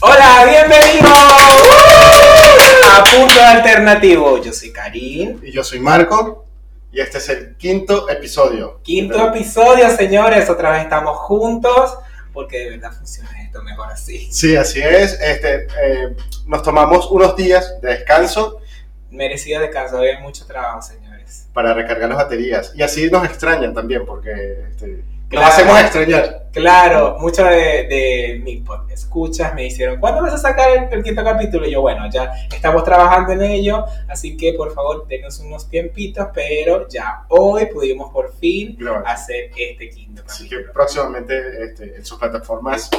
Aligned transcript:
Hola, 0.00 0.46
bienvenidos 0.48 1.10
a 2.86 3.04
Punto 3.04 3.40
Alternativo. 3.42 4.40
Yo 4.40 4.52
soy 4.52 4.70
Karim. 4.70 5.40
Y 5.42 5.50
yo 5.50 5.64
soy 5.64 5.80
Marco. 5.80 6.46
Y 6.92 7.00
este 7.00 7.18
es 7.18 7.28
el 7.30 7.56
quinto 7.56 8.08
episodio. 8.08 8.80
Quinto 8.84 9.26
episodio, 9.26 9.90
señores. 9.90 10.48
Otra 10.48 10.70
vez 10.70 10.82
estamos 10.82 11.16
juntos 11.18 11.98
porque 12.32 12.58
de 12.60 12.70
verdad 12.70 12.92
funciona 12.92 13.42
esto 13.42 13.60
mejor 13.64 13.90
así. 13.90 14.30
Sí, 14.30 14.54
así 14.54 14.80
es. 14.80 15.20
Este, 15.20 15.64
eh, 15.64 16.14
nos 16.46 16.62
tomamos 16.62 17.10
unos 17.10 17.34
días 17.34 17.80
de 17.82 17.88
descanso. 17.88 18.60
Merecido 19.10 19.60
descanso. 19.60 19.98
Había 19.98 20.20
mucho 20.20 20.46
trabajo, 20.46 20.80
señores. 20.80 21.48
Para 21.52 21.74
recargar 21.74 22.08
las 22.08 22.18
baterías. 22.18 22.72
Y 22.76 22.82
así 22.82 23.10
nos 23.10 23.24
extrañan 23.24 23.74
también 23.74 24.06
porque... 24.06 24.64
Este, 24.70 25.02
Claro. 25.28 25.46
Nos 25.46 25.54
hacemos 25.54 25.80
extrañar. 25.80 26.42
Claro, 26.52 27.16
muchos 27.20 27.46
de, 27.48 27.52
de 27.86 28.40
mis 28.42 28.62
escuchas 28.90 29.54
me 29.54 29.62
dijeron, 29.64 30.00
¿cuándo 30.00 30.22
vas 30.22 30.32
a 30.34 30.38
sacar 30.38 30.70
el, 30.70 30.92
el 30.92 31.02
quinto 31.04 31.22
capítulo? 31.22 31.66
Y 31.66 31.72
yo, 31.72 31.82
bueno, 31.82 32.08
ya 32.10 32.32
estamos 32.52 32.82
trabajando 32.82 33.32
en 33.32 33.42
ello, 33.42 33.84
así 34.08 34.36
que 34.36 34.54
por 34.54 34.72
favor 34.74 35.06
denos 35.06 35.38
unos 35.40 35.68
tiempitos, 35.68 36.28
pero 36.34 36.88
ya 36.88 37.24
hoy 37.28 37.66
pudimos 37.66 38.10
por 38.10 38.32
fin 38.34 38.74
Claro. 38.76 39.02
hacer 39.06 39.50
este 39.56 39.90
quinto 39.90 40.22
Así 40.26 40.44
que 40.48 40.56
capítulo. 40.56 40.72
próximamente 40.72 41.64
este, 41.64 41.96
en 41.96 42.04
sus 42.04 42.18
plataformas 42.18 42.90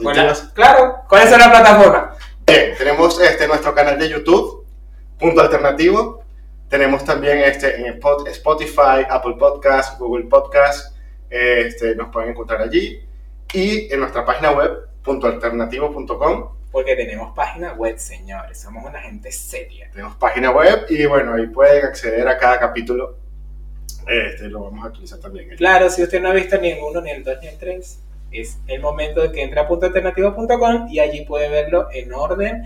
Bueno, 0.00 0.32
claro, 0.54 0.96
¿cuáles 1.08 1.30
son 1.30 1.38
las 1.38 1.48
plataformas? 1.48 2.16
Bien, 2.46 2.74
tenemos 2.76 3.18
este, 3.20 3.48
nuestro 3.48 3.74
canal 3.74 3.98
de 3.98 4.08
YouTube, 4.10 4.64
Punto 5.18 5.40
Alternativo. 5.40 6.22
Tenemos 6.68 7.02
también 7.04 7.38
este, 7.38 7.76
en 7.80 7.94
Spot- 7.98 8.28
Spotify, 8.28 9.06
Apple 9.08 9.34
Podcast, 9.38 9.98
Google 9.98 10.26
Podcast. 10.26 10.94
Este, 11.30 11.94
nos 11.96 12.10
pueden 12.10 12.30
encontrar 12.30 12.60
allí. 12.62 13.02
Y 13.52 13.92
en 13.92 14.00
nuestra 14.00 14.24
página 14.24 14.52
web, 14.52 14.88
puntoalternativo.com. 15.02 16.56
Porque 16.72 16.94
tenemos 16.96 17.34
página 17.34 17.72
web, 17.72 17.96
señores, 17.98 18.60
somos 18.60 18.84
una 18.84 19.00
gente 19.00 19.32
seria. 19.32 19.88
Tenemos 19.90 20.16
página 20.16 20.50
web 20.50 20.84
y 20.90 21.06
bueno, 21.06 21.34
ahí 21.34 21.46
pueden 21.46 21.84
acceder 21.84 22.26
a 22.28 22.36
cada 22.36 22.58
capítulo. 22.58 23.16
Este, 24.06 24.48
lo 24.48 24.64
vamos 24.64 24.84
a 24.84 24.88
utilizar 24.88 25.18
también. 25.18 25.48
Claro, 25.56 25.88
si 25.90 26.02
usted 26.02 26.20
no 26.20 26.28
ha 26.28 26.32
visto 26.34 26.60
ni 26.60 26.70
el 26.72 26.78
1, 26.82 27.00
ni 27.00 27.10
el 27.10 27.24
2, 27.24 27.38
ni 27.40 27.46
el 27.48 27.58
3, 27.58 28.00
es 28.32 28.58
el 28.66 28.80
momento 28.80 29.22
de 29.22 29.32
que 29.32 29.42
entre 29.42 29.60
a 29.60 29.66
puntoalternativo.com 29.68 30.88
y 30.90 30.98
allí 31.00 31.24
puede 31.24 31.48
verlo 31.48 31.88
en 31.92 32.12
orden 32.12 32.64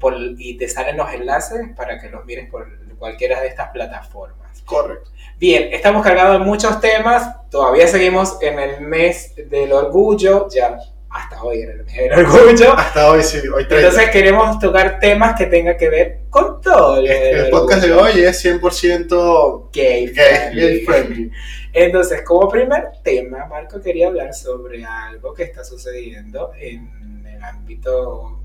por- 0.00 0.16
y 0.16 0.56
te 0.56 0.68
salen 0.68 0.96
los 0.96 1.12
enlaces 1.12 1.60
para 1.76 2.00
que 2.00 2.08
los 2.08 2.24
mires 2.24 2.48
por 2.50 2.66
cualquiera 2.96 3.40
de 3.42 3.48
estas 3.48 3.68
plataformas. 3.70 4.45
Correcto. 4.64 5.10
Bien, 5.38 5.68
estamos 5.72 6.02
cargados 6.02 6.38
de 6.38 6.44
muchos 6.44 6.80
temas, 6.80 7.48
todavía 7.50 7.86
seguimos 7.86 8.38
en 8.40 8.58
el 8.58 8.80
mes 8.80 9.34
del 9.36 9.72
orgullo, 9.72 10.48
ya 10.48 10.78
hasta 11.10 11.42
hoy 11.42 11.60
era 11.60 11.72
el 11.72 11.84
mes 11.84 11.94
del 11.94 12.12
orgullo. 12.12 12.72
Hasta 12.76 13.10
hoy 13.10 13.22
sí, 13.22 13.38
hoy 13.48 13.66
30. 13.66 13.76
Entonces 13.76 14.10
queremos 14.10 14.58
tocar 14.58 14.98
temas 14.98 15.36
que 15.36 15.46
tengan 15.46 15.76
que 15.76 15.88
ver 15.88 16.20
con 16.30 16.60
todo. 16.60 16.96
lo 16.96 17.02
del 17.02 17.36
el 17.38 17.50
podcast 17.50 17.84
de 17.84 17.92
hoy 17.92 18.20
es 18.20 18.44
100% 18.44 19.70
Gay 19.72 20.06
gay, 20.06 20.14
friendly. 20.14 20.60
gay 20.60 20.84
friendly. 20.84 21.30
Entonces, 21.72 22.22
como 22.22 22.48
primer 22.48 22.92
tema, 23.02 23.44
Marco 23.46 23.80
quería 23.80 24.08
hablar 24.08 24.32
sobre 24.32 24.84
algo 24.84 25.34
que 25.34 25.42
está 25.42 25.62
sucediendo 25.62 26.52
en 26.58 27.24
el 27.26 27.42
ámbito 27.42 28.40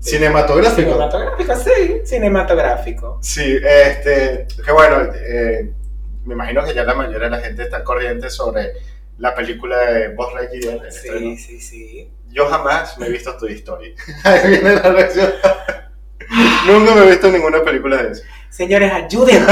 Cinematográfico. 0.00 0.90
cinematográfico, 0.92 1.54
sí, 1.56 2.00
cinematográfico. 2.04 3.18
Sí, 3.20 3.58
este, 3.62 4.46
que 4.64 4.72
bueno, 4.72 5.12
eh, 5.14 5.70
me 6.24 6.34
imagino 6.34 6.64
que 6.64 6.74
ya 6.74 6.84
la 6.84 6.94
mayoría 6.94 7.28
de 7.28 7.36
la 7.36 7.40
gente 7.40 7.62
está 7.64 7.84
corriente 7.84 8.30
sobre 8.30 8.72
la 9.18 9.34
película 9.34 9.78
de 9.78 10.08
Buzz 10.14 10.32
Lightyear. 10.34 10.86
estreno. 10.86 11.18
Sí, 11.18 11.36
sí, 11.36 11.60
sí. 11.60 12.10
Yo 12.30 12.46
jamás 12.46 12.96
me 12.98 13.06
he 13.06 13.10
visto 13.10 13.36
Toy 13.36 13.52
Story. 13.54 13.94
Ahí 14.24 14.48
viene 14.50 14.74
la 14.74 14.82
reacción. 14.82 15.32
Nunca 16.66 16.94
me 16.94 17.02
he 17.04 17.10
visto 17.10 17.30
ninguna 17.30 17.62
película 17.62 18.02
de 18.02 18.12
eso. 18.12 18.22
Señores, 18.48 18.92
ayúdenme, 18.92 19.46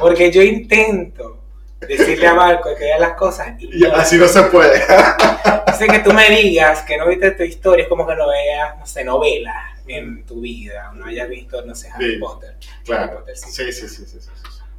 porque 0.00 0.30
yo 0.30 0.42
intento 0.42 1.37
decirle 1.80 2.26
a 2.26 2.34
Marco 2.34 2.74
que 2.76 2.84
vea 2.84 2.98
las 2.98 3.12
cosas 3.14 3.54
y 3.58 3.78
Y 3.82 3.86
así 3.86 4.16
no 4.18 4.26
se 4.28 4.42
puede. 4.44 4.80
Sé 5.78 5.86
que 5.86 6.00
tú 6.00 6.12
me 6.12 6.28
digas 6.28 6.82
que 6.82 6.96
no 6.96 7.06
viste 7.08 7.30
tu 7.32 7.42
historia, 7.44 7.84
es 7.84 7.88
como 7.88 8.06
que 8.06 8.14
no 8.16 8.28
veas, 8.28 8.76
no 8.78 8.86
sé, 8.86 9.04
novelas 9.04 9.54
en 9.86 10.24
tu 10.26 10.40
vida, 10.40 10.90
no 10.94 11.06
hayas 11.06 11.28
visto, 11.28 11.64
no 11.64 11.74
sé, 11.74 11.88
Harry 11.90 12.14
Sí. 12.14 12.18
Potter. 12.18 12.50
Harry 12.50 12.84
Claro. 12.84 13.18
Potter, 13.20 13.36
sí. 13.36 13.50
Sí, 13.50 13.72
sí, 13.72 13.88
sí, 13.88 14.04
sí. 14.06 14.18
sí. 14.20 14.28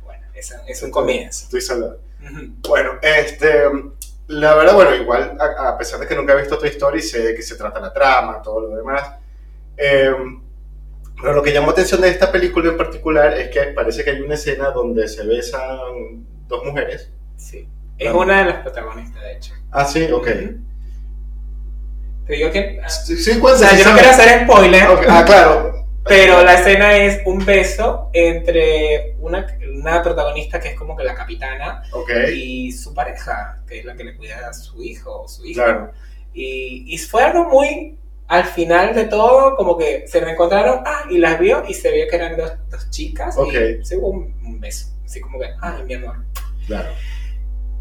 Bueno, 0.03 0.23
es, 0.33 0.53
es 0.67 0.83
un 0.83 0.91
comienzo. 0.91 1.45
Estoy 1.45 1.61
salado. 1.61 1.99
Ujú. 2.23 2.47
Bueno, 2.67 2.99
este, 3.01 3.63
la 4.27 4.53
verdad, 4.55 4.75
bueno, 4.75 4.93
igual, 4.95 5.37
a, 5.39 5.69
a 5.69 5.77
pesar 5.77 5.99
de 6.01 6.07
que 6.07 6.15
nunca 6.15 6.33
he 6.33 6.37
visto 6.41 6.57
Toy 6.59 6.69
Story, 6.69 7.01
sé 7.01 7.19
de 7.23 7.33
qué 7.35 7.41
se 7.41 7.55
trata 7.55 7.79
la 7.79 7.93
trama, 7.93 8.41
todo 8.41 8.61
lo 8.67 8.75
demás. 8.75 9.13
Eh, 9.77 10.13
pero 11.21 11.33
lo 11.33 11.41
que 11.41 11.51
llamó 11.53 11.71
atención 11.71 12.01
de 12.01 12.09
esta 12.09 12.31
película 12.31 12.69
en 12.69 12.77
particular 12.77 13.33
es 13.37 13.49
que 13.49 13.61
parece 13.73 14.03
que 14.03 14.11
hay 14.11 14.21
una 14.21 14.35
escena 14.35 14.69
donde 14.71 15.07
se 15.07 15.25
besan 15.25 16.27
dos 16.49 16.65
mujeres. 16.65 17.09
Sí. 17.37 17.69
Es 17.97 18.09
Ah. 18.09 18.17
una 18.17 18.39
de 18.39 18.45
las 18.51 18.61
protagonistas, 18.63 19.21
de 19.23 19.31
hecho. 19.33 19.53
Ah, 19.71 19.85
sí, 19.85 20.11
ok. 20.11 20.27
Te 22.27 22.33
digo 22.33 22.51
que. 22.51 22.79
Sí, 22.87 23.17
sí, 23.17 23.39
O 23.41 23.55
sea, 23.55 23.69
sí 23.69 23.77
yo 23.83 23.89
no 23.89 23.93
quiero 23.95 24.09
hacer 24.11 24.43
spoiler, 24.43 24.87
Ok, 24.89 25.05
Ah, 25.07 25.23
claro. 25.25 25.85
pero 26.05 26.43
la 26.43 26.55
escena 26.55 26.97
es 26.97 27.19
un 27.25 27.43
beso 27.45 28.09
entre 28.13 29.15
una, 29.19 29.45
una 29.75 30.01
protagonista 30.01 30.59
que 30.59 30.69
es 30.69 30.75
como 30.75 30.95
que 30.95 31.03
la 31.03 31.13
capitana 31.13 31.83
Ok, 31.91 32.09
y 32.35 32.71
su 32.71 32.93
pareja, 32.93 33.61
que 33.67 33.79
es 33.79 33.85
la 33.85 33.95
que 33.95 34.03
le 34.03 34.15
cuida 34.15 34.47
a 34.49 34.53
su 34.53 34.81
hijo 34.83 35.21
o 35.23 35.27
su 35.27 35.45
hija. 35.45 35.63
claro. 35.65 35.91
Y, 36.33 36.85
y 36.93 36.97
fue 36.99 37.23
algo 37.23 37.45
muy 37.49 37.97
al 38.27 38.43
final 38.45 38.93
de 38.93 39.05
todo, 39.05 39.55
como 39.55 39.75
que 39.77 40.07
se 40.07 40.19
reencontraron, 40.19 40.83
ah, 40.85 41.01
y 41.09 41.17
las 41.17 41.39
vio 41.39 41.63
y 41.67 41.73
se 41.73 41.91
vio 41.91 42.07
que 42.07 42.15
eran 42.15 42.37
dos, 42.37 42.51
dos 42.69 42.89
chicas 42.91 43.35
Ok. 43.37 43.53
y 43.81 43.83
se 43.85 43.97
hubo 43.97 44.09
un, 44.09 44.35
un 44.45 44.59
beso. 44.59 44.87
Así 45.09 45.21
como 45.21 45.39
que, 45.39 45.47
ay, 45.59 45.83
mi 45.85 45.95
amor. 45.95 46.17
Claro. 46.67 46.89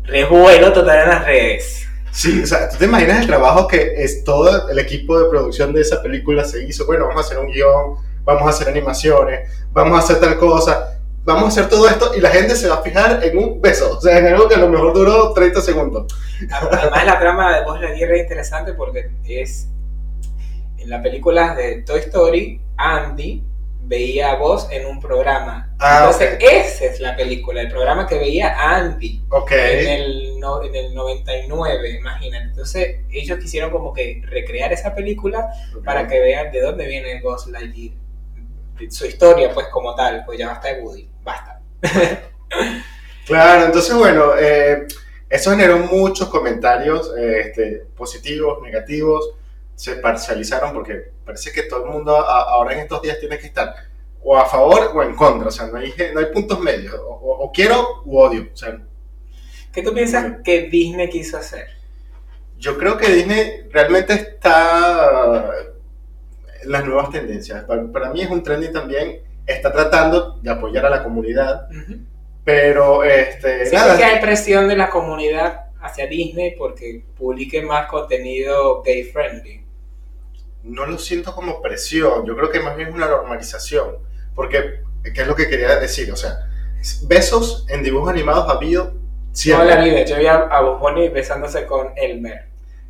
Revuelo 0.05 0.72
total 0.72 1.00
en 1.03 1.09
las 1.11 1.25
redes. 1.27 1.87
Sí, 2.11 2.41
o 2.43 2.47
sea, 2.47 2.71
¿tú 2.71 2.78
te 2.78 2.87
imaginas 2.87 3.21
el 3.21 3.27
trabajo 3.27 3.69
que 3.69 4.03
es 4.03 4.25
todo 4.25 4.71
el 4.71 4.78
equipo 4.78 5.21
de 5.21 5.28
producción 5.28 5.75
de 5.75 5.83
esa 5.83 6.03
película 6.03 6.47
se 6.47 6.65
hizo? 6.65 6.87
Bueno, 6.87 7.06
vamos 7.06 7.22
a 7.22 7.27
hacer 7.27 7.38
un 7.38 7.53
guion, 7.53 7.97
vamos 8.25 8.44
a 8.44 8.49
hacer 8.49 8.71
animaciones, 8.71 9.50
vamos 9.75 10.00
a 10.00 10.03
hacer 10.03 10.21
tal 10.21 10.38
cosa, 10.38 11.00
vamos 11.25 11.44
a 11.44 11.49
hacer 11.49 11.69
todo 11.69 11.87
esto 11.87 12.12
y 12.17 12.22
la 12.22 12.31
gente 12.31 12.56
se 12.56 12.67
va 12.67 12.77
a 12.77 12.83
fijar 12.83 13.22
en 13.22 13.37
un 13.37 13.61
beso, 13.61 13.99
o 13.99 14.00
sea, 14.00 14.17
en 14.17 14.28
algo 14.28 14.49
que 14.49 14.55
a 14.55 14.59
lo 14.59 14.71
mejor 14.71 14.94
duró 14.94 15.34
30 15.34 15.61
segundos. 15.61 16.11
Además, 16.50 17.05
la 17.05 17.19
trama 17.19 17.59
de 17.59 17.65
Buzz 17.67 17.78
Lightyear 17.83 18.12
es 18.12 18.22
interesante 18.22 18.72
porque 18.72 19.11
es 19.27 19.69
en 20.78 20.88
la 20.88 21.03
película 21.03 21.55
de 21.55 21.83
Toy 21.83 22.00
Story, 22.00 22.62
Andy 22.78 23.44
veía 23.88 24.32
a 24.32 24.37
Buzz 24.37 24.69
en 24.71 24.87
un 24.87 25.00
programa. 25.00 25.75
Ah, 25.81 26.00
Entonces, 26.04 26.37
esa 26.41 26.84
es 26.84 27.00
la 27.00 27.16
película, 27.16 27.60
el 27.62 27.69
programa 27.71 28.06
que 28.06 28.19
veía 28.19 28.54
Andy. 28.76 29.25
Ok, 29.31 29.50
en 29.53 29.88
el, 29.88 30.38
no- 30.41 30.62
en 30.62 30.75
el 30.76 30.94
99, 30.94 31.91
imagínate. 31.99 32.44
Entonces, 32.44 33.00
ellos 33.10 33.38
quisieron 33.38 33.71
como 33.71 33.93
que 33.93 34.22
recrear 34.25 34.72
esa 34.72 34.94
película 34.94 35.49
para 35.84 36.06
que 36.06 36.21
vean 36.21 36.53
de 36.53 36.60
dónde 36.60 36.87
viene 36.87 37.21
Buzz 37.22 37.47
Lightyear. 37.49 37.94
Su 38.91 39.06
historia, 39.06 39.53
pues, 39.53 39.66
como 39.69 39.94
tal. 39.94 40.25
Pues 40.25 40.38
ya 40.38 40.49
basta 40.49 40.69
de 40.72 40.81
Woody. 40.82 41.09
Basta. 41.25 41.60
Claro, 43.26 43.66
entonces 43.66 43.94
bueno, 43.94 44.32
eh, 44.38 44.87
eso 45.28 45.50
generó 45.50 45.78
muchos 45.81 46.28
comentarios 46.28 47.12
eh, 47.19 47.41
este, 47.47 47.82
positivos, 47.94 48.62
negativos, 48.62 49.34
se 49.78 49.94
parcializaron 49.97 50.72
porque 50.72 51.12
parece 51.25 51.53
que 51.53 51.62
todo 51.62 51.84
el 51.84 51.91
mundo 51.93 52.16
a- 52.16 52.50
ahora 52.50 52.72
en 52.75 52.81
estos 52.81 53.00
días 53.00 53.21
tiene 53.21 53.39
que 53.39 53.47
estar 53.47 53.72
o 54.25 54.37
a 54.37 54.44
favor 54.44 54.91
o 54.93 55.03
en 55.05 55.15
contra, 55.15 55.47
o 55.49 55.50
sea, 55.53 55.69
no 55.69 55.78
hay, 55.78 55.94
no 56.12 56.19
hay 56.19 56.27
puntos 56.27 56.59
medios, 56.59 56.94
o, 56.94 57.05
o- 57.12 57.44
o 57.44 57.53
quiero 57.53 58.03
u 58.05 58.19
odio, 58.19 58.49
o 58.53 58.56
sea, 58.56 58.76
¿Qué 59.73 59.82
tú 59.82 59.94
piensas 59.94 60.38
que 60.43 60.62
Disney 60.62 61.08
quiso 61.08 61.37
hacer? 61.38 61.69
yo 62.58 62.76
creo 62.76 62.97
que 62.97 63.08
Disney 63.08 63.69
realmente 63.70 64.14
está 64.14 65.53
en 66.64 66.73
las 66.73 66.85
nuevas 66.85 67.11
tendencias, 67.11 67.62
para, 67.64 67.87
para 67.93 68.11
mí 68.11 68.20
es 68.23 68.31
un 68.31 68.43
trending 68.43 68.73
también, 68.73 69.20
está 69.47 69.73
tratando 69.73 70.41
de 70.43 70.50
apoyar 70.50 70.85
a 70.87 70.91
la 70.91 71.05
comunidad, 71.05 71.69
Ujú. 71.70 72.00
pero 72.44 73.05
este, 73.05 73.67
Sí, 73.67 73.76
nada, 73.76 73.97
que 73.97 74.03
hay 74.05 74.20
presión 74.20 74.67
de 74.67 74.76
la 74.76 74.91
comunidad 74.91 75.67
hacia 75.81 76.08
Disney 76.08 76.56
porque 76.58 77.05
publique 77.17 77.62
más 77.62 77.87
contenido 77.87 78.82
gay 78.82 79.05
friendly. 79.05 79.57
No 80.64 80.87
lo 80.87 80.99
siento 80.99 81.34
como 81.34 81.60
presión, 81.62 82.26
yo 82.26 82.37
creo 82.37 82.50
que 82.50 82.60
más 82.60 82.76
bien 82.76 82.88
es 82.90 82.94
una 82.94 83.06
normalización, 83.06 83.96
porque, 84.34 84.82
¿qué 85.02 85.20
es 85.22 85.26
lo 85.26 85.34
que 85.34 85.49
quería 85.49 85.76
decir? 85.76 86.10
O 86.12 86.16
sea, 86.16 86.49
besos 87.06 87.66
en 87.69 87.82
dibujos 87.82 88.10
animados 88.10 88.49
ha 88.49 88.52
habido 88.56 88.84
Toda 88.87 88.99
siempre. 89.32 89.66
la 89.69 89.82
vida. 89.84 90.05
Yo 90.05 90.16
vi 90.19 90.26
a, 90.26 90.34
a 90.37 91.10
besándose 91.12 91.64
con 91.66 91.93
Elmer. 91.96 92.49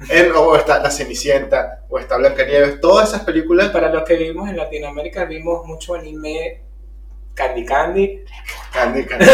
En- 0.08 0.32
o 0.32 0.56
está 0.56 0.78
La 0.80 0.90
Cenicienta, 0.90 1.84
o 1.88 1.98
está 1.98 2.16
Blancanieves, 2.16 2.80
todas 2.80 3.08
esas 3.08 3.22
películas, 3.24 3.70
Para 3.70 3.90
los 3.90 4.04
que 4.04 4.14
vivimos 4.14 4.48
en 4.48 4.56
Latinoamérica, 4.56 5.24
vimos 5.24 5.66
mucho 5.66 5.94
anime 5.94 6.62
Candy 7.34 7.64
Candy, 7.64 8.24
Candy, 8.72 9.04
Candy, 9.04 9.26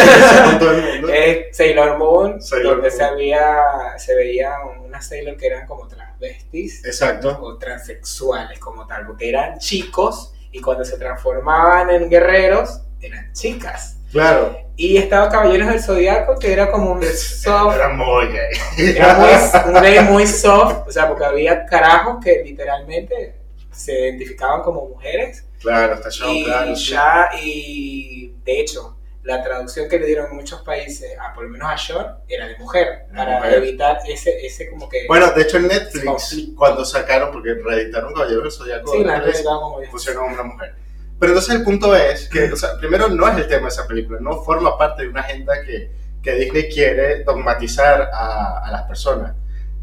todo 0.58 0.70
el 0.72 0.82
mundo. 0.82 1.08
es 1.14 1.56
Sailor 1.56 1.98
Moon, 1.98 2.40
Sailor 2.42 2.74
donde 2.76 2.88
Moon. 2.88 2.98
Se, 2.98 3.04
había, 3.04 3.56
se 3.98 4.14
veía 4.14 4.56
unas 4.84 5.06
Sailor 5.06 5.36
que 5.36 5.46
eran 5.46 5.66
como 5.66 5.86
transvestis 5.86 6.03
transvestis 6.28 6.84
Exacto. 6.84 7.38
o 7.40 7.56
transexuales 7.58 8.58
como 8.58 8.86
tal, 8.86 9.06
porque 9.06 9.28
eran 9.28 9.58
chicos 9.58 10.32
y 10.52 10.60
cuando 10.60 10.84
se 10.84 10.96
transformaban 10.98 11.90
en 11.90 12.08
guerreros 12.08 12.80
eran 13.00 13.32
chicas. 13.32 13.96
Claro. 14.12 14.56
Y 14.76 14.96
estaba 14.96 15.28
Caballeros 15.28 15.68
del 15.68 15.80
Zodiaco, 15.80 16.36
que 16.38 16.52
era 16.52 16.70
como 16.70 16.92
un 16.92 17.02
soft, 17.04 17.76
Era 17.76 17.88
muy 17.90 18.26
gay. 18.28 18.94
era 18.96 19.14
muy, 19.14 19.74
un 19.74 19.82
gay 19.82 20.00
muy 20.04 20.26
soft, 20.26 20.88
o 20.88 20.90
sea, 20.90 21.08
porque 21.08 21.24
había 21.24 21.66
carajos 21.66 22.22
que 22.24 22.42
literalmente 22.44 23.34
se 23.72 23.92
identificaban 23.92 24.62
como 24.62 24.86
mujeres 24.88 25.44
Claro, 25.60 25.94
está 25.94 26.10
show, 26.10 26.30
y 26.32 26.44
claro. 26.44 26.76
sí. 26.76 26.90
ya, 26.92 27.30
y 27.42 28.34
de 28.44 28.60
hecho, 28.60 28.96
la 29.24 29.42
traducción 29.42 29.88
que 29.88 29.98
le 29.98 30.06
dieron 30.06 30.26
en 30.30 30.36
muchos 30.36 30.60
países, 30.62 31.16
a, 31.18 31.32
por 31.34 31.44
lo 31.44 31.50
menos 31.50 31.68
a 31.70 31.78
Sean, 31.78 32.18
era 32.28 32.46
de 32.46 32.58
mujer, 32.58 33.06
para 33.14 33.38
mujer. 33.38 33.54
evitar 33.54 33.98
ese, 34.06 34.46
ese 34.46 34.70
como 34.70 34.86
que... 34.88 35.06
Bueno, 35.08 35.30
de 35.32 35.42
hecho 35.42 35.56
en 35.56 35.68
Netflix, 35.68 36.04
Conflicto. 36.04 36.56
cuando 36.56 36.84
sacaron, 36.84 37.32
porque 37.32 37.54
reeditaron 37.54 38.12
Caballeros 38.12 38.42
del 38.44 38.52
Zodiaco, 38.52 38.92
sí, 38.92 39.02
la 39.02 39.22
como 39.44 39.80
pusieron 39.90 40.32
una 40.32 40.42
mujer. 40.42 40.74
Pero 41.18 41.32
entonces 41.32 41.54
el 41.54 41.64
punto 41.64 41.96
es 41.96 42.28
que, 42.28 42.52
o 42.52 42.56
sea, 42.56 42.76
primero 42.78 43.08
no 43.08 43.26
es 43.26 43.36
el 43.38 43.48
tema 43.48 43.62
de 43.62 43.68
esa 43.68 43.86
película, 43.86 44.18
no 44.20 44.42
forma 44.42 44.76
parte 44.76 45.04
de 45.04 45.08
una 45.08 45.20
agenda 45.20 45.54
que, 45.64 45.90
que 46.22 46.34
Disney 46.34 46.68
quiere 46.68 47.24
dogmatizar 47.24 48.10
a, 48.12 48.58
a 48.66 48.70
las 48.70 48.82
personas. 48.82 49.34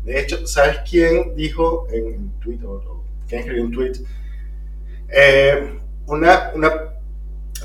De 0.04 0.20
hecho, 0.20 0.46
¿sabes 0.46 0.80
quién 0.88 1.36
dijo 1.36 1.88
en, 1.92 2.06
en 2.14 2.40
Twitter, 2.40 2.68
o 2.68 3.04
quién 3.28 3.42
escribió 3.42 3.64
un 3.64 3.72
tweet? 3.72 3.94
Eh, 5.10 5.80
una, 6.06 6.52
una 6.54 6.72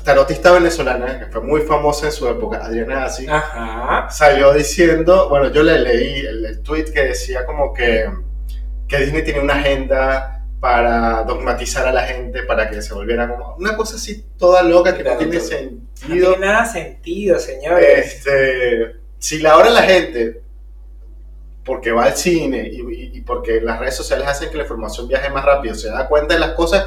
tarotista 0.03 0.51
venezolana 0.51 1.19
que 1.19 1.25
fue 1.27 1.41
muy 1.41 1.61
famosa 1.61 2.05
en 2.07 2.11
su 2.11 2.27
época, 2.27 2.63
Adriana 2.65 3.05
Assi, 3.05 3.27
Ajá. 3.27 4.09
salió 4.09 4.53
diciendo, 4.53 5.29
bueno, 5.29 5.51
yo 5.51 5.63
le 5.63 5.79
leí 5.79 6.19
el, 6.25 6.45
el 6.45 6.61
tweet 6.63 6.85
que 6.93 7.03
decía 7.03 7.45
como 7.45 7.73
que, 7.73 8.09
que 8.87 8.97
Disney 8.99 9.23
tiene 9.23 9.39
una 9.41 9.55
agenda 9.55 10.33
para 10.59 11.23
dogmatizar 11.23 11.85
a 11.87 11.91
la 11.91 12.03
gente, 12.03 12.43
para 12.43 12.69
que 12.69 12.81
se 12.81 12.93
volviera 12.93 13.27
como 13.29 13.55
una 13.57 13.75
cosa 13.75 13.95
así 13.97 14.25
toda 14.37 14.63
loca 14.63 14.95
que 14.97 15.03
no 15.03 15.17
tiene 15.17 15.37
todo. 15.37 15.43
No 15.43 15.47
sentido. 15.47 16.29
tiene 16.33 16.45
nada 16.47 16.65
sentido, 16.65 17.39
señores. 17.39 17.87
Este, 18.15 18.95
si 19.19 19.39
la 19.39 19.57
hora 19.57 19.69
la 19.69 19.83
gente, 19.83 20.41
porque 21.63 21.91
va 21.91 22.05
al 22.05 22.15
cine 22.15 22.69
y, 22.71 22.79
y- 22.81 23.17
y 23.17 23.21
porque 23.21 23.59
las 23.61 23.79
redes 23.79 23.95
sociales 23.95 24.27
hacen 24.27 24.49
que 24.49 24.57
la 24.57 24.63
información 24.63 25.07
viaje 25.07 25.29
más 25.29 25.43
rápido, 25.43 25.75
se 25.75 25.89
da 25.89 26.07
cuenta 26.07 26.33
de 26.33 26.39
las 26.39 26.51
cosas, 26.51 26.85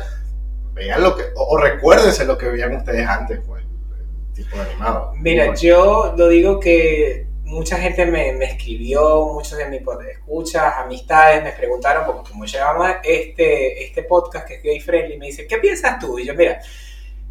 vean 0.85 1.03
lo 1.03 1.17
que, 1.17 1.25
o, 1.37 1.55
o 1.55 1.57
recuérdense 1.59 2.25
lo 2.25 2.37
que 2.39 2.49
veían 2.49 2.75
ustedes 2.75 3.07
antes, 3.07 3.41
pues, 3.47 3.63
el 3.63 4.33
tipo 4.35 4.57
de 4.57 4.63
animado. 4.63 5.13
Mira, 5.17 5.45
Bueno. 5.47 5.61
yo 5.61 6.15
lo 6.17 6.29
digo 6.29 6.59
que 6.61 7.27
mucha 7.45 7.77
gente 7.79 8.07
me, 8.07 8.33
me 8.33 8.45
escribió, 8.45 9.27
muchos 9.35 9.59
de 9.59 9.67
mis 9.69 9.83
escuchas, 10.13 10.75
amistades 10.79 11.43
me 11.43 11.53
preguntaron, 11.53 12.05
porque 12.07 12.31
como 12.31 12.45
llevamos 12.45 12.89
este, 13.03 13.85
este 13.85 14.05
podcast 14.05 14.47
que 14.47 14.55
es 14.55 14.63
gay 14.63 14.81
friendly, 14.81 15.19
me 15.19 15.27
dicen, 15.27 15.47
¿qué 15.49 15.59
piensas 15.59 15.99
tú? 15.99 16.19
Y 16.19 16.27
yo, 16.27 16.35
mira, 16.35 16.61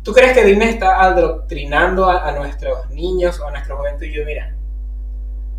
¿tú 0.04 0.12
crees 0.14 0.34
que 0.34 0.44
Disney 0.44 0.70
está 0.70 1.02
adoctrinando 1.02 2.10
a, 2.10 2.28
a 2.28 2.32
nuestros 2.34 2.90
niños 2.90 3.40
o 3.40 3.48
a 3.48 3.52
nuestra 3.52 3.76
juventud? 3.76 4.06
Y 4.06 4.14
yo, 4.14 4.26
mira, 4.26 4.56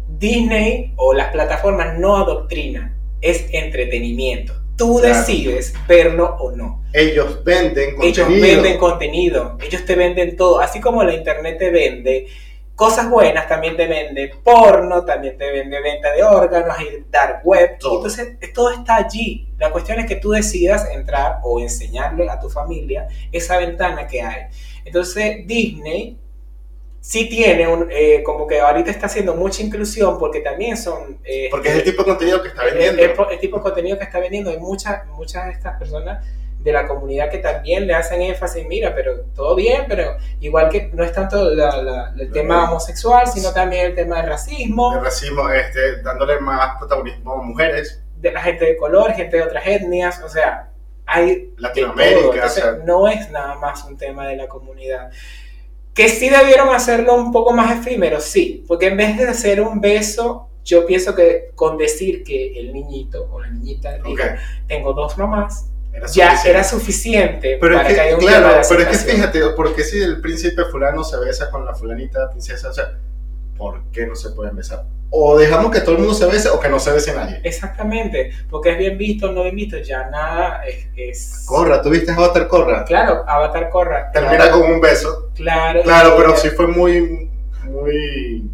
Disney 0.08 0.92
o 0.96 1.14
las 1.14 1.30
plataformas 1.32 1.98
no 1.98 2.16
adoctrinan, 2.16 2.96
es 3.22 3.46
entretenimiento. 3.52 4.59
Tú 4.80 4.98
Claro. 4.98 5.14
decides 5.18 5.74
verlo 5.86 6.36
o 6.40 6.52
no. 6.52 6.82
ellos 6.94 7.44
venden 7.44 7.96
Ellos 8.02 8.26
contenido. 8.26 8.56
venden 8.62 8.78
contenido, 8.78 9.58
ellos 9.62 9.84
te 9.84 9.94
venden 9.94 10.36
todo, 10.36 10.58
así 10.60 10.80
como 10.80 11.04
la 11.04 11.14
internet 11.14 11.58
te 11.58 11.70
vende 11.70 12.26
cosas 12.74 13.10
buenas, 13.10 13.46
también 13.46 13.76
te 13.76 13.86
vende 13.86 14.32
porno, 14.42 15.04
también 15.04 15.36
te 15.36 15.52
vende 15.52 15.82
venta 15.82 16.12
de 16.12 16.22
órganos 16.22 16.74
y 16.80 17.04
dark 17.10 17.42
web. 17.44 17.76
Todo. 17.78 17.96
Entonces, 17.96 18.38
todo 18.54 18.70
está 18.70 18.96
allí. 18.96 19.50
La 19.58 19.70
cuestión 19.70 19.98
es 20.00 20.06
que 20.06 20.16
tú 20.16 20.30
decidas 20.30 20.88
entrar 20.90 21.40
o 21.42 21.60
enseñarle 21.60 22.30
a 22.30 22.40
tu 22.40 22.48
familia 22.48 23.06
esa 23.30 23.58
ventana 23.58 24.06
que 24.06 24.22
hay. 24.22 24.44
Entonces, 24.86 25.46
Disney 25.46 26.16
sí 27.00 27.28
tiene 27.28 27.66
un, 27.66 27.88
eh, 27.90 28.22
como 28.22 28.46
que 28.46 28.60
ahorita 28.60 28.90
está 28.90 29.06
haciendo 29.06 29.34
mucha 29.34 29.62
inclusión 29.62 30.18
porque 30.18 30.40
también 30.40 30.76
son... 30.76 31.18
eh, 31.24 31.48
Porque 31.50 31.68
es 31.70 31.74
el 31.76 31.84
tipo 31.84 32.02
de 32.02 32.08
contenido 32.10 32.42
que 32.42 32.48
está 32.48 32.62
el, 32.66 32.74
vendiendo. 32.74 33.02
el- 33.26 33.32
el 33.32 33.40
tipo 33.40 33.56
de 33.56 33.62
contenido 33.62 33.98
que 33.98 34.04
está 34.04 34.18
vendiendo. 34.20 34.50
Hay 34.50 34.58
muchas, 34.58 35.06
muchas 35.08 35.46
de 35.46 35.52
estas 35.52 35.78
personas 35.78 36.24
de 36.58 36.72
la 36.72 36.86
comunidad 36.86 37.30
que 37.30 37.38
también 37.38 37.86
le 37.86 37.94
hacen 37.94 38.20
énfasis, 38.20 38.66
mira, 38.66 38.94
pero 38.94 39.20
todo 39.34 39.56
bien, 39.56 39.86
pero 39.88 40.18
igual 40.40 40.68
que 40.68 40.90
no 40.92 41.02
es 41.02 41.10
tanto 41.10 41.42
la- 41.54 41.80
la- 41.80 42.12
el 42.18 42.30
tema 42.32 42.70
homosexual, 42.70 43.26
sino 43.26 43.50
también 43.54 43.86
el 43.86 43.94
tema 43.94 44.18
del 44.20 44.28
racismo, 44.28 44.92
el 44.94 45.02
racismo, 45.02 45.48
este, 45.48 46.02
dándole 46.02 46.38
más 46.38 46.76
protagonismo 46.78 47.32
a 47.32 47.42
mujeres, 47.42 48.02
de 48.16 48.30
la 48.30 48.42
gente 48.42 48.66
de 48.66 48.76
color, 48.76 49.12
gente 49.14 49.38
de 49.38 49.42
otras 49.42 49.66
etnias, 49.66 50.20
o 50.22 50.28
sea, 50.28 50.68
hay. 51.06 51.54
Latinoamérica, 51.56 52.28
o 52.28 52.34
Entonces, 52.34 52.62
sea, 52.62 52.72
no 52.84 53.08
es 53.08 53.30
nada 53.30 53.54
más 53.54 53.82
un 53.84 53.96
tema 53.96 54.28
de 54.28 54.36
la 54.36 54.46
comunidad. 54.46 55.10
Que 55.94 56.08
sí 56.08 56.28
debieron 56.28 56.74
hacerlo 56.74 57.14
un 57.14 57.32
poco 57.32 57.52
más 57.52 57.78
efímero, 57.78 58.20
sí, 58.20 58.64
porque 58.66 58.86
en 58.86 58.96
vez 58.96 59.18
de 59.18 59.28
hacer 59.28 59.60
un 59.60 59.80
beso, 59.80 60.48
yo 60.64 60.86
pienso 60.86 61.14
que 61.14 61.50
con 61.54 61.76
decir 61.76 62.22
que 62.22 62.58
el 62.58 62.72
niñito 62.72 63.28
o 63.30 63.40
la 63.40 63.50
niñita 63.50 63.98
diga, 63.98 64.08
ok, 64.08 64.20
tengo 64.68 64.92
dos 64.92 65.18
mamás, 65.18 65.66
era 65.92 66.06
ya 66.06 66.40
era 66.44 66.62
suficiente. 66.62 67.58
Pero 67.60 67.76
para 67.76 67.88
es 67.88 67.94
que, 67.94 68.00
haya 68.00 68.10
que, 68.10 68.24
un 68.24 68.30
claro, 68.30 68.60
pero 68.68 68.82
es 68.82 69.04
que 69.04 69.12
fíjate, 69.12 69.40
porque 69.56 69.82
si 69.82 70.00
el 70.00 70.20
príncipe 70.20 70.64
fulano 70.66 71.02
se 71.02 71.18
besa 71.18 71.50
con 71.50 71.64
la 71.64 71.74
fulanita 71.74 72.30
princesa, 72.30 72.70
o 72.70 72.72
sea, 72.72 72.98
¿por 73.60 73.82
qué 73.92 74.06
no 74.06 74.14
se 74.16 74.30
pueden 74.30 74.56
besar? 74.56 74.86
O 75.10 75.36
dejamos 75.36 75.70
que 75.70 75.80
todo 75.80 75.92
el 75.92 75.98
mundo 75.98 76.14
se 76.14 76.24
bese 76.24 76.48
o 76.48 76.58
que 76.58 76.68
no 76.70 76.80
se 76.80 76.92
bese 76.92 77.12
nadie. 77.14 77.40
Exactamente, 77.44 78.30
porque 78.48 78.70
es 78.72 78.78
bien 78.78 78.96
visto 78.96 79.28
o 79.28 79.32
no 79.32 79.42
bien 79.42 79.54
visto, 79.56 79.76
ya 79.78 80.08
nada 80.08 80.64
es... 80.66 80.86
es- 80.96 81.44
Corra, 81.46 81.82
¿tuviste 81.82 82.10
Avatar 82.12 82.48
Corra? 82.48 82.84
Claro, 82.84 83.22
Avatar 83.28 83.68
Corra. 83.68 84.10
Termina 84.12 84.36
claro, 84.36 84.60
con 84.62 84.72
un 84.72 84.80
beso. 84.80 85.30
Claro, 85.34 85.82
Claro, 85.82 86.14
pero 86.16 86.36
sí 86.36 86.48
fue 86.50 86.68
muy, 86.68 87.28
muy, 87.64 88.50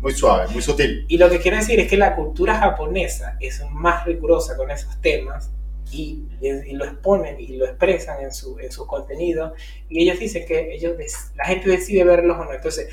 muy 0.00 0.12
suave, 0.12 0.48
muy 0.52 0.62
sutil. 0.62 1.04
Y 1.06 1.18
lo 1.18 1.30
que 1.30 1.38
quiero 1.38 1.58
decir 1.58 1.78
es 1.78 1.88
que 1.88 1.96
la 1.96 2.16
cultura 2.16 2.56
japonesa 2.56 3.36
es 3.40 3.62
más 3.70 4.04
rigurosa 4.04 4.56
con 4.56 4.70
esos 4.70 5.00
temas 5.00 5.50
y, 5.92 6.24
y 6.40 6.72
lo 6.72 6.86
exponen 6.86 7.38
y 7.38 7.56
lo 7.56 7.66
expresan 7.66 8.22
en 8.22 8.32
su, 8.32 8.58
en 8.58 8.72
su 8.72 8.86
contenido 8.86 9.52
y 9.88 10.02
ellos 10.02 10.18
dicen 10.18 10.44
que 10.46 10.74
ellos 10.74 10.94
la 11.36 11.44
gente 11.44 11.68
decide 11.70 12.04
verlos 12.04 12.38
o 12.38 12.44
no. 12.44 12.52
Entonces, 12.54 12.88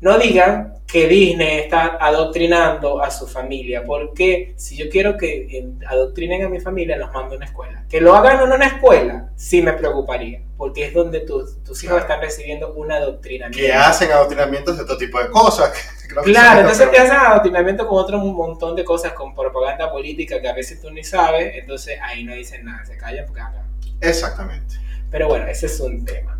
no 0.00 0.18
digan 0.18 0.74
que 0.86 1.06
Disney 1.06 1.58
está 1.58 1.98
adoctrinando 2.00 3.02
a 3.02 3.10
su 3.10 3.26
familia, 3.26 3.84
porque 3.84 4.54
si 4.56 4.76
yo 4.76 4.88
quiero 4.88 5.18
que 5.18 5.58
eh, 5.58 5.68
adoctrinen 5.86 6.44
a 6.44 6.48
mi 6.48 6.60
familia, 6.60 6.96
los 6.96 7.12
mando 7.12 7.34
a 7.34 7.36
una 7.36 7.44
escuela. 7.46 7.84
Que 7.90 8.00
lo 8.00 8.14
hagan 8.14 8.40
en 8.40 8.52
una 8.52 8.66
escuela, 8.66 9.30
sí 9.36 9.60
me 9.60 9.74
preocuparía, 9.74 10.40
porque 10.56 10.86
es 10.86 10.94
donde 10.94 11.20
tus, 11.20 11.62
tus 11.62 11.84
hijos 11.84 11.96
Claro. 11.98 12.14
están 12.14 12.20
recibiendo 12.22 12.72
un 12.72 12.90
adoctrinamiento. 12.90 13.58
Que 13.58 13.72
hacen 13.72 14.10
adoctrinamientos 14.12 14.78
de 14.78 14.84
todo 14.86 14.96
tipo 14.96 15.22
de 15.22 15.28
cosas. 15.28 15.72
creo 16.08 16.22
que 16.22 16.30
Claro, 16.30 16.60
entonces 16.60 16.90
te 16.90 16.98
hacen 16.98 17.16
adoctrinamiento 17.16 17.86
con 17.86 17.98
otro 17.98 18.18
montón 18.18 18.74
de 18.74 18.84
cosas, 18.84 19.12
con 19.12 19.34
propaganda 19.34 19.90
política 19.92 20.40
que 20.40 20.48
a 20.48 20.54
veces 20.54 20.80
tú 20.80 20.90
ni 20.90 21.04
sabes, 21.04 21.52
entonces 21.56 21.98
ahí 22.02 22.24
no 22.24 22.34
dicen 22.34 22.64
nada, 22.64 22.82
se 22.86 22.96
callan 22.96 23.26
porque 23.26 23.42
hablan. 23.42 23.66
Exactamente. 24.00 24.76
Pero 25.10 25.28
bueno, 25.28 25.46
ese 25.48 25.66
es 25.66 25.80
un 25.80 26.04
tema. 26.04 26.37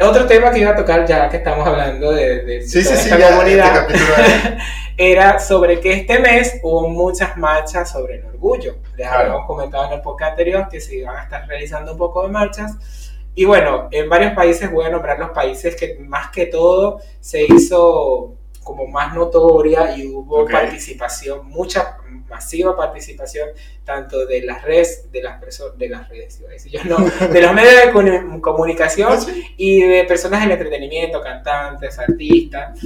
Otro 0.00 0.26
tema 0.26 0.50
que 0.50 0.58
iba 0.60 0.70
a 0.70 0.76
tocar 0.76 1.06
ya 1.06 1.28
que 1.28 1.36
estamos 1.36 1.66
hablando 1.66 2.10
de, 2.12 2.42
de 2.44 2.62
Sí, 2.62 2.82
sí, 2.82 2.84
toda 2.88 2.96
sí, 2.96 3.08
esta 3.08 3.18
ya, 3.18 3.30
comunidad 3.36 3.86
este 3.90 4.56
era 4.96 5.38
sobre 5.38 5.80
que 5.80 5.92
este 5.92 6.18
mes 6.18 6.58
hubo 6.62 6.88
muchas 6.88 7.36
marchas 7.36 7.90
sobre 7.90 8.16
el 8.16 8.24
orgullo. 8.26 8.76
Les 8.96 9.06
Claro. 9.06 9.20
habíamos 9.20 9.46
comentado 9.46 9.86
en 9.86 9.92
el 9.92 10.00
podcast 10.00 10.30
anterior 10.32 10.66
que 10.68 10.80
se 10.80 10.96
iban 10.96 11.16
a 11.16 11.22
estar 11.24 11.46
realizando 11.46 11.92
un 11.92 11.98
poco 11.98 12.22
de 12.24 12.28
marchas. 12.30 12.72
Y 13.34 13.44
bueno, 13.44 13.88
en 13.92 14.08
varios 14.08 14.32
países, 14.32 14.70
voy 14.70 14.84
a 14.86 14.90
nombrar 14.90 15.18
los 15.18 15.30
países 15.30 15.76
que 15.76 15.96
más 16.00 16.30
que 16.30 16.46
todo 16.46 17.00
se 17.20 17.44
hizo 17.44 18.34
como 18.64 18.86
más 18.86 19.14
notoria 19.14 19.96
y 19.96 20.06
hubo 20.06 20.42
Ok. 20.42 20.50
participación, 20.52 21.46
mucha 21.48 21.96
masiva 22.28 22.74
participación 22.76 23.50
tanto 23.84 24.24
de 24.26 24.42
las 24.42 24.62
redes, 24.62 25.10
de 25.12 25.22
las 25.22 25.38
personas, 25.40 25.76
de 25.78 25.88
las 25.88 26.08
redes, 26.08 26.38
iba 26.40 26.48
a 26.48 26.52
decir 26.52 26.72
yo, 26.72 26.84
no, 26.84 26.96
de 27.28 27.42
los 27.42 27.52
medios 27.52 27.72
de 27.86 27.92
comu- 27.92 28.40
comunicación 28.40 29.18
y 29.56 29.82
de 29.82 30.04
personas 30.04 30.40
del 30.42 30.52
entretenimiento, 30.52 31.20
cantantes, 31.20 31.98
artistas. 31.98 32.78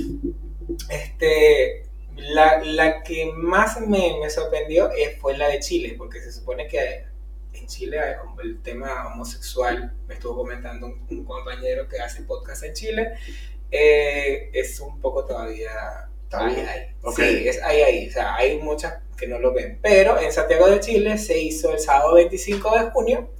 Este, 0.88 1.86
la, 2.16 2.62
la 2.64 3.02
que 3.02 3.30
más 3.34 3.80
me, 3.80 4.16
me 4.20 4.30
sorprendió 4.30 4.90
eh, 4.92 5.16
fue 5.20 5.36
la 5.36 5.48
de 5.48 5.60
Chile, 5.60 5.94
porque 5.96 6.20
se 6.20 6.32
supone 6.32 6.66
que 6.66 7.04
en 7.52 7.66
Chile 7.66 7.98
como 8.20 8.40
el 8.40 8.60
tema 8.62 9.06
homosexual, 9.12 9.94
me 10.06 10.14
estuvo 10.14 10.36
comentando 10.36 10.86
un, 10.86 11.06
un 11.08 11.24
compañero 11.24 11.88
que 11.88 12.00
hace 12.00 12.22
podcast 12.22 12.64
en 12.64 12.74
Chile, 12.74 13.12
eh, 13.70 14.50
es 14.52 14.80
un 14.80 15.00
poco 15.00 15.24
todavía 15.24 16.08
ahí, 16.32 16.56
ahí. 16.56 16.82
Ok. 17.02 17.16
Sí, 17.16 17.48
es 17.48 17.62
ahí, 17.62 17.82
ahí. 17.82 18.08
O 18.08 18.12
sea, 18.12 18.34
hay 18.36 18.58
muchas 18.58 18.94
que 19.16 19.26
no 19.26 19.38
lo 19.38 19.52
ven. 19.52 19.78
Pero 19.82 20.20
en 20.20 20.32
Santiago 20.32 20.68
de 20.68 20.80
Chile 20.80 21.18
se 21.18 21.38
hizo 21.38 21.72
el 21.72 21.78
sábado 21.78 22.14
25 22.14 22.78
de 22.78 22.90
junio 22.90 23.30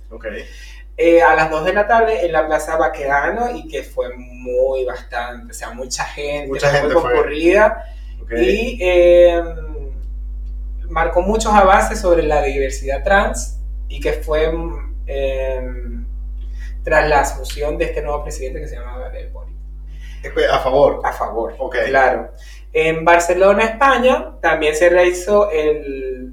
eh, 0.96 1.22
a 1.22 1.34
las 1.34 1.50
2 1.50 1.64
de 1.66 1.72
la 1.74 1.86
tarde 1.86 2.24
en 2.24 2.32
la 2.32 2.46
Plaza 2.46 2.76
Baquedano 2.76 3.54
y 3.54 3.68
que 3.68 3.82
fue 3.82 4.14
muy 4.16 4.84
bastante, 4.84 5.50
o 5.50 5.54
sea, 5.54 5.70
mucha 5.72 6.04
gente, 6.04 6.48
Mucha 6.48 6.70
gente 6.70 6.94
muy 6.94 7.02
concurrida 7.02 7.84
ok. 8.22 8.32
y 8.32 8.78
eh, 8.80 9.42
marcó 10.88 11.20
muchos 11.20 11.52
avances 11.52 12.00
sobre 12.00 12.22
la 12.22 12.42
diversidad 12.42 13.04
trans 13.04 13.58
y 13.88 14.00
que 14.00 14.14
fue 14.14 14.50
eh, 15.06 15.60
tras 16.82 17.08
la 17.08 17.20
asunción 17.20 17.76
de 17.76 17.86
este 17.86 18.00
nuevo 18.00 18.22
presidente 18.22 18.60
que 18.60 18.68
se 18.68 18.76
llama 18.76 18.96
Boric. 18.98 19.32
A 20.50 20.58
favor. 20.60 21.00
A 21.04 21.12
favor, 21.12 21.54
Ok. 21.58 21.76
claro. 21.86 22.30
En 22.72 23.04
Barcelona, 23.04 23.64
España, 23.64 24.32
también 24.40 24.74
se 24.76 24.88
realizó 24.88 25.50
el 25.50 26.32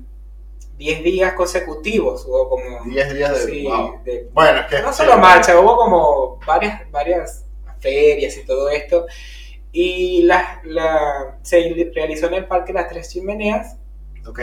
10 0.78 1.04
días 1.04 1.34
consecutivos, 1.34 2.26
hubo 2.28 2.50
como... 2.50 2.84
10 2.86 3.14
días 3.14 3.32
de. 3.46 3.52
sí, 3.52 3.64
wow. 3.64 4.04
de- 4.04 4.28
Bueno, 4.34 4.60
es 4.62 4.66
que. 4.68 4.82
no 4.82 4.92
solo 4.92 5.18
marcha, 5.18 5.58
hubo 5.60 5.78
como 5.78 6.40
varias, 6.46 6.90
varias 6.92 7.46
ferias 7.80 8.36
y 8.38 8.46
todo 8.46 8.70
esto. 8.70 9.06
Y 9.72 10.24
la, 10.24 10.62
la- 10.66 11.38
se 11.42 11.92
realizó 11.96 12.28
en 12.28 12.34
el 12.36 12.48
Parque 12.48 12.74
Las 12.74 12.90
Tres 12.90 13.10
Chimeneas 13.10 13.78
Ok. 14.28 14.40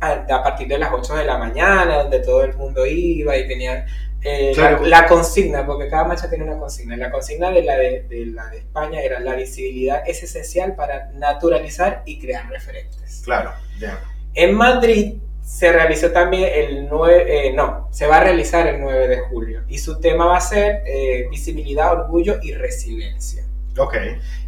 a, 0.00 0.10
a 0.30 0.42
partir 0.42 0.68
de 0.68 0.78
las 0.78 0.92
8 0.92 1.16
de 1.16 1.24
la 1.24 1.36
mañana, 1.38 2.02
donde 2.02 2.20
todo 2.20 2.42
el 2.44 2.54
mundo 2.54 2.86
iba 2.86 3.36
y 3.36 3.46
tenían 3.46 3.84
eh, 4.24 4.52
Claro. 4.54 4.80
la, 4.82 5.02
la 5.02 5.06
consigna, 5.06 5.66
porque 5.66 5.88
cada 5.88 6.04
marcha 6.04 6.28
tiene 6.28 6.44
una 6.44 6.58
consigna. 6.58 6.96
La 6.96 7.10
consigna 7.10 7.50
de 7.50 7.62
la 7.62 7.76
de, 7.76 8.02
de 8.08 8.26
la 8.26 8.46
de 8.48 8.58
España 8.58 9.00
era 9.00 9.20
la 9.20 9.34
visibilidad 9.34 10.02
es 10.06 10.22
esencial 10.22 10.74
para 10.74 11.10
naturalizar 11.12 12.02
y 12.06 12.18
crear 12.20 12.48
referentes. 12.48 13.22
Claro. 13.24 13.52
Bien. 13.78 13.92
En 14.34 14.54
Madrid 14.54 15.14
se 15.42 15.72
realizó 15.72 16.12
también 16.12 16.48
el 16.54 16.88
9, 16.88 17.48
eh, 17.48 17.52
no, 17.52 17.88
se 17.90 18.06
va 18.06 18.18
a 18.18 18.24
realizar 18.24 18.66
el 18.68 18.80
9 18.80 19.08
de 19.08 19.18
julio 19.20 19.62
y 19.68 19.78
su 19.78 19.98
tema 20.00 20.24
va 20.26 20.36
a 20.36 20.40
ser 20.40 20.82
eh, 20.86 21.26
visibilidad, 21.30 21.92
orgullo 21.92 22.36
y 22.42 22.52
resiliencia. 22.54 23.44
Ok. 23.76 23.94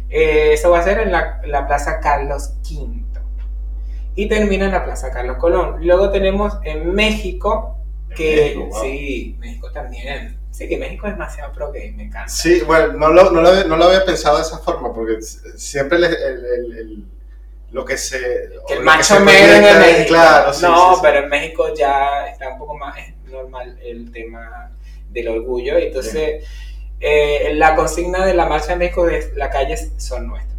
Eh, 0.09 0.53
eso 0.53 0.71
va 0.71 0.79
a 0.79 0.83
ser 0.83 0.99
en 0.99 1.11
la, 1.11 1.41
la 1.45 1.67
Plaza 1.67 1.99
Carlos 1.99 2.53
V 2.63 3.03
y 4.15 4.27
termina 4.29 4.65
en 4.65 4.71
la 4.71 4.85
Plaza 4.85 5.11
Carlos 5.11 5.37
Colón. 5.37 5.85
Luego 5.85 6.09
tenemos 6.09 6.57
en 6.63 6.93
México, 6.93 7.74
que 8.15 8.35
México, 8.35 8.65
wow. 8.65 8.81
sí, 8.83 9.35
México 9.39 9.71
también. 9.71 10.37
Sí, 10.51 10.69
que 10.69 10.77
México 10.77 11.05
es 11.07 11.13
demasiado 11.13 11.51
pro 11.53 11.71
gay, 11.71 11.91
me 11.91 12.03
encanta. 12.03 12.29
Sí, 12.29 12.61
bueno, 12.61 12.93
no 12.93 13.09
lo, 13.09 13.29
no, 13.31 13.41
lo, 13.41 13.49
había- 13.49 13.65
no 13.65 13.75
lo 13.75 13.85
había 13.85 14.05
pensado 14.05 14.37
de 14.37 14.43
esa 14.43 14.57
forma, 14.59 14.93
porque 14.93 15.21
siempre 15.21 15.97
el, 15.97 16.03
el- 16.05 16.13
el- 16.45 16.77
el- 16.77 17.03
lo 17.71 17.83
que 17.83 17.97
se... 17.97 18.51
Que 18.67 18.75
el 18.75 18.79
macho 18.83 19.19
mero 19.19 19.53
en 19.53 19.79
México. 19.79 20.07
Claro, 20.07 20.53
sí, 20.53 20.61
no, 20.63 20.95
sí, 20.95 20.99
pero 21.03 21.19
en 21.19 21.29
México 21.29 21.73
ya 21.75 22.27
está 22.27 22.47
un 22.53 22.57
poco 22.57 22.77
más 22.77 22.95
normal 23.29 23.77
el 23.83 24.11
tema 24.13 24.71
del 25.09 25.27
orgullo. 25.27 25.77
y 25.77 25.83
Entonces, 25.87 26.45
eh, 27.01 27.51
la 27.55 27.75
consigna 27.75 28.25
de 28.25 28.33
la 28.33 28.45
marcha 28.45 28.73
en 28.73 28.79
México 28.79 29.09
es 29.09 29.35
las 29.35 29.49
calles 29.49 29.91
son 29.97 30.27
nuestras. 30.27 30.55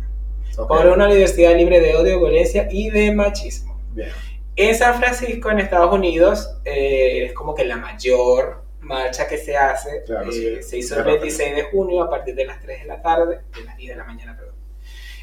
Ok, 0.59 0.69
Por 0.69 0.87
una 0.89 1.07
universidad 1.07 1.55
libre 1.57 1.81
de 1.81 1.97
odio, 1.97 2.19
violencia 2.21 2.69
y 2.71 2.91
de 2.91 3.13
machismo. 3.15 3.81
Bien. 3.93 4.11
En 4.57 4.75
San 4.75 4.99
Francisco, 4.99 5.51
en 5.51 5.59
Estados 5.61 5.93
Unidos, 5.93 6.51
eh, 6.65 7.27
es 7.27 7.33
como 7.35 7.55
que 7.55 7.65
la 7.65 7.77
mayor 7.77 8.65
marcha 8.81 9.27
que 9.29 9.37
se 9.37 9.57
hace. 9.57 10.03
Claro, 10.05 10.31
eh, 10.31 10.61
sí, 10.63 10.63
se 10.63 10.79
hizo 10.79 10.97
el 10.99 11.05
26 11.05 11.55
de 11.57 11.63
junio 11.65 12.03
a 12.03 12.09
partir 12.11 12.35
de 12.35 12.47
las 12.47 12.61
3 12.61 12.81
de 12.83 12.87
la 12.87 13.03
tarde, 13.03 13.41
de 13.55 13.65
las 13.65 13.77
10 13.77 13.91
de 13.91 13.97
la 13.97 14.05
mañana, 14.05 14.37
perdón, 14.37 14.55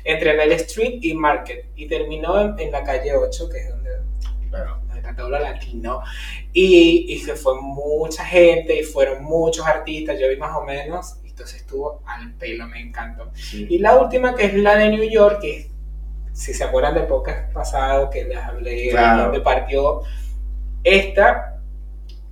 entre 0.03 0.35
Bell 0.35 0.51
Street 0.53 0.99
y 1.01 1.13
Market. 1.15 1.65
Y 1.75 1.87
terminó 1.87 2.39
en, 2.39 2.59
en 2.59 2.71
la 2.71 2.83
calle 2.83 3.15
8, 3.15 3.49
que 3.49 3.57
es 3.59 3.69
donde, 3.69 3.89
Claro. 4.51 4.81
donde 4.87 5.23
lo 5.23 5.39
latino. 5.39 6.01
Y, 6.51 7.05
y 7.09 7.17
se 7.19 7.35
fue 7.35 7.59
mucha 7.59 8.23
gente 8.25 8.77
y 8.79 8.83
fueron 8.83 9.23
muchos 9.23 9.65
artistas, 9.65 10.19
yo 10.19 10.29
vi 10.29 10.37
más 10.37 10.55
o 10.55 10.63
menos. 10.63 11.15
y 11.23 11.29
Entonces 11.29 11.61
estuvo 11.61 12.03
al 12.05 12.33
pelo, 12.35 12.67
me 12.67 12.79
encantó. 12.81 13.31
Sí. 13.33 13.65
Y 13.67 13.79
la 13.79 13.95
última, 13.97 14.35
que 14.35 14.45
es 14.45 14.53
la 14.53 14.75
de 14.75 14.89
New 14.89 15.09
York, 15.09 15.39
que 15.41 15.57
es, 15.57 15.67
si 16.33 16.53
se 16.53 16.63
acuerdan 16.63 16.95
del 16.95 17.05
podcast 17.07 17.53
pasado 17.53 18.09
que 18.09 18.23
les 18.25 18.37
hablé, 18.37 18.89
Claro. 18.89 19.23
donde 19.23 19.39
partió 19.41 20.01
esta, 20.83 21.59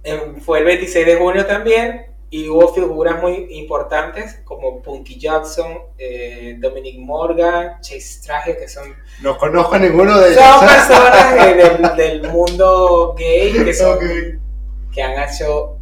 em, 0.03 0.39
fue 0.41 0.59
el 0.59 0.65
26 0.65 1.05
de 1.05 1.15
junio 1.15 1.45
también, 1.45 2.07
y 2.33 2.47
hubo 2.47 2.73
figuras 2.73 3.21
muy 3.21 3.47
importantes 3.51 4.39
como 4.45 4.81
Punky 4.81 5.19
Jackson, 5.19 5.77
eh, 5.97 6.55
Dominic 6.59 6.97
Morgan, 6.99 7.79
Chase 7.81 8.21
Traje, 8.25 8.55
que 8.57 8.67
son, 8.69 8.93
No 9.21 9.37
conozco 9.37 9.75
a 9.75 9.79
ninguno 9.79 10.17
de 10.17 10.31
ellos. 10.31 10.41
son 10.43 10.59
personas 10.67 11.33
de- 11.35 11.53
del, 11.97 12.21
del 12.21 12.31
mundo 12.31 13.13
gay 13.17 13.51
que, 13.51 13.73
son, 13.73 13.97
Ok. 13.97 14.03
que 14.93 15.03
han 15.03 15.11
hecho, 15.29 15.77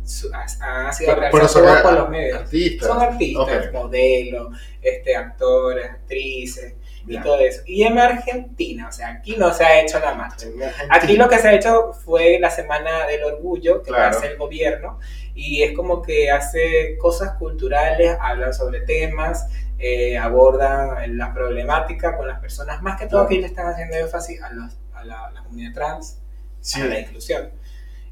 han 0.61 0.91
sido 0.93 1.15
realizados 1.15 1.81
por 1.83 1.93
los 1.93 2.09
medios. 2.09 2.39
artistas. 2.39 2.88
Son 2.88 2.99
artistas, 2.99 3.65
Ok. 3.67 3.73
modelos, 3.73 4.47
este, 4.81 5.15
actores, 5.15 5.85
actrices 5.85 6.73
y 7.03 7.06
Bien. 7.08 7.24
todo 7.24 7.39
eso. 7.39 7.62
Y 7.65 7.84
en 7.84 7.98
Argentina, 7.98 8.88
o 8.88 8.91
sea, 8.91 9.10
aquí 9.10 9.36
no 9.38 9.53
se 9.53 9.63
ha 9.63 9.82
hecho 9.82 10.00
la 10.00 10.13
marcha. 10.13 10.48
Aquí 10.89 11.15
lo 11.15 11.27
que 11.29 11.39
se 11.39 11.48
ha 11.48 11.53
hecho 11.53 11.94
fue 11.94 12.38
la 12.39 12.50
Semana 12.50 13.06
del 13.08 13.24
Orgullo, 13.24 13.82
que 13.82 13.89
Claro. 13.91 14.18
hace 14.18 14.27
el 14.27 14.38
gobierno, 14.38 15.00
y 15.34 15.63
es 15.63 15.74
como 15.75 16.01
que 16.01 16.29
hace 16.32 16.98
cosas 16.98 17.34
culturales, 17.38 18.15
hablan 18.20 18.53
sobre 18.53 18.82
temas, 18.82 19.48
eh, 19.79 20.18
abordan 20.18 21.18
la 21.18 21.34
problemática 21.34 22.18
con 22.18 22.27
las 22.27 22.39
personas, 22.39 22.82
más 22.82 23.00
que 23.00 23.06
todo 23.08 23.22
Claro. 23.22 23.29
que 23.29 23.36
ellos 23.36 23.50
están 23.50 23.68
haciendo 23.68 23.96
énfasis 23.98 24.41
a, 24.41 24.50
los- 24.51 24.77
a 24.94 25.03
la, 25.06 25.27
a 25.27 25.32
la 25.32 25.44
comunidad 25.44 25.74
trans, 25.74 26.20
Sí. 26.62 26.82
a 26.82 26.86
la 26.86 27.00
inclusión. 27.00 27.50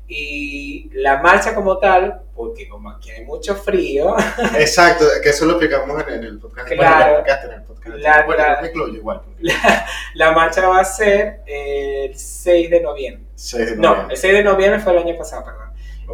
Y 0.09 0.89
la 0.93 1.17
marcha 1.21 1.53
como 1.53 1.77
tal, 1.79 2.21
porque 2.33 2.67
como 2.69 2.89
aquí 2.91 3.11
hay 3.11 3.25
mucho 3.25 3.55
frío, 3.55 4.15
Exacto, 4.57 5.05
que 5.21 5.29
eso 5.29 5.45
lo 5.45 5.53
explicamos 5.53 6.01
en, 6.07 6.13
en 6.13 6.23
el 6.23 6.39
podcast. 6.39 6.67
Claro. 6.69 7.23
Bueno, 7.23 7.37
en 7.43 7.51
el 7.51 7.63
podcast. 7.63 7.95
La- 7.97 8.23
bueno, 8.25 8.43
la- 8.43 8.61
me 8.61 8.67
incluyo 8.69 8.93
igual. 8.95 9.21
la 10.13 10.31
marcha 10.31 10.67
va 10.67 10.79
a 10.79 10.85
ser 10.85 11.41
el 11.45 12.17
6 12.17 12.69
de 12.69 12.81
noviembre. 12.81 13.25
6 13.35 13.69
de 13.71 13.75
No, 13.75 13.89
noviembre. 13.89 14.13
el 14.15 14.19
6 14.19 14.33
de 14.33 14.43
noviembre 14.43 14.79
fue 14.79 14.91
el 14.93 14.99
año 14.99 15.17
pasado, 15.17 15.43
perdón. 15.45 15.66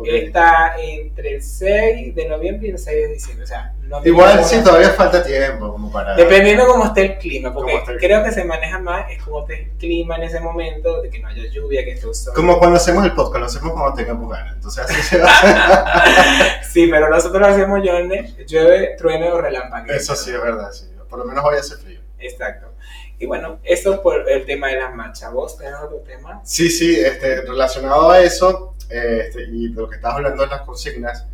Está 0.05 0.75
entre 0.79 1.35
el 1.35 1.43
6 1.43 2.15
de 2.15 2.27
noviembre 2.27 2.67
y 2.67 2.71
el 2.71 2.79
6 2.79 3.07
de 3.07 3.13
diciembre. 3.13 3.43
O 3.43 3.47
sea, 3.47 3.73
no 3.83 4.01
Igual 4.03 4.43
sí, 4.43 4.61
todavía 4.63 4.89
falta 4.89 5.23
tiempo 5.23 5.71
como 5.71 5.91
para... 5.91 6.15
Dependiendo 6.15 6.65
cómo 6.65 6.85
esté 6.85 7.01
el 7.01 7.17
clima, 7.19 7.53
porque 7.53 7.75
el 7.75 7.99
creo 7.99 8.23
que 8.23 8.31
se 8.31 8.43
maneja 8.43 8.79
más 8.79 9.11
es 9.11 9.21
como 9.21 9.41
esté 9.41 9.63
el 9.63 9.69
clima 9.77 10.15
en 10.15 10.23
ese 10.23 10.39
momento, 10.39 11.01
de 11.01 11.09
que 11.09 11.19
no 11.19 11.27
haya 11.27 11.45
lluvia, 11.47 11.83
que 11.85 11.91
esté 11.91 12.07
un 12.07 12.15
sol. 12.15 12.33
Como 12.33 12.57
cuando 12.57 12.77
hacemos 12.77 13.05
el 13.05 13.13
podcast, 13.13 13.39
lo 13.39 13.45
hacemos 13.45 13.73
cuando 13.73 13.93
tengamos 13.93 14.31
ganas. 14.31 14.55
Entonces 14.55 14.83
así 14.83 15.01
se 15.01 15.19
va. 15.19 15.29
Sí, 16.63 16.87
pero 16.87 17.07
nosotros 17.07 17.39
lo 17.39 17.47
hacemos 17.47 17.83
llueve, 17.83 18.33
llueve, 18.47 18.95
truene 18.97 19.31
o 19.31 19.39
relámpago. 19.39 19.91
Eso 19.91 20.15
sí 20.15 20.31
es 20.31 20.41
verdad, 20.41 20.71
sí. 20.71 20.87
Por 21.07 21.19
lo 21.19 21.25
menos 21.25 21.45
hoy 21.45 21.57
hace 21.57 21.75
frío. 21.77 21.99
Exacto. 22.17 22.73
Y 23.19 23.25
bueno, 23.25 23.59
eso 23.63 24.01
por 24.01 24.29
el 24.29 24.45
tema 24.45 24.69
de 24.69 24.79
las 24.79 24.93
marchas. 24.95 25.31
¿Vos 25.31 25.57
tenés 25.57 25.75
otro 25.75 25.99
tema? 25.99 26.41
Sí, 26.43 26.69
sí, 26.69 26.99
este, 26.99 27.41
relacionado 27.41 28.09
a 28.11 28.21
eso 28.21 28.72
este, 28.89 29.43
y 29.51 29.69
de 29.73 29.81
lo 29.81 29.89
que 29.89 29.95
estabas 29.97 30.17
hablando 30.17 30.43
de 30.43 30.49
las 30.49 30.61
consignas, 30.61 31.27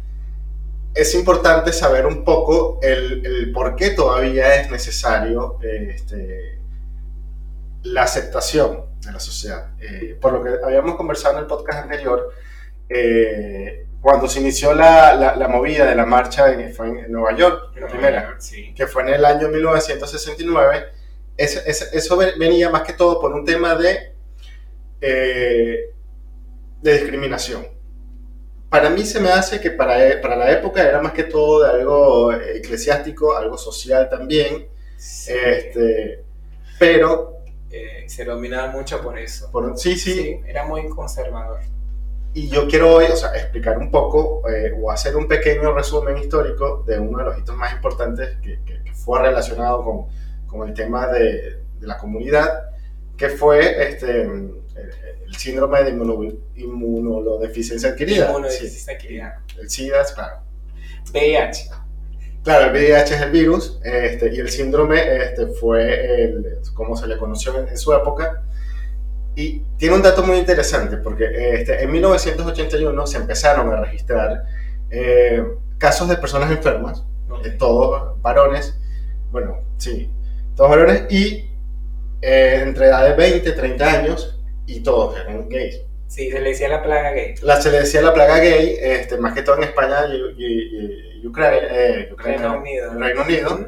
es 0.94 1.13
importante 1.15 1.72
saber 1.72 2.06
un 2.06 2.24
poco 2.24 2.79
el, 2.82 3.25
el 3.25 3.51
por 3.51 3.75
qué 3.75 3.91
todavía 3.91 4.56
es 4.62 4.72
necesario 4.72 5.60
eh, 5.63 5.91
este, 5.96 6.60
la 7.84 8.03
aceptación 8.03 8.86
de 9.06 9.12
la 9.12 9.20
sociedad. 9.20 9.72
Eh, 9.79 10.18
por 10.20 10.34
lo 10.34 10.44
que 10.44 10.51
habíamos 10.65 10.96
conversado 10.96 11.36
en 11.36 11.41
el 11.41 11.48
podcast 11.48 11.84
anterior, 11.84 12.29
eh, 12.89 13.86
cuando 14.01 14.27
se 14.27 14.39
inició 14.39 14.74
la, 14.74 15.13
la- 15.13 15.36
la 15.36 15.48
movida 15.48 15.86
de 15.86 15.96
la 15.96 16.06
marcha 16.06 16.51
en, 16.53 16.74
fue 16.74 16.88
en 16.88 17.12
Nueva 17.12 17.36
York, 17.36 17.75
la 17.79 17.88
primera 17.88 18.36
Sí. 18.39 18.74
que 18.74 18.88
fue 18.88 19.03
en 19.03 19.10
el 19.10 19.25
año 19.25 19.50
1969, 19.50 20.86
eso, 21.38 21.60
eso- 21.65 21.86
eso 21.94 22.18
ve- 22.18 22.34
venía 22.38 22.70
más 22.70 22.82
que 22.84 22.94
todo 22.94 23.20
por 23.22 23.34
un 23.34 23.46
tema 23.46 23.75
de, 23.75 24.13
eh, 25.01 25.91
de 26.81 26.93
discriminación. 26.93 27.67
Para 28.69 28.89
mí 28.89 29.03
se 29.05 29.19
me 29.19 29.29
hace 29.31 29.59
que 29.59 29.71
para, 29.71 30.07
e- 30.07 30.17
para 30.17 30.36
la 30.36 30.51
época 30.51 30.88
era 30.88 31.01
más 31.01 31.13
que 31.13 31.24
todo 31.24 31.63
de 31.63 31.69
algo 31.71 32.31
eh, 32.31 32.57
eclesiástico, 32.57 33.36
algo 33.36 33.57
social 33.57 34.09
también, 34.09 34.67
Sí. 34.98 35.31
este, 35.33 36.24
pero, 36.77 37.38
Eh, 37.71 38.05
se 38.07 38.25
dominaba 38.25 38.71
mucho 38.71 39.01
por 39.01 39.17
eso. 39.17 39.50
por, 39.51 39.77
sí, 39.77 39.95
sí, 39.95 40.13
Sí, 40.13 40.39
era 40.48 40.65
muy 40.65 40.88
conservador. 40.89 41.59
y 42.33 42.48
yo 42.50 42.67
quiero 42.67 42.95
hoy, 42.95 43.05
o 43.05 43.15
sea, 43.15 43.36
explicar 43.36 43.77
un 43.79 43.89
poco 43.91 44.48
eh, 44.50 44.71
o 44.79 44.91
hacer 44.91 45.15
un 45.15 45.27
pequeño 45.27 45.74
resumen 45.74 46.17
histórico 46.17 46.83
de 46.88 47.00
uno 47.00 47.17
de 47.19 47.24
los 47.25 47.38
hitos 47.39 47.55
más 47.55 47.74
importantes 47.74 48.38
que, 48.41 48.59
que- 48.65 48.83
que 48.83 48.93
fue 48.93 49.19
relacionado 49.21 49.83
con, 49.83 50.05
con 50.48 50.67
el 50.67 50.74
tema 50.75 51.07
de, 51.07 51.63
de 51.79 51.88
la 51.88 51.98
comunidad, 51.98 52.69
que 53.19 53.29
fue 53.29 53.89
este, 53.89 54.21
el, 54.23 54.51
el 55.27 55.35
síndrome 55.35 55.83
de 55.83 55.91
inmuno- 55.91 56.38
inmunodeficiencia 56.55 57.89
adquirida. 57.89 58.27
Inmunodeficiencia 58.29 58.93
adquirida. 58.93 59.43
el 59.59 59.69
SIDA, 59.69 60.03
claro. 60.15 60.38
VIH. 61.13 61.69
Claro, 62.43 62.65
el 62.67 62.71
VIH 62.71 63.15
es 63.15 63.21
el 63.21 63.31
virus 63.31 63.79
este, 63.83 64.33
y 64.33 64.39
el 64.39 64.49
síndrome 64.49 65.01
este, 65.23 65.47
fue 65.47 66.23
el, 66.23 66.59
como 66.73 66.95
se 66.95 67.07
le 67.07 67.17
conoció 67.17 67.59
en, 67.59 67.67
en 67.67 67.77
su 67.77 67.93
época. 67.93 68.43
Y 69.35 69.59
tiene 69.77 69.95
un 69.95 70.01
dato 70.01 70.23
muy 70.23 70.38
interesante 70.38 70.97
porque 70.97 71.25
este, 71.55 71.83
en 71.83 71.91
1981 71.91 73.07
se 73.07 73.17
empezaron 73.17 73.71
a 73.73 73.81
registrar 73.81 74.43
eh, 74.89 75.43
casos 75.77 76.09
de 76.09 76.15
personas 76.17 76.49
enfermas, 76.51 77.03
eh, 77.45 77.51
todos 77.51 78.19
varones, 78.21 78.77
bueno, 79.31 79.59
sí, 79.77 80.11
todos 80.55 80.69
varones 80.71 81.03
y 81.11 81.49
eh, 82.21 82.59
entre 82.63 82.85
edad 82.88 83.05
de 83.07 83.13
20 83.15 83.51
30 83.51 83.91
años 83.91 84.39
y 84.65 84.81
todos 84.81 85.17
eran 85.19 85.47
gays. 85.49 85.81
Sí, 86.07 86.31
se 86.31 86.39
le 86.39 86.49
decía 86.49 86.69
la 86.69 86.81
plaga 86.81 87.11
gay. 87.11 87.35
La, 87.43 87.61
se 87.61 87.69
le 87.71 87.81
decía 87.81 88.01
la 88.01 88.13
plaga 88.13 88.38
gay, 88.39 88.75
este, 88.81 89.17
más 89.17 89.33
que 89.33 89.43
todo 89.43 89.57
en 89.57 89.63
España 89.65 90.07
y, 90.07 90.43
y- 90.43 91.19
y 91.21 91.27
Ucrania, 91.27 91.59
eh, 91.69 92.09
Ucrania, 92.11 92.38
Reino 92.39 92.53
no, 92.55 92.59
Unido. 92.61 92.93
Reino 92.95 93.21
Unido, 93.23 93.67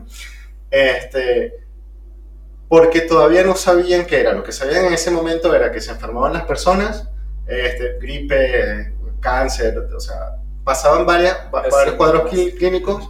este, 0.72 1.54
porque 2.68 3.02
todavía 3.02 3.44
no 3.44 3.56
sabían 3.56 4.06
qué 4.06 4.22
era. 4.22 4.34
Lo 4.34 4.44
que 4.44 4.52
sabían 4.52 4.86
en 4.86 4.94
ese 4.94 5.12
momento 5.12 5.54
era 5.54 5.72
que 5.72 5.82
se 5.82 5.92
enfermaban 5.92 6.34
las 6.34 6.44
personas, 6.44 7.10
este, 7.48 7.98
gripe, 8.00 8.94
cáncer, 9.20 9.78
o 9.78 10.00
sea, 10.00 10.38
pasaban 10.64 11.06
varias, 11.06 11.52
varios 11.52 11.96
cuadros 11.96 12.30
síntomas. 12.32 12.54
clí- 12.54 12.58
clínicos 12.58 13.10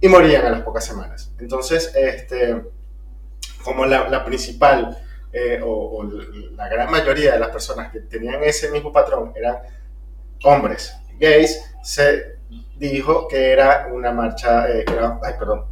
y 0.00 0.08
morían 0.08 0.44
a 0.46 0.50
las 0.50 0.60
pocas 0.62 0.84
semanas. 0.84 1.32
Entonces, 1.40 1.92
este, 1.96 2.62
como 3.64 3.84
la, 3.86 4.08
la 4.08 4.24
principal 4.24 4.98
eh, 5.32 5.60
o, 5.62 5.70
o 5.98 6.04
la 6.56 6.68
gran 6.68 6.90
mayoría 6.90 7.32
de 7.32 7.38
las 7.38 7.48
personas 7.48 7.90
que 7.92 8.00
tenían 8.00 8.42
ese 8.44 8.70
mismo 8.70 8.92
patrón 8.92 9.32
eran 9.34 9.58
hombres 10.44 10.94
gays, 11.18 11.62
se 11.82 12.36
dijo 12.76 13.28
que 13.28 13.50
era 13.52 13.88
una 13.92 14.12
marcha, 14.12 14.68
eh, 14.70 14.84
que 14.84 14.92
era- 14.92 15.18
ay, 15.22 15.34
perdón, 15.38 15.66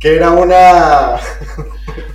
que 0.00 0.16
era 0.16 0.30
una... 0.30 1.18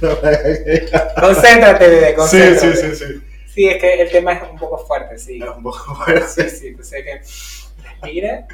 Concéntrate, 1.19 1.87
bebé, 1.89 2.09
sí, 2.09 2.15
concéntrate. 2.15 2.75
sí, 2.75 2.95
sí, 2.95 2.95
sí. 2.95 3.23
Sí, 3.47 3.67
es 3.67 3.81
que 3.81 4.01
el 4.01 4.09
tema 4.11 4.33
es 4.33 4.43
un 4.49 4.57
poco 4.57 4.77
fuerte, 4.77 5.17
sí. 5.17 5.41
Es 5.41 5.49
un 5.49 5.63
poco 5.63 5.95
fuerte. 5.95 6.27
Sí, 6.27 6.49
sí, 6.49 6.67
entonces 6.67 7.03
que 7.03 7.83
respire 7.83 8.45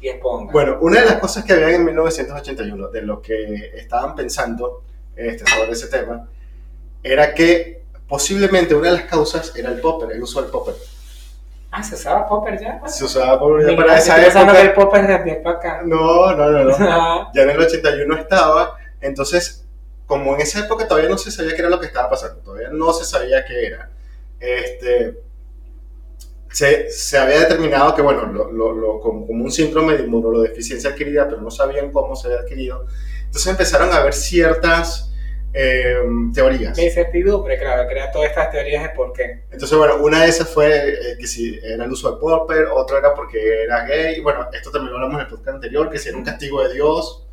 y 0.00 0.08
exponga. 0.08 0.52
Bueno, 0.52 0.78
una 0.80 1.00
de 1.00 1.06
las 1.06 1.16
cosas 1.16 1.44
que 1.44 1.52
había 1.54 1.70
en 1.74 1.84
1981, 1.84 2.88
de 2.88 3.02
lo 3.02 3.20
que 3.20 3.72
estaban 3.76 4.14
pensando 4.14 4.84
este, 5.16 5.44
sobre 5.50 5.72
ese 5.72 5.86
tema, 5.88 6.28
era 7.02 7.34
que 7.34 7.82
posiblemente 8.08 8.74
una 8.74 8.90
de 8.90 8.96
las 8.98 9.04
causas 9.04 9.52
era 9.56 9.70
el 9.70 9.80
popper, 9.80 10.12
el 10.12 10.22
uso 10.22 10.40
del 10.42 10.50
popper. 10.50 10.74
Ah, 11.70 11.82
¿se 11.82 11.96
usaba 11.96 12.28
popper 12.28 12.60
ya? 12.60 12.80
Se 12.86 13.04
usaba 13.04 13.38
por, 13.38 13.62
Mira, 13.64 13.76
para 13.76 13.98
esa 13.98 14.14
que 14.14 14.20
el 14.26 14.66
época. 14.68 14.74
popper 14.74 15.10
acá. 15.48 15.82
No, 15.84 16.34
no, 16.36 16.50
no, 16.50 16.64
no. 16.64 17.30
Ya 17.34 17.42
en 17.42 17.50
el 17.50 17.58
81 17.60 18.16
estaba, 18.16 18.76
entonces, 19.00 19.64
como 20.06 20.34
en 20.34 20.42
esa 20.42 20.60
época 20.60 20.86
todavía 20.86 21.10
no 21.10 21.18
se 21.18 21.30
sabía 21.32 21.54
qué 21.54 21.60
era 21.62 21.70
lo 21.70 21.80
que 21.80 21.86
estaba 21.86 22.08
pasando, 22.10 22.40
todavía 22.42 22.68
no 22.70 22.92
se 22.92 23.04
sabía 23.04 23.44
qué 23.44 23.66
era, 23.66 23.90
este, 24.38 25.18
se, 26.50 26.88
se 26.90 27.18
había 27.18 27.40
determinado 27.40 27.94
que, 27.94 28.02
bueno, 28.02 28.26
lo, 28.26 28.52
lo- 28.52 28.72
lo- 28.72 29.00
como, 29.00 29.26
como 29.26 29.44
un 29.44 29.50
síndrome 29.50 29.96
de 29.96 30.04
inmunodeficiencia 30.04 30.90
adquirida, 30.90 31.26
pero 31.28 31.40
no 31.40 31.50
sabían 31.50 31.90
cómo 31.90 32.14
se 32.14 32.28
había 32.28 32.40
adquirido, 32.40 32.86
entonces 33.34 33.50
empezaron 33.50 33.92
a 33.92 33.96
haber 33.96 34.12
ciertas 34.12 35.12
eh, 35.52 35.96
teorías. 36.32 36.78
La 36.78 36.84
incertidumbre, 36.84 37.58
claro, 37.58 37.88
crea 37.88 38.12
todas 38.12 38.28
estas 38.30 38.52
teorías 38.52 38.84
de 38.84 38.90
por 38.90 39.12
qué. 39.12 39.42
Entonces, 39.50 39.76
bueno, 39.76 39.96
una 39.96 40.22
de 40.22 40.28
esas 40.28 40.48
fue 40.48 40.90
eh, 40.90 41.16
que 41.18 41.26
si 41.26 41.58
era 41.60 41.84
el 41.84 41.90
uso 41.90 42.12
de 42.12 42.20
popper, 42.20 42.66
otra 42.66 42.98
era 42.98 43.12
porque 43.12 43.64
era 43.64 43.84
gay, 43.86 44.20
bueno, 44.20 44.48
esto 44.52 44.70
también 44.70 44.92
lo 44.92 44.98
hablamos 44.98 45.16
en 45.16 45.20
el 45.22 45.26
podcast 45.26 45.56
anterior, 45.56 45.90
que 45.90 45.98
si 45.98 46.10
era 46.10 46.18
un 46.18 46.22
castigo 46.22 46.62
de 46.62 46.74
Dios, 46.74 47.26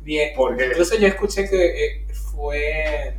Bien, 0.00 0.32
porque... 0.34 0.68
incluso 0.68 0.96
yo 0.96 1.06
escuché 1.06 1.46
que 1.46 1.84
eh, 1.84 2.06
fue, 2.14 3.18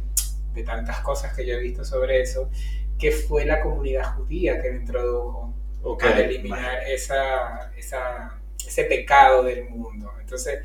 de 0.56 0.64
tantas 0.64 1.02
cosas 1.02 1.36
que 1.36 1.46
yo 1.46 1.54
he 1.54 1.60
visto 1.60 1.86
sobre 1.86 2.20
eso, 2.20 2.50
que 2.98 3.12
fue 3.12 3.46
la 3.46 3.62
comunidad 3.62 4.16
judía 4.16 4.60
que 4.60 4.72
lo 4.72 4.78
introdujo 4.78 5.54
ok, 5.84 6.02
para 6.02 6.22
eliminar 6.22 6.82
esa, 6.88 7.72
esa, 7.78 8.40
ese 8.58 8.86
pecado 8.86 9.44
del 9.44 9.70
mundo. 9.70 10.12
Entonces, 10.20 10.62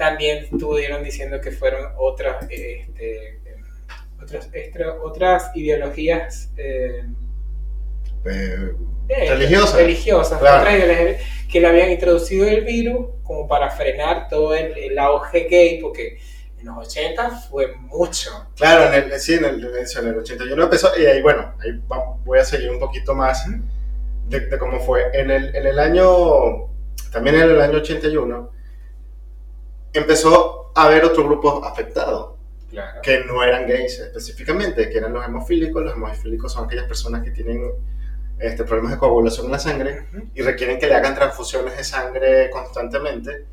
también 0.00 0.44
estuvieron 0.50 1.04
diciendo 1.04 1.42
que 1.42 1.50
fueron 1.52 1.92
otras, 1.98 2.46
este, 2.48 3.38
otras, 4.22 4.48
extra- 4.54 4.94
otras 5.02 5.50
ideologías 5.54 6.50
eh, 6.56 7.04
eh, 8.24 8.70
Religiosas. 9.28 9.76
religiosas, 9.76 10.38
Claro. 10.40 10.60
otras 10.62 10.74
ideologías 10.78 11.22
que 11.52 11.60
le 11.60 11.66
habían 11.66 11.90
introducido 11.90 12.48
el 12.48 12.64
virus 12.64 13.08
como 13.22 13.46
para 13.46 13.70
frenar 13.70 14.28
todo 14.28 14.54
el, 14.54 14.72
el 14.78 14.98
auge 14.98 15.46
gay, 15.50 15.80
porque 15.82 16.18
en 16.58 16.66
los 16.66 16.78
80 16.86 17.30
fue 17.50 17.74
mucho. 17.76 18.30
Claro, 18.56 18.92
en 18.94 19.12
el, 19.12 19.20
sí, 19.20 19.34
en 19.34 19.44
el, 19.44 19.54
en 19.64 19.76
el- 19.76 19.98
en 19.98 20.08
el 20.08 20.18
81 20.18 20.62
empezó, 20.64 20.88
y 20.98 21.04
ahí, 21.06 21.20
bueno, 21.20 21.54
ahí 21.60 21.78
voy 22.24 22.38
a 22.38 22.44
seguir 22.44 22.70
un 22.70 22.78
poquito 22.80 23.14
más 23.14 23.44
de, 24.28 24.40
de 24.40 24.58
cómo 24.58 24.80
fue. 24.80 25.04
En 25.12 25.30
el, 25.30 25.54
en 25.54 25.66
el 25.66 25.78
año, 25.78 26.70
también 27.12 27.36
en 27.36 27.50
el 27.50 27.60
año 27.60 27.78
81, 27.78 28.50
empezó 29.92 30.70
a 30.74 30.84
haber 30.84 31.04
otro 31.04 31.24
grupo 31.24 31.64
afectado, 31.64 32.36
Claro. 32.70 33.00
que 33.02 33.24
no 33.24 33.42
eran 33.42 33.66
gays 33.66 33.98
específicamente, 33.98 34.88
que 34.90 34.98
eran 34.98 35.12
los 35.12 35.24
hemofílicos. 35.24 35.82
Los 35.82 35.94
hemofílicos 35.94 36.52
son 36.52 36.66
aquellas 36.66 36.84
personas 36.86 37.22
que 37.24 37.30
tienen 37.32 37.72
este, 38.38 38.64
problemas 38.64 38.92
de 38.92 38.98
coagulación 38.98 39.46
en 39.46 39.52
la 39.52 39.58
sangre 39.58 40.06
y 40.34 40.42
requieren 40.42 40.78
que 40.78 40.86
le 40.86 40.94
hagan 40.94 41.14
transfusiones 41.14 41.76
de 41.76 41.84
sangre 41.84 42.48
constantemente. 42.50 43.44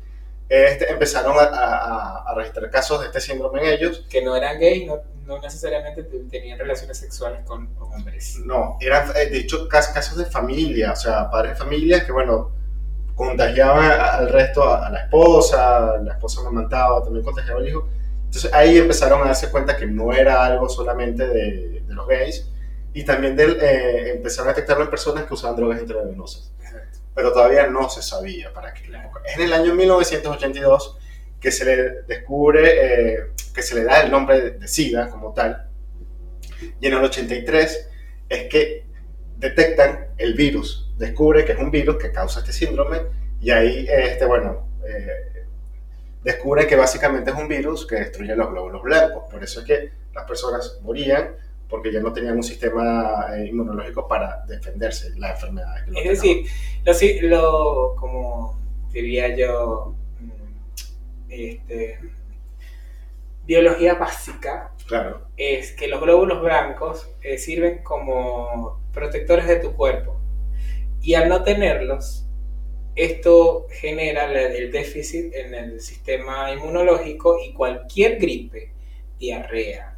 Este, 0.48 0.90
empezaron 0.90 1.36
a, 1.36 1.42
a- 1.42 2.24
a 2.30 2.34
registrar 2.34 2.70
casos 2.70 3.00
de 3.00 3.06
este 3.08 3.20
síndrome 3.20 3.60
en 3.60 3.74
ellos 3.74 4.06
Que 4.08 4.22
no 4.22 4.34
eran 4.34 4.58
gays, 4.58 4.86
no, 4.86 5.00
no 5.26 5.38
necesariamente 5.42 6.04
te- 6.04 6.20
tenían 6.30 6.58
relaciones 6.58 6.96
sexuales 6.96 7.40
con, 7.44 7.66
con 7.74 7.92
hombres. 7.92 8.38
No, 8.46 8.78
eran 8.80 9.10
eh, 9.14 9.26
de 9.26 9.40
hecho 9.40 9.68
cas- 9.68 9.88
casos 9.88 10.16
de 10.16 10.24
familia, 10.24 10.92
o 10.92 10.96
sea, 10.96 11.28
padres 11.30 11.52
de 11.52 11.58
familia 11.58 12.06
que, 12.06 12.12
bueno, 12.12 12.52
contagiaban 13.18 13.84
a- 13.84 14.14
al 14.14 14.28
resto, 14.30 14.62
a, 14.72 14.88
la 14.90 15.00
esposa, 15.02 15.98
la 15.98 16.12
esposa 16.12 16.40
amamantaba, 16.40 17.02
también 17.02 17.24
contagiaba 17.24 17.58
al 17.60 17.68
hijo. 17.68 17.88
Entonces 18.24 18.52
ahí 18.54 18.78
empezaron 18.78 19.22
a 19.22 19.26
darse 19.26 19.50
cuenta 19.50 19.76
que 19.76 19.86
no 19.86 20.12
era 20.12 20.44
algo 20.46 20.68
solamente 20.68 21.26
de, 21.26 21.80
de 21.86 21.94
los 21.94 22.06
gays 22.06 22.48
y 22.94 23.02
también 23.04 23.34
del, 23.36 23.58
eh, 23.60 24.12
empezaron 24.16 24.48
a 24.48 24.52
detectarlo 24.54 24.84
en 24.84 24.90
personas 24.90 25.24
que 25.24 25.34
usaban 25.34 25.56
drogas 25.56 25.80
intravenosas, 25.80 26.52
Exacto. 26.60 26.98
pero 27.14 27.32
todavía 27.32 27.66
no 27.66 27.88
se 27.90 28.02
sabía 28.02 28.52
para 28.52 28.72
qué. 28.72 28.84
Es 29.26 29.36
en 29.36 29.42
el 29.42 29.52
año 29.52 29.74
1982 29.74 30.96
que 31.40 31.50
se 31.50 31.64
le 31.64 31.76
descubre, 32.02 32.62
eh, 33.14 33.18
que 33.54 33.62
se 33.62 33.74
le 33.74 33.84
da 33.84 34.00
el 34.02 34.10
nombre 34.10 34.40
de, 34.40 34.50
de 34.52 34.68
SIDA 34.68 35.08
como 35.10 35.32
tal, 35.32 35.68
y 36.80 36.86
en 36.86 36.94
el 36.94 37.04
83 37.04 37.88
es 38.28 38.48
que 38.48 38.86
detectan 39.36 40.08
el 40.18 40.34
virus, 40.34 40.87
descubre 40.98 41.44
que 41.44 41.52
es 41.52 41.58
un 41.58 41.70
virus 41.70 41.96
que 41.96 42.12
causa 42.12 42.40
este 42.40 42.52
síndrome, 42.52 43.00
y 43.40 43.50
ahí, 43.50 43.86
este, 43.88 44.26
bueno, 44.26 44.66
eh, 44.86 45.44
descubre 46.22 46.66
que 46.66 46.76
básicamente 46.76 47.30
es 47.30 47.36
un 47.36 47.48
virus 47.48 47.86
que 47.86 47.96
destruye 47.96 48.34
los 48.36 48.50
glóbulos 48.50 48.82
blancos, 48.82 49.24
por 49.30 49.42
eso 49.42 49.60
es 49.60 49.66
que 49.66 49.90
las 50.14 50.24
personas 50.26 50.78
morían 50.82 51.36
porque 51.68 51.92
ya 51.92 52.00
no 52.00 52.12
tenían 52.12 52.34
un 52.36 52.42
sistema 52.42 53.26
eh, 53.36 53.46
inmunológico 53.46 54.08
para 54.08 54.44
defenderse 54.46 55.10
de 55.10 55.20
la 55.20 55.32
enfermedad. 55.32 55.76
Es 55.88 56.22
decir, 56.22 57.22
lo, 57.24 57.28
lo- 57.28 57.94
como 57.96 58.58
diría 58.90 59.36
yo, 59.36 59.94
mm, 60.18 61.30
este, 61.30 61.98
biología 63.46 63.94
básica 63.94 64.72
Claro, 64.86 65.28
es 65.36 65.72
que 65.72 65.88
los 65.88 66.00
glóbulos 66.00 66.40
blancos 66.40 67.08
eh, 67.22 67.36
sirven 67.38 67.82
como 67.82 68.80
protectores 68.92 69.46
de 69.46 69.56
tu 69.56 69.74
cuerpo. 69.74 70.16
Y 71.08 71.14
al 71.14 71.26
no 71.30 71.42
tenerlos, 71.42 72.26
esto 72.94 73.66
genera 73.70 74.26
el 74.30 74.70
déficit 74.70 75.34
en 75.34 75.54
el 75.54 75.80
sistema 75.80 76.52
inmunológico 76.52 77.38
y 77.42 77.54
cualquier 77.54 78.18
gripe, 78.18 78.74
diarrea, 79.18 79.96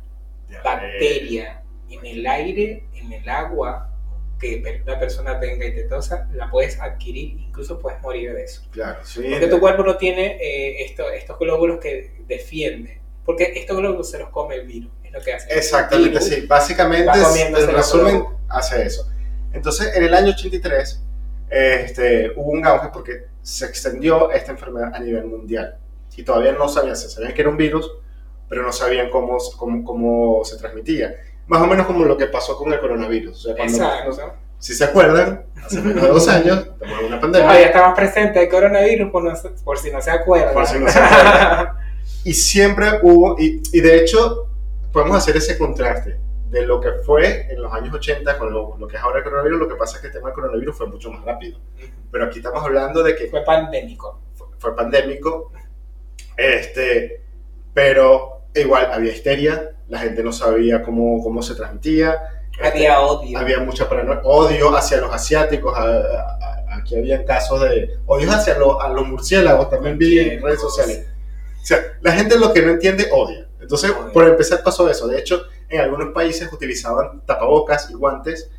bacteria 0.62 1.64
en 1.90 2.06
el 2.06 2.24
aire, 2.28 2.84
en 2.94 3.12
el 3.12 3.28
agua, 3.28 3.92
que 4.38 4.62
una 4.84 5.00
persona 5.00 5.40
tenga 5.40 5.66
y 5.66 5.74
te 5.74 5.82
tosa, 5.82 6.28
la 6.32 6.48
puedes 6.48 6.78
adquirir, 6.80 7.40
incluso 7.40 7.80
puedes 7.80 8.00
morir 8.02 8.32
de 8.32 8.44
eso. 8.44 8.62
claro, 8.70 9.00
sí. 9.04 9.24
Porque 9.28 9.48
tu 9.48 9.58
cuerpo 9.58 9.82
no 9.82 9.96
tiene 9.96 10.36
eh, 10.40 10.84
esto- 10.84 11.10
estos 11.10 11.40
glóbulos 11.40 11.80
que 11.80 12.12
defienden. 12.28 13.00
Porque 13.24 13.52
estos 13.56 13.76
glóbulos 13.76 14.08
se 14.08 14.20
los 14.20 14.28
come 14.28 14.54
el 14.54 14.66
virus, 14.68 14.92
es 15.02 15.10
lo 15.10 15.20
que 15.20 15.32
hace. 15.32 15.52
Exactamente, 15.58 16.10
virus 16.20 16.24
sí. 16.24 16.46
Básicamente, 16.46 17.10
los 17.50 17.66
resumen 17.72 18.24
hace 18.48 18.84
eso. 18.84 19.10
Entonces, 19.52 19.94
en 19.96 20.04
el 20.04 20.14
año 20.14 20.30
83, 20.30 21.02
este, 21.50 22.32
hubo 22.36 22.52
un 22.52 22.64
auge 22.64 22.88
porque 22.92 23.24
se 23.42 23.66
extendió 23.66 24.30
esta 24.30 24.52
enfermedad 24.52 24.94
a 24.94 25.00
nivel 25.00 25.24
mundial. 25.26 25.76
Y 26.16 26.22
todavía 26.22 26.52
no 26.52 26.68
sabían, 26.68 26.96
se 26.96 27.08
sabían 27.08 27.32
que 27.32 27.40
era 27.40 27.50
un 27.50 27.56
virus, 27.56 27.90
pero 28.48 28.62
no 28.62 28.72
sabían 28.72 29.10
cómo, 29.10 29.38
cómo, 29.56 29.84
cómo 29.84 30.44
se 30.44 30.56
transmitía. 30.58 31.14
Más 31.46 31.62
o 31.62 31.66
menos 31.66 31.86
como 31.86 32.04
lo 32.04 32.16
que 32.16 32.26
pasó 32.26 32.56
con 32.56 32.72
el 32.72 32.78
coronavirus. 32.78 33.46
O 33.46 33.54
sea, 33.54 33.64
Exacto. 33.64 34.34
si 34.58 34.74
se 34.74 34.84
acuerdan, 34.84 35.46
hace 35.64 35.80
menos 35.80 36.02
de 36.02 36.08
dos 36.08 36.28
años, 36.28 36.66
en 36.80 37.06
una 37.06 37.20
pandemia. 37.20 37.48
Todavía 37.48 37.66
estamos 37.66 37.96
presentes 37.96 38.42
el 38.42 38.48
coronavirus 38.48 39.10
por, 39.10 39.24
no 39.24 39.32
por 39.64 39.78
si 39.78 39.90
no 39.90 40.00
se 40.02 40.10
acuerdan. 40.10 40.52
Por 40.52 40.66
si 40.66 40.78
no 40.78 40.88
se 40.88 40.98
acuerdan. 40.98 41.68
Y 42.22 42.34
siempre 42.34 42.86
hubo, 43.02 43.36
y, 43.38 43.62
y 43.72 43.80
de 43.80 43.96
hecho, 43.96 44.46
podemos 44.92 45.16
hacer 45.16 45.38
ese 45.38 45.56
contraste 45.56 46.18
de 46.50 46.66
lo 46.66 46.80
que 46.80 46.90
fue 47.04 47.46
en 47.50 47.62
los 47.62 47.72
años 47.72 47.94
80 47.94 48.36
con 48.38 48.52
lo, 48.52 48.76
lo 48.76 48.86
que 48.88 48.96
es 48.96 49.02
ahora 49.02 49.18
el 49.18 49.24
coronavirus. 49.24 49.60
Lo 49.60 49.68
que 49.68 49.76
pasa 49.76 49.96
es 49.96 50.00
que 50.02 50.06
el 50.08 50.12
tema 50.12 50.28
del 50.28 50.34
coronavirus 50.34 50.76
fue 50.76 50.86
mucho 50.88 51.10
más 51.10 51.24
rápido. 51.24 51.58
Pero 52.10 52.24
aquí 52.24 52.38
estamos 52.38 52.62
hablando 52.64 53.02
de 53.02 53.14
que 53.14 53.28
Fue 53.28 53.42
pandémico. 53.44 54.20
fue, 54.34 54.46
fue 54.58 54.74
pandémico, 54.76 55.52
este, 56.36 57.22
pero 57.74 58.42
igual 58.54 58.90
había 58.92 59.12
histeria, 59.12 59.76
la 59.88 59.98
gente 60.00 60.22
no 60.22 60.32
sabía 60.32 60.82
cómo, 60.82 61.22
cómo 61.22 61.42
se 61.42 61.54
transmitía, 61.54 62.18
Había 62.62 63.00
odio. 63.00 63.38
Había 63.38 63.60
mucha 63.60 63.88
paranoia, 63.88 64.20
odio 64.24 64.76
hacia 64.76 64.98
los 64.98 65.12
asiáticos. 65.14 65.74
a- 65.78 65.82
a- 65.82 66.38
a- 66.72 66.76
aquí 66.78 66.96
había 66.96 67.24
casos 67.24 67.60
de 67.62 67.96
odio 68.06 68.30
hacia 68.30 68.58
los, 68.58 68.76
a 68.82 68.88
los 68.88 69.06
murciélagos, 69.06 69.70
también 69.70 69.96
vi 69.96 70.18
en 70.18 70.42
redes 70.42 70.60
sociales. 70.60 71.06
O 71.62 71.64
sea, 71.64 71.78
la 72.00 72.12
gente 72.12 72.38
lo 72.38 72.52
que 72.52 72.60
no 72.62 72.72
entiende 72.72 73.08
odia. 73.12 73.46
Entonces, 73.60 73.90
Odia. 73.90 74.12
por 74.12 74.26
empezar 74.28 74.62
pasó 74.62 74.90
eso. 74.90 75.06
De 75.06 75.18
hecho, 75.18 75.42
en 75.70 75.80
algunos 75.80 76.12
países 76.12 76.52
utilizaban 76.52 77.22
tapabocas 77.26 77.90
y 77.90 77.94
guantes 77.94 78.50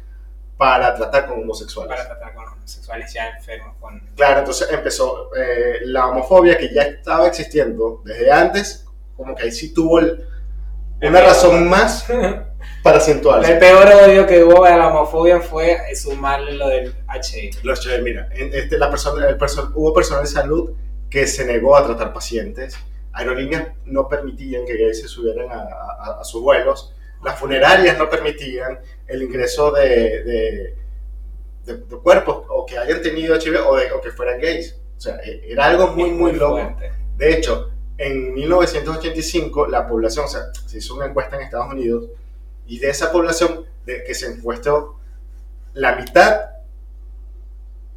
para 0.58 0.94
tratar 0.96 1.28
con 1.28 1.42
homosexuales. 1.42 1.90
Para 1.96 2.08
tratar 2.08 2.34
con 2.36 2.48
homosexuales 2.48 3.14
ya 3.14 3.30
enfermos 3.30 3.76
con... 3.80 4.00
Claro, 4.16 4.40
entonces 4.40 4.68
empezó 4.72 5.34
eh, 5.36 5.80
la 5.86 6.08
homofobia 6.08 6.58
que 6.58 6.74
ya 6.74 6.84
estaba 6.84 7.28
existiendo 7.28 8.02
desde 8.06 8.32
antes, 8.32 8.86
como 9.18 9.36
que 9.36 9.44
ahí 9.44 9.52
sí 9.52 9.74
tuvo 9.74 10.00
el- 10.00 10.28
una 11.02 11.20
razón 11.22 11.68
más 11.68 12.06
para 12.84 12.96
El 12.98 13.02
acentuarse. 13.02 13.56
peor 13.56 13.88
odio 14.06 14.28
que 14.28 14.44
hubo 14.44 14.64
a 14.66 14.78
la 14.78 14.88
homofobia 14.90 15.42
fue 15.42 15.80
sumarle 15.96 16.54
lo 16.54 16.68
del 16.70 16.94
HIV. 17.12 17.56
Los 17.64 17.80
chéveres, 17.82 18.04
mira, 18.04 18.30
en- 18.32 18.54
este, 18.54 18.78
la 18.78 18.90
persona, 18.92 19.28
el 19.28 19.36
hubo 19.74 19.94
personal 19.96 20.24
de 20.24 20.30
salud 20.30 20.72
que 21.10 21.26
se 21.26 21.44
negó 21.46 21.76
a 21.76 21.84
tratar 21.86 22.14
pacientes, 22.14 22.78
aerolíneas 23.14 23.70
no 23.86 24.08
permitían 24.08 24.64
que 24.66 24.78
gays 24.78 25.02
se 25.02 25.08
subieran 25.08 25.50
a, 25.52 25.64
a- 25.64 26.18
a 26.22 26.24
sus 26.24 26.42
vuelos, 26.44 26.94
las 27.24 27.40
funerarias 27.40 27.98
no 27.98 28.10
permitían 28.10 28.80
el 29.08 29.22
ingreso 29.24 29.72
de, 29.72 29.90
de- 30.24 30.76
de- 31.66 31.78
de 31.78 31.98
cuerpos 31.98 32.46
o 32.50 32.66
que 32.66 32.78
hayan 32.78 33.02
tenido 33.02 33.36
HIV 33.36 33.56
o, 33.68 34.02
que 34.02 34.12
fueran 34.12 34.40
gays. 34.40 34.76
O 34.98 35.02
sea, 35.02 35.18
e- 35.24 35.42
era 35.52 35.66
algo 35.66 35.88
muy, 35.90 36.12
muy 36.12 36.32
loco. 36.34 36.76
De 37.18 37.34
hecho, 37.34 37.72
en 37.98 38.34
1985 38.34 39.68
la 39.68 39.88
población, 39.88 40.26
o 40.26 40.28
sea, 40.28 40.42
se 40.66 40.80
hizo 40.80 40.96
una 40.96 41.06
encuesta 41.06 41.36
en 41.36 41.44
Estados 41.44 41.72
Unidos 41.72 42.06
y 42.66 42.80
de 42.80 42.90
esa 42.90 43.12
población 43.12 43.66
de 43.86 44.04
que 44.04 44.16
se 44.16 44.28
encuestó, 44.28 44.98
la 45.74 45.96
mitad 45.96 46.42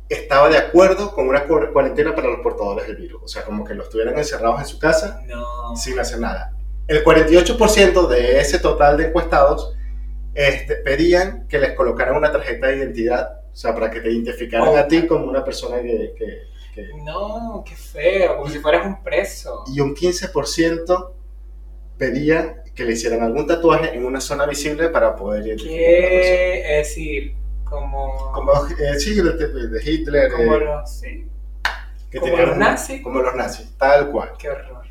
estaba 0.08 0.48
de 0.48 0.58
acuerdo 0.58 1.12
con 1.14 1.28
una 1.28 1.44
cu- 1.44 1.72
cuarentena 1.72 2.14
para 2.14 2.28
los 2.28 2.40
portadores 2.40 2.86
del 2.86 2.96
virus. 2.96 3.22
O 3.24 3.28
sea, 3.28 3.44
como 3.44 3.64
que 3.64 3.74
los 3.74 3.88
tuvieran 3.88 4.16
encerrados 4.18 4.60
en 4.60 4.66
su 4.66 4.78
casa 4.78 5.22
No. 5.26 5.74
sin 5.76 5.98
hacer 5.98 6.20
nada. 6.20 6.53
El 6.86 7.02
48% 7.04 8.06
de 8.08 8.40
ese 8.40 8.58
total 8.58 8.96
de 8.98 9.06
encuestados 9.06 9.74
este, 10.34 10.76
pedían 10.76 11.46
que 11.48 11.58
les 11.58 11.72
colocaran 11.72 12.16
una 12.16 12.30
tarjeta 12.32 12.66
de 12.68 12.76
identidad, 12.78 13.40
o 13.52 13.56
sea, 13.56 13.72
para 13.74 13.90
que 13.90 14.00
te 14.00 14.10
identificaran 14.10 14.68
Oh. 14.68 14.76
a 14.76 14.86
ti 14.88 15.06
como 15.06 15.26
una 15.26 15.44
persona 15.44 15.80
que- 15.80 16.14
que- 16.18 16.42
que, 16.74 16.88
No, 17.04 17.62
qué 17.66 17.76
feo, 17.76 18.36
como 18.36 18.50
si 18.50 18.58
fueras 18.58 18.84
un 18.84 19.02
preso. 19.02 19.62
y 19.72 19.78
un 19.80 19.94
15% 19.94 21.14
pedía 21.96 22.62
que 22.74 22.84
le 22.84 22.92
hicieran 22.94 23.22
algún 23.22 23.46
tatuaje 23.46 23.94
en 23.94 24.04
una 24.04 24.20
zona 24.20 24.44
visible 24.46 24.88
para 24.88 25.14
poder 25.14 25.46
identificar 25.46 25.78
a 25.78 25.80
la. 25.80 25.86
¿Qué? 25.88 26.80
Es 26.80 26.88
decir, 26.88 27.34
como... 27.62 28.32
Como 28.32 28.52
eh, 28.66 28.98
sí, 28.98 29.14
de, 29.14 29.80
Hitler, 29.84 30.32
como 30.32 30.54
eh, 30.56 30.60
los... 30.64 30.90
Sí, 30.90 31.28
que 32.10 32.18
como 32.18 32.32
tenían 32.32 32.48
los 32.50 32.58
nazis. 32.58 33.02
Como 33.02 33.22
los 33.22 33.34
nazis, 33.36 33.72
tal 33.78 34.10
cual. 34.10 34.32
qué 34.38 34.50
horror. 34.50 34.83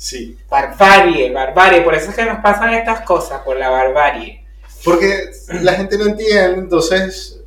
Sí, 0.00 0.38
Barbarie, 0.48 1.30
barbarie. 1.30 1.82
Por 1.82 1.94
eso 1.94 2.08
es 2.08 2.16
que 2.16 2.24
nos 2.24 2.38
pasan 2.38 2.72
estas 2.72 3.02
cosas, 3.02 3.42
por 3.42 3.58
la 3.58 3.68
barbarie. 3.68 4.42
porque 4.82 5.28
la 5.60 5.74
gente 5.74 5.98
no 5.98 6.06
entiende, 6.06 6.58
entonces 6.58 7.44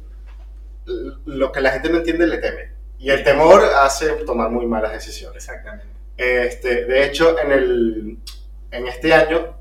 lo 1.26 1.52
que 1.52 1.62
la 1.62 1.72
gente 1.72 1.90
no 1.90 1.98
entiende 1.98 2.28
le 2.28 2.38
teme. 2.38 2.74
Y 3.00 3.10
el 3.10 3.24
temor 3.24 3.64
hace 3.64 4.08
tomar 4.24 4.52
muy 4.52 4.68
malas 4.68 4.92
decisiones. 4.92 5.38
Exactamente. 5.38 5.88
Este, 6.16 6.86
de 6.86 7.06
hecho, 7.06 7.40
en, 7.40 7.52
el, 7.52 8.20
en 8.70 8.88
este 8.88 9.16
año 9.16 9.58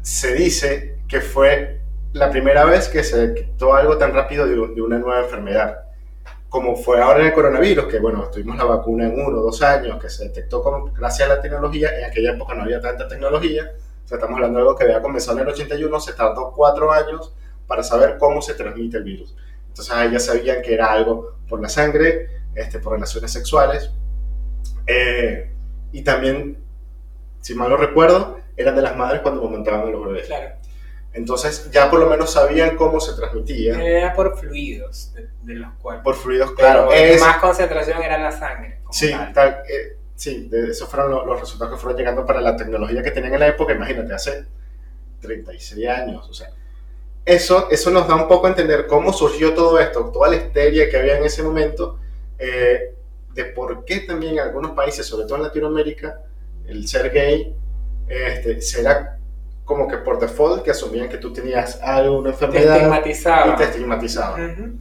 se 0.00 0.32
dice 0.32 0.98
que 1.08 1.20
fue 1.20 1.80
la 2.12 2.30
primera 2.30 2.64
vez 2.66 2.86
que 2.86 3.02
se 3.02 3.26
detectó 3.26 3.74
algo 3.74 3.98
tan 3.98 4.14
rápido 4.14 4.46
de, 4.46 4.54
de 4.54 4.80
una 4.80 4.98
nueva 5.00 5.24
enfermedad. 5.24 5.83
Como 6.54 6.76
fue 6.76 7.02
ahora 7.02 7.26
el 7.26 7.32
coronavirus, 7.32 7.86
que 7.86 7.98
bueno, 7.98 8.30
tuvimos 8.30 8.56
la 8.56 8.62
vacuna 8.62 9.06
en 9.06 9.18
uno 9.18 9.40
o 9.40 9.42
dos 9.42 9.60
años, 9.60 10.00
que 10.00 10.08
se 10.08 10.22
detectó 10.28 10.62
con, 10.62 10.94
gracias 10.94 11.28
a 11.28 11.34
la 11.34 11.40
tecnología. 11.40 11.98
En 11.98 12.04
aquella 12.04 12.30
época 12.30 12.54
no 12.54 12.62
había 12.62 12.80
tanta 12.80 13.08
tecnología. 13.08 13.72
O 14.04 14.06
sea, 14.06 14.18
estamos 14.18 14.36
hablando 14.36 14.60
de 14.60 14.62
algo 14.62 14.76
que 14.76 14.84
había 14.84 15.02
comenzado 15.02 15.36
en 15.36 15.48
el 15.48 15.52
81, 15.52 15.98
se 15.98 16.12
tardó 16.12 16.52
cuatro 16.52 16.92
años 16.92 17.34
para 17.66 17.82
saber 17.82 18.18
cómo 18.18 18.40
se 18.40 18.54
transmite 18.54 18.98
el 18.98 19.02
virus. 19.02 19.34
Entonces 19.66 19.92
ahí 19.92 20.12
ya 20.12 20.20
sabían 20.20 20.62
que 20.62 20.74
era 20.74 20.92
algo 20.92 21.38
por 21.48 21.60
la 21.60 21.68
sangre, 21.68 22.28
este, 22.54 22.78
por 22.78 22.92
relaciones 22.92 23.32
sexuales. 23.32 23.90
Eh, 24.86 25.50
y 25.90 26.02
también, 26.02 26.58
si 27.40 27.56
mal 27.56 27.68
no 27.68 27.76
recuerdo, 27.76 28.38
eran 28.56 28.76
de 28.76 28.82
las 28.82 28.96
madres 28.96 29.22
cuando 29.22 29.42
montaban 29.42 29.90
los 29.90 30.06
bebés. 30.06 30.26
Claro. 30.28 30.54
Entonces 31.14 31.70
ya 31.70 31.88
por 31.90 32.00
lo 32.00 32.06
menos 32.06 32.32
sabían 32.32 32.76
cómo 32.76 33.00
se 33.00 33.14
transmitía. 33.14 33.80
Era 33.80 34.12
por 34.12 34.36
fluidos 34.36 35.12
de, 35.14 35.28
de 35.42 35.54
los 35.54 35.72
cuerpos. 35.74 36.02
Por 36.04 36.14
fluidos, 36.16 36.52
claro. 36.52 36.92
Es, 36.92 37.20
más 37.20 37.38
concentración 37.38 38.02
era 38.02 38.18
la 38.18 38.32
sangre. 38.32 38.80
sí, 38.90 39.10
tal. 39.10 39.32
tal, 39.32 39.62
eh, 39.68 39.96
sí, 40.16 40.48
de- 40.50 40.70
esos 40.70 40.88
fueron 40.88 41.10
lo- 41.12 41.24
los, 41.24 41.38
resultados 41.40 41.74
que 41.74 41.80
fueron 41.80 41.98
llegando 41.98 42.26
para 42.26 42.40
la 42.40 42.56
tecnología 42.56 43.02
que 43.02 43.12
tenían 43.12 43.32
en 43.34 43.40
la 43.40 43.46
época. 43.48 43.72
Imagínate, 43.72 44.12
hace 44.12 44.44
36 45.20 45.88
años. 45.88 46.28
O 46.28 46.34
sea, 46.34 46.48
eso, 47.24 47.68
eso 47.70 47.90
nos 47.90 48.06
da 48.08 48.16
un 48.16 48.26
poco 48.28 48.46
a 48.46 48.50
entender 48.50 48.86
cómo 48.86 49.12
surgió 49.12 49.54
todo 49.54 49.78
esto, 49.78 50.10
toda 50.12 50.28
la 50.28 50.36
histeria 50.36 50.90
que 50.90 50.96
había 50.98 51.16
en 51.16 51.24
ese 51.24 51.42
momento, 51.42 51.98
eh, 52.38 52.92
de 53.32 53.44
por 53.46 53.84
qué 53.84 54.00
también 54.00 54.34
en 54.34 54.40
algunos 54.40 54.72
países, 54.72 55.06
sobre 55.06 55.26
todo 55.26 55.36
en 55.36 55.44
Latinoamérica, 55.44 56.20
el 56.66 56.86
ser 56.88 57.10
gay 57.10 57.54
este, 58.08 58.60
será 58.60 59.18
como 59.64 59.88
que 59.88 59.96
por 59.98 60.18
default 60.20 60.62
que 60.62 60.70
asumían 60.72 61.08
que 61.08 61.16
tú 61.18 61.32
tenías 61.32 61.80
algo, 61.82 62.18
una 62.18 62.32
Te 62.32 62.44
enfermedad 62.44 62.76
estigmatizaba. 62.76 63.52
y 63.52 63.56
te 63.56 63.64
estigmatizaban. 63.64 64.50
Ujú. 64.50 64.72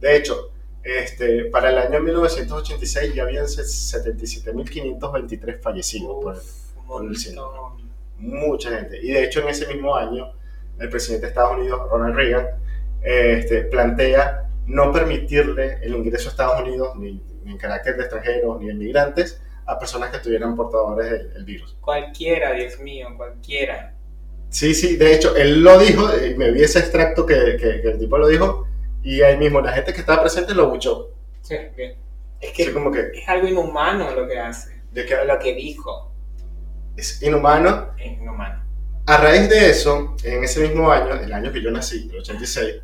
De 0.00 0.16
hecho, 0.16 0.50
este, 0.82 1.44
para 1.46 1.70
el 1.70 1.78
año 1.78 2.00
1986 2.00 3.14
ya 3.14 3.22
habían 3.22 3.46
77.523 3.46 5.60
fallecidos. 5.60 6.22
por- 6.22 6.34
Uf, 6.36 6.76
un 6.76 6.86
por 6.86 7.02
el 7.04 7.08
montón. 7.10 7.90
mucha 8.18 8.70
gente. 8.70 8.98
Y 9.02 9.12
de 9.12 9.24
hecho, 9.24 9.40
en 9.42 9.48
ese 9.48 9.66
mismo 9.72 9.94
año, 9.96 10.32
el 10.78 10.88
presidente 10.88 11.26
de 11.26 11.30
Estados 11.30 11.56
Unidos, 11.58 11.80
Ronald 11.90 12.14
Reagan, 12.16 12.46
este, 13.02 13.62
plantea 13.62 14.48
no 14.66 14.92
permitirle 14.92 15.78
el 15.82 15.94
ingreso 15.94 16.28
a 16.28 16.32
Estados 16.32 16.60
Unidos, 16.62 16.96
ni, 16.96 17.20
ni 17.44 17.52
en 17.52 17.58
carácter 17.58 17.96
de 17.96 18.02
extranjeros, 18.02 18.60
ni 18.60 18.68
de 18.68 18.74
migrantes, 18.74 19.40
a 19.66 19.78
personas 19.78 20.10
que 20.10 20.16
estuvieran 20.16 20.56
portadores 20.56 21.32
del 21.34 21.44
virus. 21.44 21.76
Cualquiera, 21.80 22.52
Dios 22.52 22.78
mío, 22.80 23.08
cualquiera. 23.16 23.94
Sí, 24.52 24.74
sí, 24.74 24.96
de 24.96 25.14
hecho, 25.14 25.34
él 25.34 25.62
lo 25.64 25.78
dijo, 25.78 26.08
y 26.16 26.34
me 26.34 26.50
vi 26.52 26.62
ese 26.62 26.78
extracto 26.78 27.24
que, 27.26 27.56
que- 27.58 27.80
que 27.80 27.88
el 27.90 27.98
tipo 27.98 28.18
lo 28.18 28.28
dijo, 28.28 28.68
y 29.02 29.22
ahí 29.22 29.36
mismo 29.38 29.60
la 29.60 29.72
gente 29.72 29.92
que 29.92 30.00
estaba 30.00 30.20
presente 30.22 30.54
lo 30.54 30.68
buchó. 30.68 31.10
Sí, 31.40 31.56
bien. 31.76 31.96
Es 32.40 32.52
que 32.52 32.64
Así 32.64 32.72
como 32.72 32.92
que, 32.92 33.00
es 33.14 33.28
algo 33.28 33.48
inhumano 33.48 34.10
lo 34.14 34.28
que 34.28 34.38
hace. 34.38 34.80
de 34.92 35.06
que 35.06 35.16
Lo 35.24 35.38
que 35.38 35.54
dijo 35.54 36.12
es 36.96 37.22
inhumano. 37.22 37.94
es 37.98 38.12
inhumano. 38.18 38.62
A 39.06 39.16
raíz 39.16 39.48
de 39.48 39.70
eso, 39.70 40.14
en 40.22 40.44
ese 40.44 40.60
mismo 40.60 40.90
año, 40.92 41.14
el 41.14 41.32
año 41.32 41.50
que 41.52 41.62
yo 41.62 41.70
nací, 41.70 42.08
el 42.12 42.18
86, 42.20 42.74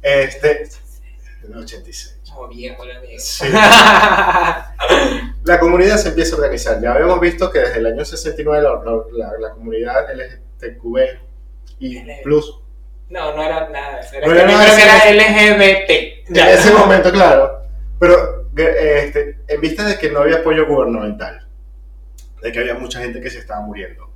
este, 0.00 0.68
el 1.44 1.56
86, 1.56 2.18
Como 2.32 2.48
viejo 2.48 2.84
la 2.84 2.96
amigo. 2.98 3.18
Sí. 3.20 3.44
la 5.44 5.60
comunidad 5.60 5.98
se 5.98 6.08
empieza 6.08 6.34
a 6.34 6.38
organizar. 6.38 6.80
Ya 6.80 6.92
habíamos 6.92 7.20
visto 7.20 7.50
que 7.50 7.58
desde 7.60 7.78
el 7.78 7.86
año 7.86 8.04
69 8.04 8.62
la, 8.62 8.80
la- 9.12 9.38
la 9.38 9.50
comunidad 9.54 10.06
LGTB 10.62 11.18
y 11.78 12.22
plus, 12.22 12.60
No, 13.08 13.34
no 13.34 13.42
era 13.42 13.68
nada. 13.68 14.00
Era 14.12 14.26
No 14.26 14.32
era 14.32 14.46
nada 14.46 14.76
de 14.76 14.82
era 14.82 15.12
LGBT. 15.12 15.90
en 16.28 16.36
ese 16.36 16.72
momento, 16.72 17.10
claro, 17.10 17.62
pero 17.98 18.46
eh, 18.56 19.04
este, 19.06 19.38
en 19.48 19.60
vista 19.60 19.84
de 19.84 19.98
que 19.98 20.10
no 20.10 20.20
había 20.20 20.36
apoyo 20.36 20.66
gubernamental, 20.66 21.46
de 22.40 22.52
que 22.52 22.58
había 22.58 22.74
mucha 22.74 23.00
gente 23.00 23.20
que 23.20 23.30
se 23.30 23.38
estaba 23.38 23.60
muriendo, 23.60 24.10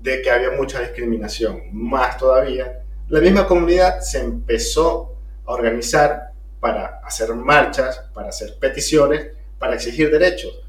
de 0.00 0.22
que 0.22 0.30
había 0.30 0.50
mucha 0.50 0.80
discriminación, 0.80 1.62
más 1.72 2.16
todavía, 2.18 2.80
la 3.08 3.20
misma 3.20 3.46
comunidad 3.46 4.00
se 4.00 4.20
empezó 4.20 5.16
a 5.46 5.52
organizar 5.52 6.32
para 6.60 7.00
hacer 7.04 7.34
marchas, 7.34 7.98
para 8.14 8.28
hacer 8.28 8.56
peticiones, 8.58 9.28
para 9.58 9.74
exigir 9.74 10.10
derechos, 10.10 10.61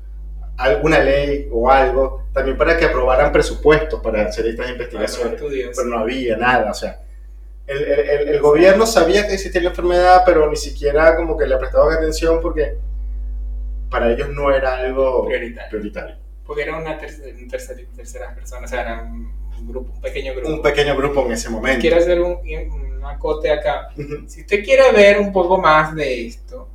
alguna 0.57 0.99
ley 0.99 1.47
o 1.51 1.69
algo, 1.69 2.23
también 2.33 2.57
para 2.57 2.77
que 2.77 2.85
aprobaran 2.85 3.31
presupuestos 3.31 3.99
para 4.01 4.23
hacer 4.23 4.45
estas 4.47 4.69
investigaciones 4.69 5.41
pero 5.75 5.87
no 5.89 5.99
había 5.99 6.37
nada, 6.37 6.71
o 6.71 6.73
sea, 6.73 6.99
el, 7.65 7.81
el- 7.83 7.99
el- 8.09 8.29
el 8.29 8.39
gobierno 8.41 8.85
sabía 8.85 9.25
que 9.27 9.33
existía 9.35 9.61
la 9.61 9.69
enfermedad, 9.69 10.23
pero 10.25 10.49
ni 10.49 10.55
siquiera 10.57 11.15
como 11.15 11.37
que 11.37 11.47
le 11.47 11.57
prestaban 11.57 11.93
atención 11.93 12.39
porque 12.41 12.75
para 13.89 14.11
ellos 14.11 14.29
no 14.29 14.51
era 14.53 14.77
algo 14.77 15.25
Prioritario. 15.27 15.69
prioritario. 15.69 16.15
Porque 16.45 16.63
era 16.63 16.77
una 16.77 16.97
tercera, 16.97 17.33
un 17.37 17.47
tercer- 17.49 17.87
terceras 17.95 18.33
personas, 18.35 18.69
o 18.69 18.73
sea, 18.73 18.81
era 18.81 19.01
un 19.03 19.31
grupo, 19.67 19.93
un 19.93 20.01
pequeño 20.01 20.33
grupo. 20.33 20.49
Un 20.49 20.61
pequeño 20.61 20.95
grupo 20.97 21.25
en 21.25 21.31
ese 21.31 21.49
momento. 21.49 21.79
Quiero 21.79 21.97
hacer 21.97 22.19
un, 22.19 22.37
un 22.71 23.05
acote 23.05 23.49
acá. 23.51 23.89
Si 24.27 24.41
usted 24.41 24.63
quiere 24.63 24.91
ver 24.91 25.19
un 25.19 25.31
poco 25.31 25.57
más 25.57 25.95
de 25.95 26.27
esto, 26.27 26.67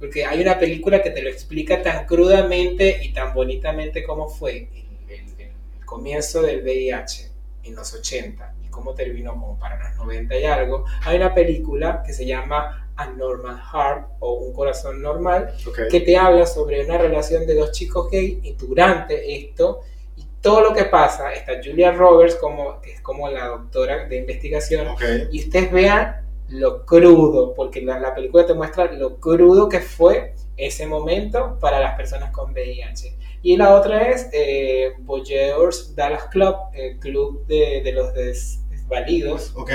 porque 0.00 0.24
hay 0.24 0.40
una 0.40 0.58
película 0.58 1.00
que 1.02 1.10
te 1.10 1.22
lo 1.22 1.28
explica 1.30 1.80
tan 1.82 2.06
crudamente 2.06 3.00
y 3.04 3.12
tan 3.12 3.32
bonitamente 3.34 4.02
cómo 4.02 4.28
fue 4.28 4.68
el, 4.72 5.12
el- 5.14 5.40
el 5.78 5.84
comienzo 5.86 6.42
del 6.42 6.62
VIH 6.62 7.30
en 7.64 7.74
los 7.76 7.92
80 7.94 8.54
y 8.64 8.68
cómo 8.68 8.94
terminó 8.94 9.32
como 9.32 9.58
para 9.58 9.78
los 9.90 9.96
90 9.98 10.36
y 10.38 10.44
algo, 10.44 10.84
hay 11.04 11.16
una 11.18 11.34
película 11.34 12.02
que 12.04 12.12
se 12.14 12.24
llama 12.24 12.90
A 12.96 13.06
Normal 13.06 13.60
Heart 13.72 14.06
o 14.20 14.32
Un 14.34 14.54
Corazón 14.54 15.02
Normal, 15.02 15.54
Ok. 15.68 15.80
que 15.90 16.00
te 16.00 16.16
habla 16.16 16.46
sobre 16.46 16.82
una 16.84 16.96
relación 16.96 17.46
de 17.46 17.54
dos 17.54 17.72
chicos 17.72 18.10
gay 18.10 18.40
y 18.42 18.54
durante 18.54 19.36
esto 19.36 19.80
y 20.16 20.24
todo 20.40 20.62
lo 20.62 20.72
que 20.74 20.84
pasa, 20.84 21.32
está 21.34 21.52
Julia 21.62 21.92
Roberts 21.92 22.36
como, 22.36 22.80
que 22.80 22.92
es 22.92 23.00
como 23.02 23.28
la 23.28 23.46
doctora 23.46 24.06
de 24.06 24.16
investigación 24.16 24.88
Ok. 24.88 25.02
y 25.30 25.40
ustedes 25.44 25.70
vean 25.70 26.22
lo 26.50 26.84
crudo, 26.84 27.54
porque 27.54 27.80
la, 27.82 27.98
la 27.98 28.14
película 28.14 28.46
te 28.46 28.54
muestra 28.54 28.90
lo 28.92 29.18
crudo 29.18 29.68
que 29.68 29.80
fue 29.80 30.34
ese 30.56 30.86
momento 30.86 31.58
para 31.60 31.80
las 31.80 31.96
personas 31.96 32.30
con 32.32 32.52
VIH. 32.52 33.16
Y 33.42 33.56
la 33.56 33.74
otra 33.74 34.08
es 34.10 34.28
eh, 34.32 34.92
Voyeurs 35.00 35.94
Dallas 35.96 36.24
Club, 36.24 36.54
el 36.74 36.98
club 36.98 37.46
de, 37.46 37.80
de 37.82 37.92
los 37.92 38.12
des- 38.12 38.60
desvalidos, 38.68 39.54
Ok. 39.56 39.70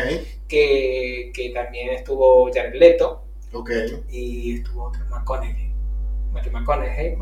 que, 0.47 1.31
que 1.33 1.49
también 1.49 1.89
estuvo 1.89 2.49
Jared 2.53 2.75
Leto 2.75 3.23
Ok. 3.53 3.71
y 4.09 4.57
estuvo 4.57 4.83
otro 4.89 5.03
McConaughey, 5.09 5.71
Matthew 6.31 6.51
McConaughey, 6.51 7.15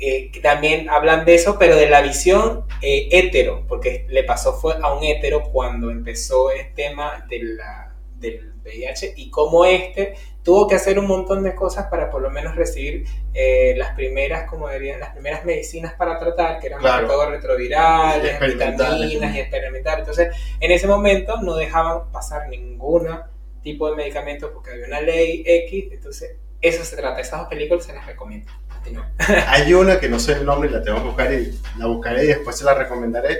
eh, 0.00 0.30
que 0.32 0.40
también 0.40 0.88
hablan 0.90 1.24
de 1.24 1.34
eso, 1.36 1.56
pero 1.60 1.76
de 1.76 1.88
la 1.88 2.00
visión 2.02 2.64
eh, 2.80 3.08
hetero, 3.12 3.64
porque 3.68 4.06
le 4.08 4.24
pasó 4.24 4.54
fue 4.54 4.74
a 4.82 4.92
un 4.94 5.04
hetero 5.04 5.44
cuando 5.52 5.90
empezó 5.90 6.50
el 6.50 6.74
tema 6.74 7.24
de 7.28 7.38
la, 7.44 7.91
del 8.22 8.54
VIH 8.64 9.12
y 9.16 9.28
cómo 9.30 9.66
este 9.66 10.14
tuvo 10.42 10.66
que 10.66 10.74
hacer 10.76 10.98
un 10.98 11.06
montón 11.06 11.42
de 11.42 11.54
cosas 11.54 11.86
para 11.86 12.10
por 12.10 12.22
lo 12.22 12.30
menos 12.30 12.56
recibir 12.56 13.04
eh, 13.34 13.74
las 13.76 13.94
primeras, 13.94 14.48
como 14.48 14.68
dirían, 14.70 14.98
las 15.00 15.10
primeras 15.10 15.44
medicinas 15.44 15.92
para 15.92 16.18
tratar, 16.18 16.58
que 16.60 16.68
eran 16.68 16.80
Claro. 16.80 17.06
todo 17.06 17.28
retrovirales, 17.30 18.40
Y 18.40 18.46
vitaminas 18.52 19.34
y 19.36 19.40
experimentar. 19.40 19.98
Entonces, 20.00 20.34
en 20.60 20.70
ese 20.72 20.86
momento 20.86 21.40
no 21.42 21.56
dejaban 21.56 22.10
pasar 22.10 22.48
ninguna 22.48 23.28
tipo 23.62 23.88
de 23.90 23.96
medicamento 23.96 24.52
porque 24.52 24.70
había 24.70 24.86
una 24.86 25.00
ley 25.00 25.44
X, 25.46 25.88
entonces 25.92 26.36
eso 26.60 26.84
se 26.84 26.96
trata, 26.96 27.20
esas 27.20 27.40
dos 27.40 27.48
películas 27.48 27.84
se 27.84 27.92
las 27.92 28.06
recomiendo. 28.06 28.50
Hay 29.46 29.72
una 29.74 30.00
que 30.00 30.08
no 30.08 30.18
sé 30.18 30.32
el 30.32 30.44
nombre 30.44 30.68
y 30.68 30.72
la 30.72 30.82
tengo 30.82 30.98
que 30.98 31.04
buscar 31.04 31.32
y 31.32 31.56
la 31.78 31.86
buscaré 31.86 32.24
y 32.24 32.28
después 32.28 32.56
se 32.56 32.64
la 32.64 32.74
recomendaré. 32.74 33.38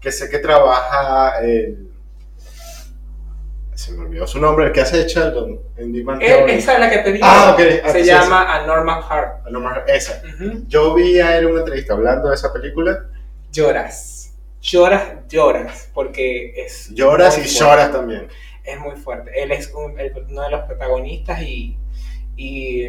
Que 0.00 0.12
sé 0.12 0.28
que 0.30 0.38
trabaja 0.38 1.40
el. 1.42 1.90
Se 3.74 3.92
me 3.92 4.02
olvidó 4.04 4.26
su 4.26 4.38
nombre, 4.40 4.66
el 4.66 4.72
que 4.72 4.80
hace 4.82 5.06
Sheldon 5.08 5.58
en 5.76 5.92
Big 5.92 6.04
Bang 6.04 6.22
Eh, 6.22 6.26
Theory. 6.26 6.52
esa 6.52 6.74
es 6.74 6.80
la 6.80 6.90
que 6.90 6.98
te 6.98 7.12
digo. 7.12 7.26
Ah, 7.28 7.52
ok. 7.54 7.60
Ah, 7.84 7.88
Se 7.90 8.00
sí, 8.00 8.06
llama 8.06 8.54
A 8.54 8.66
Normal 8.66 9.02
Heart. 9.02 9.34
sí. 9.36 9.42
A 9.46 9.50
lo 9.50 9.60
mejor 9.60 9.84
esa. 9.88 10.22
Yo 10.68 10.94
vi 10.94 11.18
a 11.20 11.36
él 11.36 11.44
en 11.46 11.50
una 11.50 11.60
entrevista 11.60 11.94
hablando 11.94 12.28
de 12.28 12.34
esa 12.36 12.52
película. 12.52 13.06
Lloras. 13.52 14.32
Lloras, 14.62 15.02
lloras. 15.28 15.90
Porque 15.92 16.54
es. 16.56 16.90
Lloras 16.94 17.36
y 17.36 17.40
fuerte. 17.42 17.58
lloras 17.58 17.92
también. 17.92 18.28
Es 18.62 18.78
muy 18.80 18.96
fuerte. 18.96 19.30
Él 19.42 19.52
es 19.52 19.72
un- 19.74 19.98
el- 19.98 20.12
uno 20.30 20.42
de 20.42 20.50
los 20.50 20.60
protagonistas 20.66 21.42
y. 21.42 21.76
y 22.36 22.88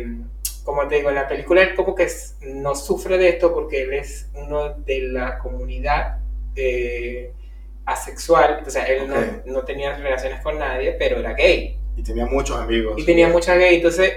como 0.63 0.88
te 0.88 0.95
digo, 0.95 1.10
en 1.10 1.15
la 1.15 1.28
película 1.28 1.62
él 1.62 1.76
como 1.76 1.93
que 1.93 2.08
no 2.41 2.74
sufre 2.76 3.17
de 3.19 3.30
esto 3.30 3.54
porque 3.54 3.84
él 3.84 3.93
es 3.93 4.30
uno 4.34 4.69
de 4.86 5.02
la 5.02 5.38
comunidad 5.38 6.17
eh, 6.56 7.32
asexual. 7.86 8.63
O 8.65 8.69
sea, 8.69 8.84
él 8.86 9.08
no, 9.08 9.15
no 9.45 9.62
tenía 9.63 9.95
relaciones 9.98 10.41
con 10.41 10.58
nadie, 10.60 10.95
pero 11.00 11.19
era 11.19 11.34
gay. 11.34 11.80
Y 11.95 12.04
tenía 12.04 12.26
muchos 12.26 12.58
amigos. 12.58 12.95
Y 12.98 13.06
tenía 13.06 13.28
muchas 13.30 13.58
gays, 13.58 13.78
entonces 13.78 14.12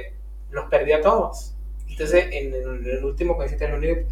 los 0.51 0.65
perdí 0.67 0.93
a 0.93 1.01
todos. 1.01 1.55
Entonces, 1.89 2.27
en 2.33 2.55
el, 2.55 2.63
en 2.63 2.87
el 2.99 3.05
último, 3.05 3.43
el, 3.43 3.53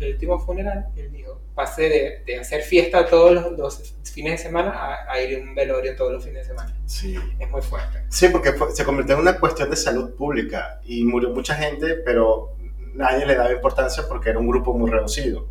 el 0.00 0.12
último 0.12 0.38
funeral, 0.40 0.86
él 0.96 1.12
dijo, 1.12 1.40
pasé 1.54 1.88
de, 1.88 2.22
de 2.26 2.38
hacer 2.40 2.62
fiesta 2.62 3.06
todos 3.06 3.32
los, 3.32 3.52
los 3.56 3.94
fines 4.12 4.32
de 4.32 4.38
semana 4.38 4.72
a, 4.72 5.12
a 5.12 5.20
ir 5.22 5.38
a 5.38 5.40
un 5.40 5.54
velorio 5.54 5.94
todos 5.94 6.12
los 6.12 6.24
fines 6.24 6.42
de 6.42 6.48
semana. 6.54 6.76
Sí. 6.86 7.16
Es 7.38 7.48
muy 7.48 7.62
fuerte. 7.62 8.02
Sí, 8.08 8.28
porque 8.28 8.52
fue- 8.54 8.72
se 8.72 8.84
convirtió 8.84 9.14
en 9.14 9.20
una 9.20 9.38
cuestión 9.38 9.70
de 9.70 9.76
salud 9.76 10.14
pública 10.16 10.80
y 10.84 11.04
murió 11.04 11.30
mucha 11.30 11.54
gente, 11.54 11.94
pero 12.04 12.56
nadie 12.94 13.24
le 13.24 13.36
daba 13.36 13.52
importancia 13.52 14.02
porque 14.08 14.30
era 14.30 14.38
un 14.40 14.48
grupo 14.48 14.74
muy 14.76 14.90
reducido. 14.90 15.46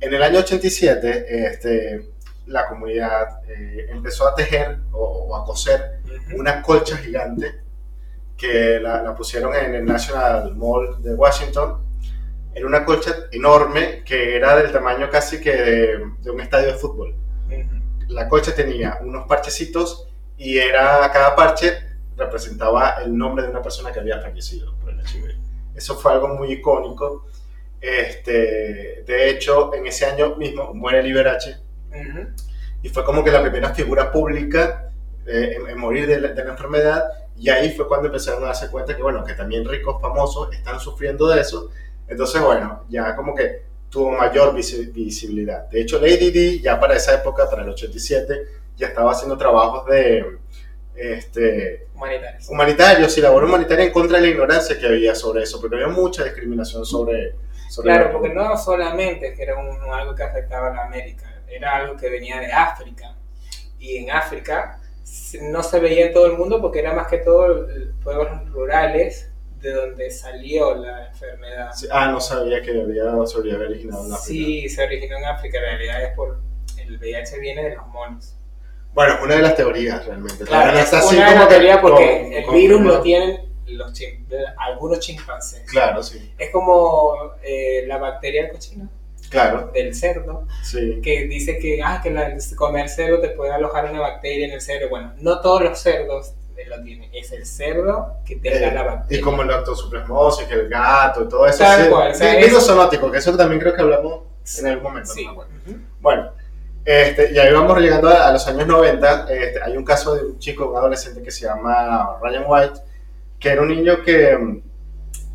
En 0.00 0.14
el 0.14 0.22
año 0.22 0.38
87, 0.40 1.46
este, 1.46 2.08
la 2.46 2.68
comunidad 2.68 3.42
eh, 3.48 3.86
empezó 3.90 4.28
a 4.28 4.34
tejer 4.34 4.78
o, 4.92 5.26
o 5.28 5.36
a 5.36 5.44
coser 5.44 6.00
una 6.34 6.62
colcha 6.62 6.96
gigante 6.96 7.60
que 8.36 8.78
la, 8.80 9.02
la 9.02 9.14
pusieron 9.14 9.54
en 9.54 9.74
el 9.74 9.84
National 9.84 10.54
Mall 10.54 11.02
de 11.02 11.14
Washington. 11.14 11.82
Era 12.54 12.66
una 12.66 12.84
colcha 12.84 13.14
enorme 13.32 14.02
que 14.04 14.36
era 14.36 14.56
del 14.56 14.70
tamaño 14.70 15.08
casi 15.10 15.40
que 15.40 15.52
de, 15.52 15.98
de 16.20 16.30
un 16.30 16.40
estadio 16.40 16.68
de 16.68 16.74
fútbol 16.74 17.16
la 18.08 18.28
colcha 18.28 18.54
tenía 18.54 18.98
unos 19.00 19.26
parchecitos 19.26 20.08
y 20.36 20.58
era 20.58 21.10
cada 21.12 21.34
parche 21.34 21.78
representaba 22.16 23.02
el 23.02 23.16
nombre 23.16 23.44
de 23.44 23.50
una 23.50 23.62
persona 23.62 23.92
que 23.92 24.00
había 24.00 24.20
fallecido 24.20 24.76
por 24.78 24.90
el 24.90 25.00
HIV. 25.00 25.36
Eso 25.74 25.96
fue 25.96 26.12
algo 26.12 26.28
muy 26.28 26.52
icónico. 26.52 27.26
Este, 27.80 29.02
de 29.04 29.30
hecho, 29.30 29.74
en 29.74 29.86
ese 29.86 30.06
año 30.06 30.36
mismo 30.36 30.72
muere 30.72 31.02
Liberace 31.02 31.56
Ujú. 31.94 32.28
y 32.82 32.88
fue 32.88 33.04
como 33.04 33.22
que 33.24 33.30
la 33.30 33.40
primera 33.42 33.72
figura 33.74 34.10
pública 34.12 34.90
eh, 35.26 35.56
en, 35.58 35.68
en 35.70 35.78
morir 35.78 36.06
de 36.06 36.20
la, 36.20 36.28
de 36.28 36.44
la 36.44 36.50
enfermedad 36.50 37.04
y 37.36 37.48
ahí 37.48 37.70
fue 37.72 37.88
cuando 37.88 38.06
empezaron 38.08 38.42
a 38.44 38.46
darse 38.48 38.70
cuenta 38.70 38.94
que, 38.94 39.02
bueno, 39.02 39.24
que 39.24 39.34
también 39.34 39.64
ricos 39.68 40.00
famosos 40.00 40.52
están 40.54 40.78
sufriendo 40.78 41.26
de 41.28 41.40
eso. 41.40 41.70
Entonces, 42.06 42.40
bueno, 42.42 42.84
ya 42.88 43.16
como 43.16 43.34
que 43.34 43.62
tuvo 43.90 44.12
mayor 44.12 44.54
visi- 44.54 44.92
visibilidad. 44.92 45.68
De 45.70 45.80
hecho, 45.80 45.98
Lady 45.98 46.30
Di 46.30 46.60
ya 46.60 46.78
para 46.78 46.94
esa 46.94 47.14
época, 47.14 47.48
para 47.50 47.62
el 47.62 47.70
87, 47.70 48.42
ya 48.76 48.88
estaba 48.88 49.10
haciendo 49.12 49.36
trabajos 49.38 49.86
de 49.86 50.38
este, 50.94 51.86
Humanitarios. 51.94 52.48
humanitarios 52.48 53.18
y 53.18 53.20
labor 53.20 53.44
humanitaria 53.44 53.84
en 53.86 53.92
contra 53.92 54.18
de 54.18 54.24
la 54.26 54.30
ignorancia 54.30 54.78
que 54.78 54.86
había 54.86 55.14
sobre 55.14 55.42
eso, 55.42 55.60
porque 55.60 55.76
había 55.76 55.88
mucha 55.88 56.22
discriminación 56.24 56.84
sobre... 56.84 57.34
sobre 57.68 57.88
Claro, 57.90 58.04
la- 58.06 58.12
porque 58.12 58.28
no 58.32 58.56
solamente 58.56 59.34
que 59.34 59.42
era 59.42 59.56
un- 59.58 59.92
algo 59.92 60.14
que 60.14 60.22
afectaba 60.22 60.68
a 60.70 60.74
la 60.74 60.84
América, 60.84 61.33
era 61.56 61.76
algo 61.76 61.96
que 61.96 62.08
venía 62.08 62.40
de 62.40 62.52
África. 62.52 63.14
Y 63.78 63.98
en 63.98 64.10
África 64.10 64.80
no 65.42 65.62
se 65.62 65.78
veía 65.80 66.06
en 66.06 66.12
todo 66.12 66.26
el 66.26 66.38
mundo 66.38 66.60
porque 66.60 66.78
era 66.80 66.92
más 66.92 67.06
que 67.08 67.18
todo 67.18 67.66
pueblos 68.02 68.48
rurales 68.50 69.30
de 69.60 69.72
donde 69.72 70.10
salió 70.10 70.74
la 70.74 71.06
enfermedad. 71.08 71.70
Sí, 71.74 71.86
Ah, 71.90 72.08
no 72.08 72.20
sabía 72.20 72.60
que 72.62 72.70
había, 72.70 73.04
se 73.26 73.38
había 73.38 73.56
originado 73.56 74.06
en 74.06 74.12
África. 74.12 74.26
Sí, 74.26 74.68
se 74.68 74.84
originó 74.84 75.16
en 75.18 75.24
África, 75.24 75.58
en 75.58 75.64
realidad 75.64 76.02
es 76.04 76.14
por 76.14 76.38
el 76.78 76.98
VIH 76.98 77.38
viene 77.40 77.62
de 77.70 77.76
los 77.76 77.86
monos. 77.88 78.36
Bueno, 78.92 79.18
una 79.22 79.34
de 79.36 79.42
las 79.42 79.56
teorías 79.56 80.04
realmente. 80.06 80.44
Claro, 80.44 80.72
es 80.78 80.84
está 80.84 80.98
así 80.98 81.16
una 81.16 81.30
de 81.30 81.34
las 81.36 81.48
teorías 81.48 81.78
porque 81.78 82.20
con- 82.22 82.32
el 82.32 82.44
con- 82.44 82.54
virus 82.54 82.80
lo 82.82 83.00
tienen 83.00 83.54
los 83.66 83.92
chim- 83.94 84.26
algunos 84.58 85.00
chimpancés. 85.00 85.62
Claro, 85.70 86.02
sí. 86.02 86.32
Es 86.38 86.50
como 86.50 87.32
eh, 87.42 87.84
la 87.86 87.96
bacteria 87.98 88.50
cochina 88.50 88.88
Claro, 89.30 89.70
del 89.74 89.94
cerdo, 89.94 90.46
sí. 90.62 91.00
que 91.02 91.26
dice 91.26 91.58
que, 91.58 91.80
ah, 91.82 92.00
que 92.02 92.10
la- 92.10 92.36
comer 92.56 92.88
cerdo 92.88 93.20
te 93.20 93.30
puede 93.30 93.52
alojar 93.52 93.90
una 93.90 94.00
bacteria 94.00 94.46
en 94.46 94.52
el 94.52 94.60
cerebro. 94.60 94.90
Bueno, 94.90 95.12
no 95.18 95.40
todos 95.40 95.62
los 95.62 95.78
cerdos 95.78 96.34
lo 96.68 96.82
tienen, 96.82 97.10
es 97.12 97.30
el 97.32 97.44
cerdo 97.44 98.14
que 98.24 98.36
tenga 98.36 98.56
Eh, 98.68 98.72
la 98.74 98.82
y 98.82 98.84
bacteria. 98.86 99.24
como 99.24 99.42
el 99.42 99.48
lactosuplasmosis, 99.48 100.46
que 100.46 100.54
el 100.54 100.68
gato 100.68 101.24
y 101.24 101.28
todo 101.28 101.46
eso. 101.46 101.58
Tal 101.58 101.90
cual, 101.90 102.12
o 102.12 102.14
sea, 102.14 102.38
es- 102.38 102.46
virus 102.46 102.64
zoonótico, 102.66 103.10
que 103.10 103.18
eso 103.18 103.36
también 103.36 103.60
creo 103.60 103.74
que 103.74 103.82
hablamos 103.82 104.20
en 104.60 104.66
algún 104.68 104.82
momento. 104.84 105.10
Sí. 105.12 105.26
no. 105.26 105.32
Ujú. 105.32 105.80
Bueno, 106.00 106.30
este, 106.84 107.32
y 107.32 107.38
ahí 107.38 107.52
vamos 107.52 107.78
llegando 107.80 108.08
a, 108.08 108.28
a 108.28 108.32
los 108.32 108.46
años 108.46 108.66
90. 108.66 109.26
Este, 109.30 109.62
hay 109.62 109.76
un 109.76 109.84
caso 109.84 110.14
de 110.14 110.24
un 110.24 110.38
chico, 110.38 110.70
un 110.70 110.76
adolescente 110.76 111.22
que 111.22 111.30
se 111.30 111.44
llama 111.46 112.18
Ryan 112.22 112.44
White, 112.46 112.80
que 113.40 113.48
era 113.50 113.60
un 113.62 113.68
niño 113.68 114.02
que 114.02 114.38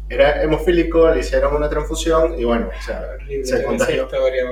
era 0.09 0.41
hemofílico, 0.41 1.09
le 1.11 1.19
hicieron 1.19 1.55
una 1.55 1.69
transfusión 1.69 2.37
y 2.39 2.43
bueno, 2.43 2.69
o 2.77 2.81
sea, 2.83 3.07
Horrible 3.15 3.45
se 3.45 3.63
contagió. 3.63 4.03
historia. 4.03 4.43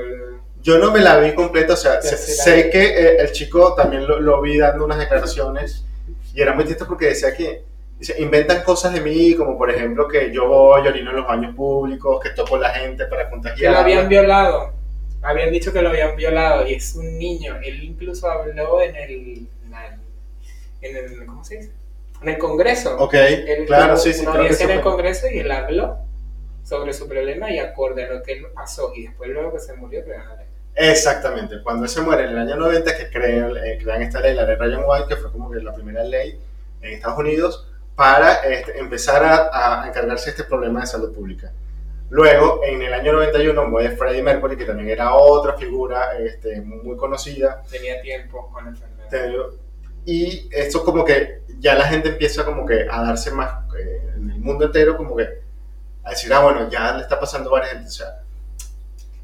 Yo 0.61 0.77
no 0.79 0.91
me 0.91 0.99
la 0.99 1.17
vi 1.19 1.33
completa, 1.33 1.73
o 1.73 1.77
sea, 1.77 2.01
sé, 2.01 2.69
que 2.69 2.83
eh, 2.83 3.17
el 3.21 3.31
chico 3.31 3.73
también 3.75 4.05
lo, 4.07 4.19
lo 4.19 4.41
vi 4.41 4.57
dando 4.57 4.85
unas 4.85 4.99
declaraciones 4.99 5.85
y 6.33 6.41
era 6.41 6.53
muy 6.53 6.65
triste 6.65 6.85
porque 6.85 7.07
decía 7.07 7.33
que 7.35 7.63
dice, 7.97 8.15
inventan 8.19 8.63
cosas 8.63 8.93
de 8.93 9.01
mí, 9.01 9.33
como 9.35 9.57
por 9.57 9.71
ejemplo 9.71 10.07
que 10.07 10.31
yo 10.33 10.47
voy, 10.47 10.87
orino 10.87 11.09
en 11.11 11.15
los 11.17 11.27
baños 11.27 11.55
públicos, 11.55 12.19
que 12.21 12.31
toco 12.31 12.55
a 12.57 12.59
la 12.59 12.69
gente 12.71 13.05
para 13.05 13.25
Que 13.25 13.29
contagiar. 13.31 13.73
lo 13.73 13.79
habían 13.79 14.09
violado. 14.09 14.73
Habían 15.23 15.51
dicho 15.51 15.73
que 15.73 15.81
lo 15.81 15.89
habían 15.89 16.15
violado 16.15 16.67
y 16.67 16.73
es 16.75 16.95
un 16.95 17.17
niño. 17.17 17.55
Él 17.63 17.83
incluso 17.83 18.29
habló. 18.29 18.81
En 18.81 18.95
el, 18.95 19.47
en 20.81 20.95
el- 20.95 21.25
¿Cómo 21.25 21.43
se 21.43 21.57
dice? 21.57 21.71
En 22.21 22.29
el 22.29 22.37
Congreso. 22.37 22.95
Ok, 22.97 23.13
Él 23.13 23.65
claro, 23.65 23.93
tuvo 23.93 23.97
sí, 23.97 24.13
sí, 24.13 24.21
Una 24.21 24.31
que 24.31 24.37
audiencia 24.37 24.65
en 24.65 24.71
el. 24.71 24.81
Congreso 24.81 25.27
y 25.31 25.39
él 25.39 25.51
habló 25.51 25.97
sobre 26.63 26.93
su 26.93 27.07
problema 27.07 27.51
y 27.51 27.59
acorde 27.59 28.05
a 28.05 28.13
lo 28.13 28.23
que 28.23 28.33
él 28.33 28.45
pasó. 28.53 28.91
Y 28.95 29.03
después, 29.03 29.29
luego 29.29 29.53
que 29.53 29.59
se 29.59 29.73
murió, 29.73 30.01
pero 30.05 30.19
nada. 30.19 30.45
Exactamente, 30.75 31.55
cuando 31.63 31.85
él 31.85 31.89
se 31.89 32.01
muere 32.01 32.25
en 32.25 32.29
el 32.29 32.37
año 32.37 32.55
90, 32.55 32.95
que 32.95 33.09
crean, 33.09 33.51
eh, 33.57 33.79
crean 33.81 34.03
esta 34.03 34.19
ley, 34.19 34.35
la 34.35 34.43
ley 34.43 34.55
Ryan 34.57 34.83
White, 34.85 35.07
que 35.07 35.15
fue 35.15 35.31
como 35.31 35.49
que 35.49 35.59
la 35.59 35.73
primera 35.73 36.03
ley 36.03 36.39
en 36.81 36.93
Estados 36.93 37.17
Unidos 37.17 37.67
para 37.95 38.43
este, 38.43 38.77
empezar 38.77 39.23
a, 39.23 39.83
a 39.83 39.87
encargarse 39.87 40.25
de 40.25 40.31
este 40.31 40.43
problema 40.43 40.81
de 40.81 40.87
salud 40.87 41.15
pública. 41.15 41.51
Luego, 42.09 42.61
en 42.63 42.81
el 42.81 42.93
año 42.93 43.13
91, 43.13 43.67
muere 43.67 43.95
Freddie 43.97 44.23
Mercury, 44.23 44.55
que 44.55 44.65
también 44.65 44.89
era 44.89 45.13
otra 45.13 45.57
figura 45.57 46.17
este, 46.17 46.61
muy 46.61 46.95
conocida. 46.95 47.63
Tenía 47.69 48.01
tiempo 48.01 48.49
con 48.53 48.63
la 48.63 48.69
enfermedad. 48.69 49.09
Y 50.07 50.49
esto 50.51 50.85
como 50.85 51.03
que 51.03 51.41
ya 51.59 51.75
la 51.75 51.85
gente 51.85 52.09
empieza 52.09 52.45
como 52.45 52.65
que 52.65 52.87
a 52.89 53.01
darse 53.03 53.29
más, 53.31 53.65
eh, 53.77 54.13
en 54.15 54.31
el 54.31 54.39
mundo 54.39 54.65
entero, 54.65 54.95
como 54.95 55.17
que 55.17 55.27
a 56.03 56.11
decir, 56.11 56.31
ah, 56.33 56.39
bueno, 56.39 56.69
ya 56.69 56.93
le 56.93 57.03
está 57.03 57.19
pasando 57.19 57.49
a 57.49 57.59
varias 57.59 57.73
gente. 57.73 57.87
O 57.89 57.91
sea, 57.91 58.23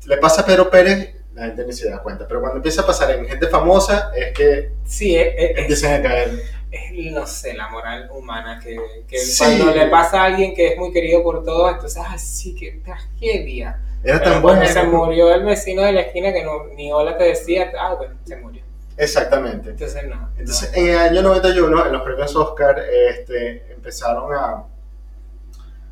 le 0.05 0.17
pasa 0.17 0.41
a 0.41 0.45
Pedro 0.45 0.69
Pérez, 0.69 1.15
la 1.33 1.45
gente 1.45 1.65
ni 1.65 1.71
se 1.71 1.89
da 1.89 2.03
cuenta. 2.03 2.27
Pero 2.27 2.41
cuando 2.41 2.57
empieza 2.57 2.81
a 2.81 2.85
pasar 2.85 3.11
en 3.11 3.25
gente 3.25 3.47
famosa, 3.47 4.11
es 4.13 4.33
que 4.33 4.73
sí, 4.85 5.15
es, 5.15 5.57
empiezan 5.57 5.93
a 5.93 6.03
caer 6.03 6.43
es, 6.73 7.11
no 7.11 7.25
sé, 7.27 7.53
la 7.53 7.69
moral 7.69 8.09
humana 8.11 8.59
que, 8.61 8.75
que 9.07 9.17
cuando 9.37 9.71
le 9.71 9.87
pasa 9.87 10.23
a 10.23 10.25
alguien 10.25 10.55
que 10.55 10.69
es 10.69 10.77
muy 10.77 10.91
querido 10.91 11.21
por 11.23 11.43
todos, 11.43 11.71
entonces, 11.71 12.03
ah, 12.05 12.17
sí, 12.17 12.55
qué 12.55 12.81
tragedia. 12.83 13.79
Era 14.03 14.21
tan 14.21 14.41
bueno. 14.41 14.65
Se 14.65 14.83
murió 14.83 15.33
el 15.33 15.43
vecino 15.43 15.83
de 15.83 15.93
la 15.93 16.01
esquina 16.01 16.33
que 16.33 16.43
no, 16.43 16.65
ni 16.75 16.91
hola 16.91 17.17
te 17.17 17.25
decía, 17.25 17.71
ah, 17.79 17.93
bueno, 17.93 18.15
se 18.25 18.35
murió. 18.37 18.63
Exactamente. 18.97 19.71
Entonces, 19.71 20.08
no. 20.08 20.29
Entonces, 20.38 20.71
en 20.75 20.88
el 20.89 20.97
año 20.97 21.21
91, 21.21 21.86
en 21.86 21.91
los 21.91 22.01
premios 22.03 22.36
Oscar, 22.36 22.79
este, 22.79 23.73
empezaron 23.73 24.34
a 24.34 24.63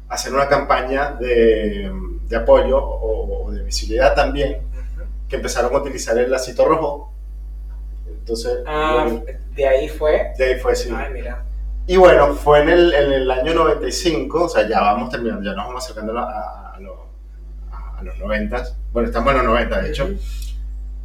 hacer 0.09 0.33
una 0.33 0.47
campaña 0.47 1.11
de, 1.11 1.91
de 2.27 2.35
apoyo 2.35 2.77
o, 2.77 3.51
de 3.51 3.63
visibilidad 3.63 4.13
también, 4.13 4.61
que 5.27 5.37
empezaron 5.37 5.73
a 5.73 5.77
utilizar 5.77 6.17
el 6.17 6.29
lacito 6.29 6.65
rojo 6.65 7.11
entonces, 8.21 8.59
ah, 8.67 9.09
de 9.55 9.67
ahí 9.67 9.89
fue. 9.89 10.33
De 10.37 10.45
ahí 10.45 10.59
fue, 10.59 10.75
sí. 10.75 10.89
Ay, 10.95 11.11
mira. 11.11 11.43
Y 11.87 11.97
bueno, 11.97 12.35
fue 12.35 12.61
en 12.61 12.69
el, 12.69 12.93
en 12.93 13.11
el 13.11 13.31
año 13.31 13.53
95, 13.53 14.43
o 14.43 14.49
sea, 14.49 14.67
ya 14.67 14.79
vamos 14.79 15.09
terminando, 15.09 15.43
ya 15.43 15.55
nos 15.55 15.67
vamos 15.67 15.83
acercando 15.83 16.17
a, 16.17 16.75
a, 16.75 16.79
los 18.03 18.17
90. 18.17 18.63
Bueno, 18.93 19.07
estamos 19.07 19.31
en 19.31 19.37
los 19.37 19.45
90, 19.47 19.81
de 19.81 19.89
hecho. 19.89 20.09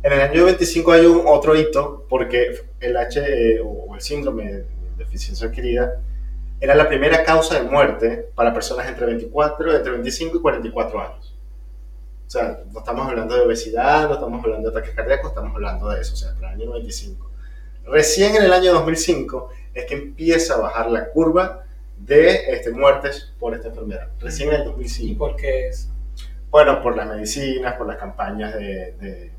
En 0.02 0.12
el 0.12 0.20
año 0.20 0.42
95 0.42 0.92
hay 0.92 1.06
un 1.06 1.22
otro 1.26 1.56
hito, 1.56 2.06
porque 2.08 2.64
el 2.80 2.96
H 2.96 3.20
eh, 3.20 3.60
o 3.64 3.94
el 3.94 4.00
síndrome 4.00 4.52
de 4.52 4.66
deficiencia 4.96 5.48
adquirida 5.48 6.00
era 6.60 6.74
la 6.74 6.88
primera 6.88 7.22
causa 7.24 7.60
de 7.60 7.68
muerte 7.68 8.28
para 8.34 8.52
personas 8.52 8.88
entre 8.88 9.06
24, 9.06 9.76
entre 9.76 9.92
25 9.92 10.36
y 10.36 10.40
44 10.40 11.00
años. 11.00 11.34
O 12.26 12.30
sea, 12.30 12.60
no 12.72 12.80
estamos 12.80 13.06
hablando 13.06 13.34
de 13.34 13.42
obesidad, 13.42 14.08
no 14.08 14.14
estamos 14.14 14.42
hablando 14.42 14.70
de 14.70 14.76
ataques 14.76 14.96
cardíacos, 14.96 15.30
estamos 15.30 15.54
hablando 15.54 15.88
de 15.90 16.00
eso, 16.00 16.14
o 16.14 16.16
sea, 16.16 16.34
para 16.34 16.52
el 16.52 16.60
año 16.60 16.70
95. 16.70 17.30
Recién 17.84 18.34
en 18.34 18.42
el 18.42 18.52
año 18.52 18.72
2005 18.72 19.50
es 19.74 19.84
que 19.84 19.94
empieza 19.94 20.54
a 20.54 20.58
bajar 20.58 20.90
la 20.90 21.10
curva 21.10 21.64
de 21.98 22.52
este, 22.52 22.70
muertes 22.72 23.32
por 23.38 23.54
esta 23.54 23.68
enfermedad. 23.68 24.08
Recién 24.18 24.48
en 24.48 24.56
el 24.56 24.64
2005. 24.64 25.12
¿Y 25.12 25.14
por 25.14 25.36
qué 25.36 25.68
es? 25.68 25.88
Bueno, 26.50 26.82
por 26.82 26.96
las 26.96 27.06
medicinas, 27.06 27.74
por 27.74 27.86
las 27.86 27.96
campañas 27.96 28.54
de, 28.54 28.94
de, 29.00 29.30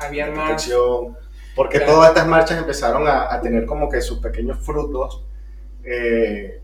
Había 0.00 0.32
protección, 0.32 1.16
porque 1.54 1.80
todas 1.80 2.08
estas 2.08 2.26
marchas 2.26 2.58
empezaron 2.58 3.06
a, 3.06 3.32
a, 3.32 3.40
tener 3.40 3.66
como 3.66 3.88
que 3.88 4.00
sus 4.00 4.18
pequeños 4.18 4.58
frutos. 4.64 5.24
Eh, 5.84 6.60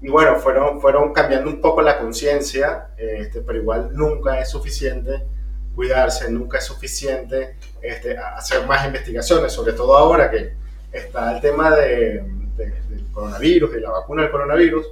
y 0.00 0.08
bueno, 0.08 0.36
fueron, 0.36 0.80
fueron 0.80 1.12
cambiando 1.12 1.50
un 1.50 1.60
poco 1.60 1.82
la 1.82 1.98
conciencia, 1.98 2.90
este, 2.96 3.40
pero 3.40 3.58
igual 3.58 3.90
nunca 3.92 4.40
es 4.40 4.50
suficiente 4.50 5.26
cuidarse, 5.74 6.28
nunca 6.30 6.58
es 6.58 6.64
suficiente 6.64 7.56
este, 7.80 8.18
hacer 8.18 8.66
más 8.66 8.84
investigaciones, 8.84 9.52
sobre 9.52 9.74
todo 9.74 9.96
ahora 9.96 10.28
que 10.28 10.54
está 10.90 11.36
el 11.36 11.40
tema 11.40 11.70
de, 11.70 12.24
del 12.56 13.06
coronavirus, 13.12 13.72
de 13.72 13.80
la 13.80 13.90
vacuna 13.90 14.22
del 14.22 14.30
coronavirus. 14.32 14.86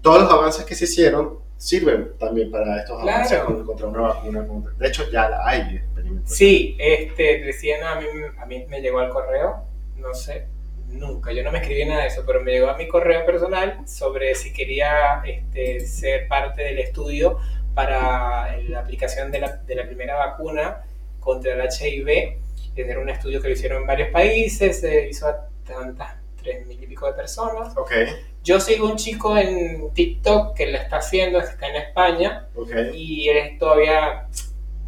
Todos 0.00 0.22
los 0.22 0.32
avances 0.32 0.64
que 0.64 0.76
se 0.76 0.84
hicieron 0.84 1.41
sirven 1.62 2.10
también 2.18 2.50
para 2.50 2.80
estos 2.80 3.00
avances 3.00 3.38
contra 3.40 3.86
una 3.86 4.00
vacuna. 4.00 4.44
De 4.78 4.88
hecho, 4.88 5.08
ya 5.12 5.28
la 5.28 5.46
hay. 5.46 5.80
Sí, 6.24 6.76
este, 6.78 7.40
recién 7.44 7.84
a 7.84 7.94
mí, 7.94 8.06
a 8.36 8.46
mí 8.46 8.66
me 8.68 8.80
llegó 8.80 8.98
al 8.98 9.10
correo, 9.10 9.64
no 9.96 10.12
sé, 10.12 10.48
nunca, 10.88 11.32
yo 11.32 11.44
no 11.44 11.52
me 11.52 11.58
escribí 11.58 11.84
nada 11.84 12.02
de 12.02 12.08
eso, 12.08 12.24
pero 12.26 12.42
me 12.42 12.50
llegó 12.50 12.68
a 12.68 12.76
mi 12.76 12.88
correo 12.88 13.24
personal 13.24 13.78
sobre 13.86 14.34
si 14.34 14.52
quería 14.52 15.22
este, 15.24 15.80
ser 15.80 16.26
parte 16.26 16.62
del 16.62 16.80
estudio 16.80 17.38
para 17.74 18.60
la 18.62 18.80
aplicación 18.80 19.30
de 19.30 19.40
la, 19.40 19.56
de 19.58 19.74
la 19.76 19.86
primera 19.86 20.16
vacuna 20.16 20.82
contra 21.20 21.52
el 21.52 21.60
HIV. 21.60 22.38
Era 22.74 23.00
un 23.00 23.08
estudio 23.08 23.40
que 23.40 23.48
lo 23.48 23.54
hicieron 23.54 23.82
en 23.82 23.86
varios 23.86 24.08
países, 24.10 24.80
se 24.80 25.08
hizo 25.08 25.28
a 25.28 25.48
tantas, 25.64 26.16
tres 26.42 26.66
mil 26.66 26.82
y 26.82 26.86
pico 26.88 27.06
de 27.06 27.12
personas. 27.12 27.76
Okay. 27.76 28.31
Yo 28.42 28.58
sigo 28.58 28.90
un 28.90 28.96
chico 28.96 29.36
en 29.38 29.92
TikTok 29.94 30.56
que 30.56 30.66
lo 30.66 30.78
está 30.78 30.96
haciendo, 30.96 31.38
está 31.38 31.68
en 31.68 31.76
España, 31.76 32.48
okay. 32.54 32.90
y 32.94 33.28
él 33.28 33.58
todavía 33.58 34.28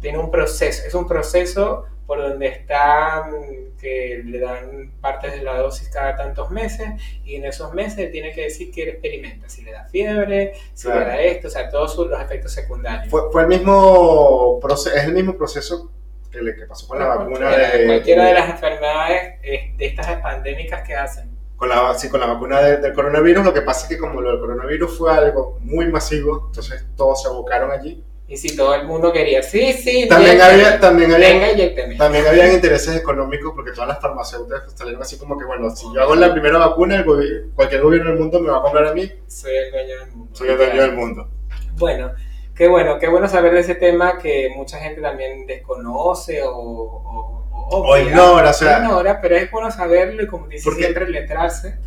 tiene 0.01 0.17
un 0.17 0.29
proceso, 0.29 0.83
es 0.85 0.93
un 0.93 1.07
proceso 1.07 1.85
por 2.05 2.21
donde 2.21 2.47
están, 2.47 3.31
que 3.79 4.21
le 4.25 4.39
dan 4.39 4.91
partes 5.01 5.33
de 5.33 5.41
la 5.41 5.57
dosis 5.57 5.89
cada 5.89 6.15
tantos 6.15 6.51
meses 6.51 6.87
y 7.23 7.35
en 7.35 7.45
esos 7.45 7.73
meses 7.73 8.11
tiene 8.11 8.33
que 8.33 8.43
decir 8.43 8.71
que 8.71 8.83
él 8.83 8.89
experimenta, 8.89 9.47
si 9.49 9.63
le 9.63 9.71
da 9.71 9.85
fiebre, 9.85 10.53
si 10.73 10.87
le 10.87 10.93
da 10.95 11.19
esto, 11.21 11.47
o 11.47 11.51
sea, 11.51 11.69
todos 11.69 11.97
los 11.97 12.21
efectos 12.21 12.51
secundarios. 12.51 13.09
Fue, 13.09 13.31
fue 13.31 13.43
el 13.43 13.47
mismo 13.47 14.59
proceso, 14.61 14.95
es 14.95 15.03
el 15.05 15.13
mismo 15.13 15.37
proceso 15.37 15.91
que, 16.31 16.41
le, 16.41 16.55
que 16.55 16.65
pasó 16.65 16.87
con 16.87 16.99
la 16.99 17.07
vacuna 17.07 17.51
de... 17.51 17.85
Cualquiera 17.85 18.25
de 18.25 18.33
las 18.33 18.49
enfermedades 18.49 19.41
de 19.41 19.85
estas 19.85 20.21
pandémicas 20.21 20.85
que 20.85 20.93
hacen. 20.93 21.34
Con 21.55 21.69
la, 21.69 21.97
sí, 21.97 22.09
con 22.09 22.19
la 22.19 22.27
vacuna 22.27 22.59
de, 22.61 22.77
del 22.77 22.93
coronavirus, 22.93 23.45
lo 23.45 23.53
que 23.53 23.61
pasa 23.61 23.83
es 23.83 23.89
que 23.89 23.97
como 23.97 24.19
lo 24.19 24.31
del 24.31 24.39
coronavirus 24.39 24.97
fue 24.97 25.13
algo 25.13 25.57
muy 25.61 25.87
masivo, 25.87 26.47
entonces 26.47 26.85
todos 26.95 27.21
se 27.21 27.29
abocaron 27.29 27.71
allí 27.71 28.03
y 28.27 28.37
si 28.37 28.55
todo 28.55 28.73
el 28.73 28.87
mundo 28.87 29.13
quería, 29.13 29.43
sí, 29.43 29.71
sí, 29.73 30.07
también 30.09 30.41
había, 30.41 30.79
también 30.79 31.13
había, 31.13 31.29
venga, 31.29 31.97
también 31.97 32.25
habían 32.25 32.53
intereses 32.53 32.95
económicos 32.95 33.53
porque 33.55 33.71
todas 33.71 33.87
las 33.87 34.01
farmacéuticas 34.01 34.63
salieron 34.73 35.03
así 35.03 35.19
como 35.19 35.37
que, 35.37 35.45
bueno, 35.45 35.69
si 35.69 35.85
yo 35.93 36.01
hago 36.01 36.15
la 36.15 36.31
primera 36.31 36.57
vacuna, 36.57 36.95
el 36.95 37.05
cualquier 37.53 37.83
gobierno 37.83 38.09
del 38.09 38.19
mundo 38.19 38.39
me 38.39 38.49
va 38.49 38.57
a 38.57 38.61
comprar 38.63 38.87
a 38.87 38.93
mí. 38.95 39.11
Soy 39.27 39.55
el 39.55 39.71
dueño 39.71 39.99
del 39.99 40.11
mundo. 40.11 40.35
Soy 40.35 40.49
el 40.49 40.57
dueño 40.57 40.81
del 40.81 40.91
mundo. 40.93 41.29
Bueno, 41.77 42.13
qué 42.55 42.67
bueno, 42.67 42.97
qué 42.97 43.07
bueno 43.09 43.27
saber 43.27 43.53
de 43.53 43.59
ese 43.59 43.75
tema 43.75 44.17
que 44.17 44.49
mucha 44.55 44.79
gente 44.79 45.01
también 45.01 45.45
desconoce 45.45 46.41
o, 46.41 46.49
o, 46.49 47.44
o, 47.69 47.97
ignora, 47.97 48.49
o 48.49 48.53
sea. 48.53 48.79
Ignora, 48.79 49.19
pero 49.21 49.35
es 49.35 49.49
bueno 49.51 49.71
saberlo 49.71 50.23
y 50.23 50.27
como 50.27 50.47
dice 50.47 50.71
siempre, 50.71 51.09
letrarse 51.09 51.77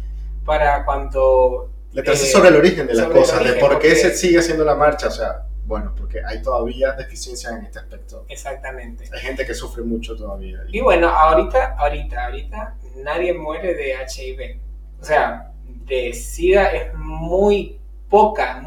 para 0.45 0.85
cuanto... 0.85 1.71
Letrarse 1.93 2.27
eh, 2.27 2.31
sobre 2.31 2.49
el 2.51 2.57
origen 2.57 2.87
de 2.87 2.95
las 2.95 3.07
cosas, 3.09 3.45
de 3.45 3.55
por 3.55 3.79
qué 3.79 3.95
se 3.95 4.15
sigue 4.15 4.39
haciendo 4.39 4.65
la 4.65 4.75
marcha, 4.75 5.09
o 5.09 5.11
sea 5.11 5.45
bueno, 5.69 5.95
porque 5.95 6.23
hay 6.25 6.41
todavía 6.41 6.93
deficiencias 6.93 7.53
en 7.53 7.67
este 7.67 7.79
aspecto. 7.79 8.25
Exactamente. 8.29 9.05
Hay 9.13 9.21
gente 9.21 9.45
que 9.45 9.53
sufre 9.53 9.83
mucho 9.83 10.17
todavía. 10.17 10.61
Y 10.69 10.81
bueno, 10.81 11.11
ahorita, 11.11 11.77
ahorita, 11.77 12.25
ahorita 12.25 12.77
nadie 13.05 13.35
muere 13.35 13.75
de 13.75 13.93
HIV. 13.93 14.61
O 14.99 15.05
sea, 15.05 15.53
de 15.85 16.15
SIDA 16.15 16.73
es 16.73 16.95
muy 16.95 17.79
poca, 18.09 18.63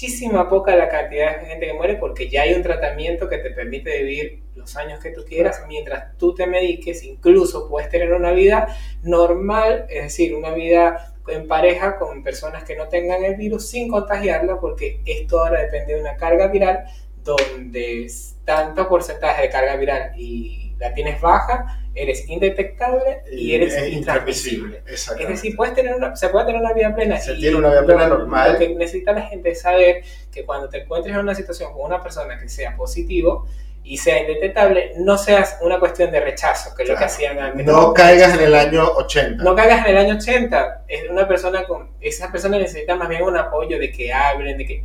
muchísima 0.00 0.48
poca 0.48 0.74
la 0.76 0.88
cantidad 0.88 1.38
de 1.38 1.46
gente 1.46 1.66
que 1.66 1.74
muere 1.74 1.96
porque 1.96 2.30
ya 2.30 2.42
hay 2.42 2.54
un 2.54 2.62
tratamiento 2.62 3.28
que 3.28 3.36
te 3.36 3.50
permite 3.50 4.02
vivir 4.02 4.42
los 4.54 4.74
años 4.76 4.98
que 4.98 5.10
tú 5.10 5.26
quieras 5.26 5.62
mientras 5.68 6.16
tú 6.16 6.34
te 6.34 6.46
mediques, 6.46 7.04
incluso 7.04 7.68
puedes 7.68 7.90
tener 7.90 8.14
una 8.14 8.32
vida 8.32 8.74
normal, 9.02 9.84
es 9.90 10.04
decir, 10.04 10.34
una 10.34 10.54
vida 10.54 11.14
en 11.28 11.46
pareja 11.46 11.98
con 11.98 12.22
personas 12.22 12.64
que 12.64 12.76
no 12.76 12.88
tengan 12.88 13.24
el 13.24 13.36
virus 13.36 13.68
sin 13.68 13.88
contagiarla, 13.88 14.58
porque 14.58 15.02
esto 15.04 15.38
ahora 15.38 15.60
depende 15.60 15.94
de 15.94 16.00
una 16.00 16.16
carga 16.16 16.46
viral 16.48 16.84
donde 17.22 18.06
tanto 18.46 18.88
porcentaje 18.88 19.42
de 19.42 19.50
carga 19.50 19.76
viral 19.76 20.12
y 20.16 20.69
la 20.80 20.92
tienes 20.94 21.20
baja, 21.20 21.80
eres 21.94 22.28
indetectable 22.28 23.22
y, 23.30 23.54
eres 23.54 23.92
intransmisible. 23.92 24.82
Es 24.86 25.06
decir, 25.28 25.54
puedes 25.54 25.74
tener 25.74 25.94
una, 25.94 26.16
se 26.16 26.28
puede 26.30 26.46
tener 26.46 26.60
una 26.60 26.72
vida 26.72 26.94
plena. 26.94 27.18
Se 27.18 27.34
tiene 27.34 27.56
una 27.56 27.68
vida 27.70 27.84
plena 27.84 28.08
normal. 28.08 28.54
Lo 28.54 28.58
que 28.58 28.74
necesita 28.74 29.12
la 29.12 29.22
gente 29.22 29.50
es 29.50 29.60
saber 29.60 30.02
que 30.32 30.44
cuando 30.44 30.68
te 30.68 30.82
encuentres 30.82 31.14
en 31.14 31.20
una 31.20 31.34
situación 31.34 31.72
con 31.72 31.82
una 31.84 32.02
persona 32.02 32.38
que 32.38 32.48
sea 32.48 32.76
positivo, 32.76 33.46
y 33.82 33.96
sea 33.96 34.20
indetectable, 34.20 34.92
no 34.98 35.16
seas 35.16 35.58
una 35.62 35.78
cuestión 35.78 36.10
de 36.10 36.20
rechazo, 36.20 36.74
que 36.74 36.82
es 36.82 36.88
lo 36.88 36.96
que 36.96 37.04
hacían 37.04 37.38
antes. 37.38 37.66
No, 37.66 37.94
caigas 37.94 38.34
en 38.34 38.44
el 38.44 38.54
año 38.54 38.84
80. 38.84 39.42
No 39.42 39.54
caigas 39.56 39.86
en 39.86 39.90
el 39.92 39.96
año 39.96 40.14
80. 40.16 40.84
Es 40.86 41.08
una 41.08 41.26
persona 41.26 41.64
con. 41.64 41.90
Esa 42.00 42.30
persona 42.30 42.58
necesita 42.58 42.94
más 42.94 43.08
bien 43.08 43.22
un 43.22 43.36
apoyo 43.36 43.78
de 43.78 43.90
que 43.90 44.12
hablen, 44.12 44.58
de 44.58 44.66
que. 44.66 44.84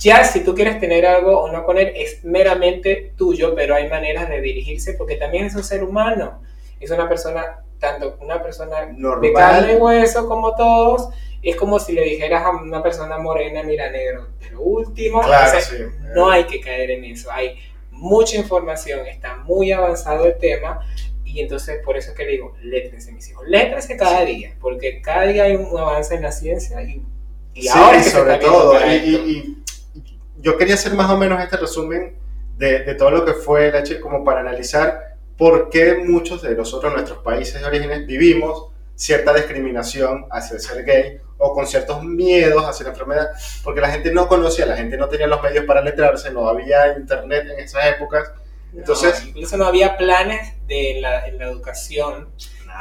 Ya, 0.00 0.24
si 0.24 0.40
tú 0.40 0.54
quieres 0.54 0.80
tener 0.80 1.06
algo 1.06 1.40
o 1.40 1.52
no 1.52 1.64
con 1.64 1.78
él, 1.78 1.92
es 1.94 2.24
meramente 2.24 3.12
tuyo, 3.16 3.54
pero 3.54 3.74
hay 3.74 3.88
maneras 3.88 4.28
de 4.28 4.40
dirigirse 4.40 4.94
porque 4.94 5.16
también 5.16 5.46
es 5.46 5.54
un 5.54 5.62
ser 5.62 5.84
humano. 5.84 6.42
Es 6.80 6.90
una 6.90 7.08
persona, 7.08 7.62
tanto 7.78 8.16
una 8.20 8.42
persona 8.42 8.86
Normal. 8.86 9.20
de 9.20 9.32
carne 9.32 9.72
y 9.74 9.76
hueso 9.76 10.26
como 10.26 10.54
todos. 10.56 11.10
Es 11.42 11.56
como 11.56 11.78
si 11.78 11.92
le 11.92 12.02
dijeras 12.02 12.44
a 12.44 12.50
una 12.50 12.82
persona 12.82 13.18
morena, 13.18 13.62
mira 13.62 13.90
negro, 13.90 14.28
de 14.40 14.50
lo 14.50 14.60
último. 14.60 15.20
Claro, 15.20 15.46
o 15.46 15.50
sea, 15.50 15.60
sí. 15.60 15.76
No 16.14 16.30
hay 16.30 16.44
que 16.44 16.60
caer 16.60 16.90
en 16.90 17.04
eso. 17.04 17.30
Hay 17.30 17.58
mucha 17.90 18.36
información, 18.36 19.06
está 19.06 19.36
muy 19.36 19.72
avanzado 19.72 20.26
el 20.26 20.36
tema 20.38 20.80
y 21.32 21.40
entonces 21.40 21.80
por 21.84 21.96
eso 21.96 22.10
es 22.10 22.16
que 22.16 22.24
le 22.24 22.32
digo, 22.32 22.54
létrense 22.62 23.12
mis 23.12 23.28
hijos, 23.28 23.46
létrense 23.46 23.96
cada 23.96 24.24
día, 24.24 24.56
porque 24.60 25.00
cada 25.00 25.26
día 25.26 25.44
hay 25.44 25.56
un 25.56 25.78
avance 25.78 26.14
en 26.14 26.22
la 26.22 26.32
ciencia 26.32 26.82
y, 26.82 27.02
y 27.54 27.62
sí, 27.62 27.68
ahora 27.68 27.98
es 27.98 28.04
que 28.04 28.10
sobre 28.10 28.36
todo, 28.38 28.74
y, 28.86 28.92
y, 28.92 29.59
yo 30.40 30.56
quería 30.56 30.74
hacer 30.74 30.94
más 30.94 31.10
o 31.10 31.16
menos 31.16 31.42
este 31.42 31.56
resumen 31.56 32.16
de, 32.56 32.84
de 32.84 32.94
todo 32.94 33.10
lo 33.10 33.24
que 33.24 33.34
fue 33.34 33.68
el 33.68 33.76
H 33.76 34.00
como 34.00 34.24
para 34.24 34.40
analizar 34.40 35.16
por 35.36 35.70
qué 35.70 35.94
muchos 35.94 36.42
de 36.42 36.54
nosotros, 36.54 36.92
nuestros 36.92 37.18
países 37.20 37.60
de 37.60 37.66
orígenes, 37.66 38.06
vivimos 38.06 38.66
cierta 38.94 39.32
discriminación 39.32 40.26
hacia 40.30 40.56
el 40.56 40.60
ser 40.60 40.84
gay 40.84 41.18
o 41.38 41.54
con 41.54 41.66
ciertos 41.66 42.04
miedos 42.04 42.62
hacia 42.66 42.84
la 42.84 42.90
enfermedad, 42.90 43.30
porque 43.64 43.80
la 43.80 43.90
gente 43.90 44.12
no 44.12 44.28
conocía, 44.28 44.66
la 44.66 44.76
gente 44.76 44.98
no 44.98 45.08
tenía 45.08 45.26
los 45.26 45.42
medios 45.42 45.64
para 45.64 45.80
letrarse, 45.80 46.30
no 46.30 46.46
había 46.46 46.92
internet 46.98 47.46
en 47.50 47.60
esas 47.60 47.86
épocas. 47.86 48.30
Entonces, 48.76 49.24
incluso 49.26 49.56
no 49.56 49.64
había 49.64 49.96
planes 49.96 50.54
de 50.66 50.98
la, 51.00 51.26
en 51.26 51.38
la 51.38 51.46
educación 51.46 52.28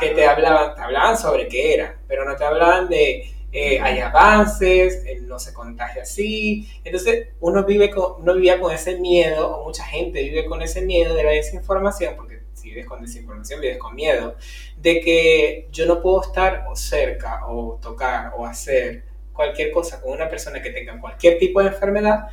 que 0.02 0.10
te 0.10 0.26
hablaban, 0.26 0.76
te 0.76 0.82
hablaban 0.82 1.18
sobre 1.18 1.48
qué 1.48 1.74
era, 1.74 1.96
pero 2.06 2.26
no 2.26 2.36
te 2.36 2.44
hablaban 2.44 2.90
de 2.90 3.34
eh, 3.52 3.80
hay 3.80 4.00
avances, 4.00 5.04
no 5.22 5.40
se 5.40 5.54
contagia 5.54 6.04
así. 6.04 6.70
Entonces 6.84 7.30
uno, 7.40 7.66
vive 7.66 7.90
con, 7.90 8.22
uno 8.22 8.36
vivía 8.36 8.60
con 8.60 8.74
ese 8.74 8.98
miedo, 8.98 9.58
o 9.58 9.66
mucha 9.66 9.84
gente 9.84 10.22
vive 10.24 10.46
con 10.46 10.62
ese 10.62 10.82
miedo 10.82 11.16
de 11.16 11.24
la 11.24 11.32
desinformación, 11.32 12.16
porque 12.16 12.42
si 12.54 12.70
vives 12.70 12.86
con 12.86 13.02
desinformación, 13.02 13.62
vives 13.62 13.78
con 13.78 13.96
miedo, 13.96 14.36
de 14.78 15.02
que 15.02 15.68
yo 15.72 15.86
no 15.86 16.02
puedo 16.02 16.22
estar 16.22 16.66
o 16.70 16.76
cerca 16.76 17.48
o 17.48 17.80
tocar 17.82 18.34
o 18.38 18.46
hacer 18.46 19.06
cualquier 19.34 19.72
cosa 19.72 20.02
con 20.02 20.12
una 20.12 20.30
persona 20.30 20.62
que 20.62 20.70
tenga 20.72 21.00
cualquier 21.00 21.40
tipo 21.40 21.62
de 21.62 21.70
enfermedad 21.70 22.28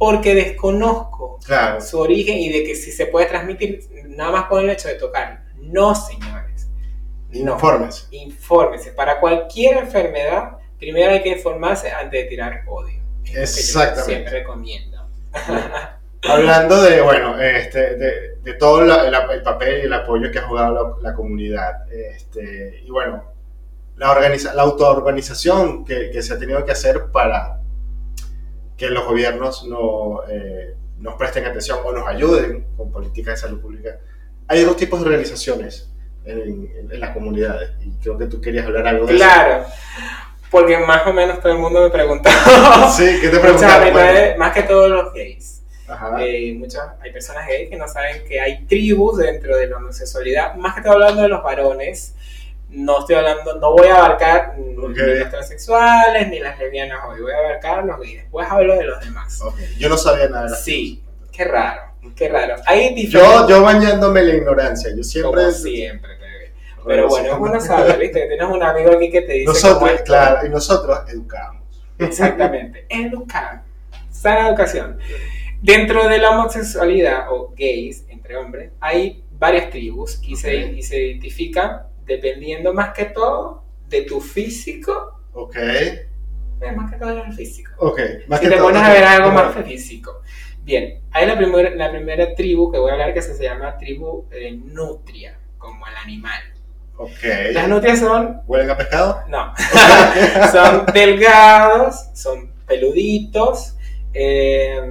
porque 0.00 0.34
desconozco 0.34 1.38
su 1.80 1.98
origen 1.98 2.38
y 2.38 2.48
de 2.48 2.64
que 2.64 2.74
si 2.74 2.90
se 2.90 3.04
puede 3.06 3.26
transmitir 3.26 3.86
nada 4.08 4.32
más 4.32 4.44
con 4.46 4.64
el 4.64 4.70
hecho 4.70 4.88
de 4.88 4.94
tocar. 4.94 5.44
No, 5.60 5.94
señores. 5.94 6.49
No. 7.32 7.54
Infórmese. 7.54 8.06
Infórmese. 8.10 8.92
Para 8.92 9.20
cualquier 9.20 9.78
enfermedad, 9.78 10.58
primero 10.78 11.12
hay 11.12 11.22
que 11.22 11.30
informarse 11.30 11.90
antes 11.90 12.22
de 12.22 12.28
tirar 12.28 12.64
odio. 12.66 13.00
Exactamente. 13.24 14.02
siempre 14.04 14.32
recomiendo. 14.40 15.06
Hablando 16.22 16.82
de, 16.82 17.00
bueno, 17.00 17.40
este, 17.40 17.96
de, 17.96 18.36
de 18.42 18.54
todo 18.54 18.82
el 18.82 19.42
papel 19.42 19.78
y 19.82 19.86
el 19.86 19.92
apoyo 19.92 20.30
que 20.30 20.38
ha 20.38 20.42
jugado 20.42 20.98
la, 21.00 21.14
comunidad. 21.14 21.90
Este, 21.90 22.82
y 22.84 22.90
bueno, 22.90 23.24
la, 23.96 24.10
organiza, 24.10 24.52
la 24.54 24.62
autoorganización 24.62 25.84
que, 25.84 26.10
que, 26.10 26.22
se 26.22 26.34
ha 26.34 26.38
tenido 26.38 26.62
que 26.64 26.72
hacer 26.72 27.10
para 27.10 27.60
que 28.76 28.90
los 28.90 29.06
gobiernos 29.06 29.64
no, 29.66 30.20
eh, 30.28 30.74
nos 30.98 31.14
presten 31.14 31.46
atención 31.46 31.78
o 31.84 31.92
nos 31.92 32.06
ayuden 32.06 32.66
con 32.76 32.90
políticas 32.92 33.34
de 33.34 33.48
salud 33.48 33.60
pública. 33.60 33.98
Hay 34.48 34.62
dos 34.64 34.76
tipos 34.76 35.00
de 35.00 35.06
organizaciones 35.06 35.90
en, 36.24 36.70
en, 36.90 37.00
las 37.00 37.10
comunidades. 37.10 37.70
Y 37.84 37.90
creo 38.02 38.18
que 38.18 38.26
tú 38.26 38.40
querías 38.40 38.66
hablar 38.66 38.86
algo 38.86 39.06
de 39.06 39.14
eso. 39.14 39.24
Claro. 39.24 39.64
Porque 40.50 40.78
más 40.78 41.06
o 41.06 41.12
menos 41.12 41.40
todo 41.40 41.52
el 41.52 41.58
mundo 41.58 41.82
me 41.82 41.90
preguntó. 41.90 42.28
sí, 42.96 43.18
¿qué 43.20 43.28
te 43.28 43.38
preguntaron? 43.38 44.38
Más 44.38 44.52
que 44.52 44.62
todos 44.64 44.90
los 44.90 45.12
gays. 45.12 45.60
Eh, 46.20 46.54
muchas, 46.56 46.82
hay 47.00 47.12
personas 47.12 47.46
gays 47.46 47.68
que 47.68 47.76
no 47.76 47.88
saben 47.88 48.24
que 48.26 48.40
hay 48.40 48.64
tribus 48.66 49.18
dentro 49.18 49.56
de 49.56 49.66
la 49.66 49.76
homosexualidad, 49.76 50.54
más 50.54 50.74
que 50.74 50.80
estoy 50.80 50.94
hablando 50.94 51.22
de 51.22 51.28
los 51.28 51.42
varones, 51.42 52.14
no 52.68 53.00
estoy 53.00 53.16
hablando, 53.16 53.56
no 53.56 53.72
voy 53.72 53.88
a 53.88 53.96
abarcar 53.96 54.56
ni 54.56 54.74
los 54.74 55.30
transexuales 55.30 56.28
ni 56.28 56.38
las 56.38 56.58
lesbianas 56.58 57.00
hoy, 57.08 57.20
voy 57.22 57.32
a 57.32 57.38
abarcar 57.38 57.84
los 57.84 57.98
gays, 57.98 58.22
después 58.22 58.46
hablo 58.48 58.76
de 58.76 58.84
los 58.84 59.00
demás. 59.04 59.42
Yo 59.78 59.88
no 59.88 59.96
sabía 59.96 60.28
nada 60.28 60.50
de 60.50 60.56
Sí, 60.56 61.02
qué 61.32 61.44
raro, 61.44 61.89
qué 62.14 62.28
raro. 62.28 62.56
Hay 62.66 63.06
yo, 63.08 63.48
yo 63.48 63.62
bañándome 63.62 64.22
la 64.22 64.34
ignorancia, 64.34 64.90
yo 64.96 65.02
siempre... 65.02 65.42
Como 65.42 65.52
siempre, 65.52 66.20
pero 66.84 67.08
bueno, 67.08 67.32
es 67.32 67.38
bueno 67.38 67.60
saber, 67.60 67.98
¿viste? 67.98 68.26
Tienes 68.26 68.48
un 68.48 68.62
amigo 68.62 68.92
aquí 68.92 69.10
que 69.10 69.22
te 69.22 69.32
dice. 69.34 69.44
Nosotros, 69.44 70.02
claro, 70.02 70.46
y 70.46 70.48
nosotros 70.48 70.98
educamos. 71.08 71.62
Exactamente, 71.98 72.86
educar. 72.88 73.62
Sana 74.10 74.48
educación. 74.48 74.98
Dentro 75.62 76.08
de 76.08 76.18
la 76.18 76.30
homosexualidad 76.30 77.26
o 77.30 77.52
gays 77.56 78.06
entre 78.08 78.36
hombres 78.36 78.70
hay 78.80 79.22
varias 79.32 79.70
tribus 79.70 80.18
y, 80.22 80.36
se, 80.36 80.56
y 80.56 80.82
se 80.82 80.98
identifican 80.98 81.82
dependiendo 82.06 82.72
más 82.72 82.92
que 82.94 83.06
todo 83.06 83.64
de 83.88 84.02
tu 84.02 84.20
físico. 84.20 85.20
Ok. 85.32 85.56
más 86.74 86.90
que 86.90 86.98
todo 86.98 87.14
del 87.14 87.32
físico. 87.32 87.72
Ok. 87.78 88.00
Más 88.26 88.40
si 88.40 88.48
te 88.48 88.56
pones 88.56 88.82
a 88.82 88.92
ver 88.92 89.04
algo 89.04 89.32
más 89.32 89.54
físico. 89.64 90.22
Bien, 90.62 91.00
hay 91.10 91.26
la, 91.26 91.36
primera 91.36 91.70
la 91.70 91.90
primera 91.90 92.34
tribu 92.34 92.70
que 92.70 92.78
voy 92.78 92.90
a 92.90 92.94
hablar 92.94 93.14
que 93.14 93.22
se 93.22 93.42
llama 93.42 93.76
tribu 93.78 94.26
eh, 94.30 94.52
nutria, 94.52 95.38
como 95.58 95.86
el 95.86 95.96
animal. 95.96 96.40
Okay. 96.96 97.54
Las 97.54 97.66
nutrias 97.66 97.98
son... 97.98 98.42
¿Huelen 98.46 98.70
a 98.70 98.76
pescado? 98.76 99.22
No. 99.28 99.54
son 100.52 100.84
delgados, 100.92 102.10
son 102.12 102.52
peluditos. 102.66 103.76
Eh, 104.12 104.82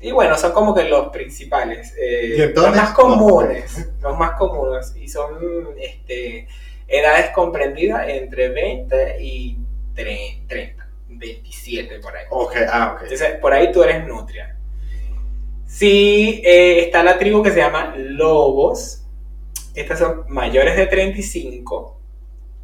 y 0.00 0.10
bueno, 0.12 0.36
son 0.36 0.52
como 0.52 0.74
que 0.74 0.84
los 0.84 1.08
principales, 1.08 1.94
eh, 2.00 2.52
los 2.54 2.74
más 2.74 2.90
comunes, 2.90 3.90
los 4.00 4.16
más 4.16 4.32
comunes, 4.32 4.94
y 4.96 5.08
son 5.08 5.68
este, 5.80 6.46
edades 6.86 7.30
comprendidas 7.30 8.08
entre 8.08 8.48
20 8.48 9.16
y 9.20 9.58
30, 9.94 10.88
27 11.08 11.98
por 11.98 12.16
ahí. 12.16 12.24
Ok, 12.30 12.56
ah, 12.70 12.92
ok. 12.94 13.02
Entonces, 13.02 13.36
por 13.40 13.52
ahí 13.52 13.72
tú 13.72 13.82
eres 13.82 14.06
nutria. 14.06 14.56
Sí, 15.68 16.40
eh, 16.44 16.80
está 16.80 17.02
la 17.02 17.18
tribu 17.18 17.42
que 17.42 17.50
se 17.50 17.58
llama 17.58 17.94
lobos, 17.96 19.04
estas 19.74 19.98
son 19.98 20.24
mayores 20.28 20.76
de 20.76 20.86
35, 20.86 22.00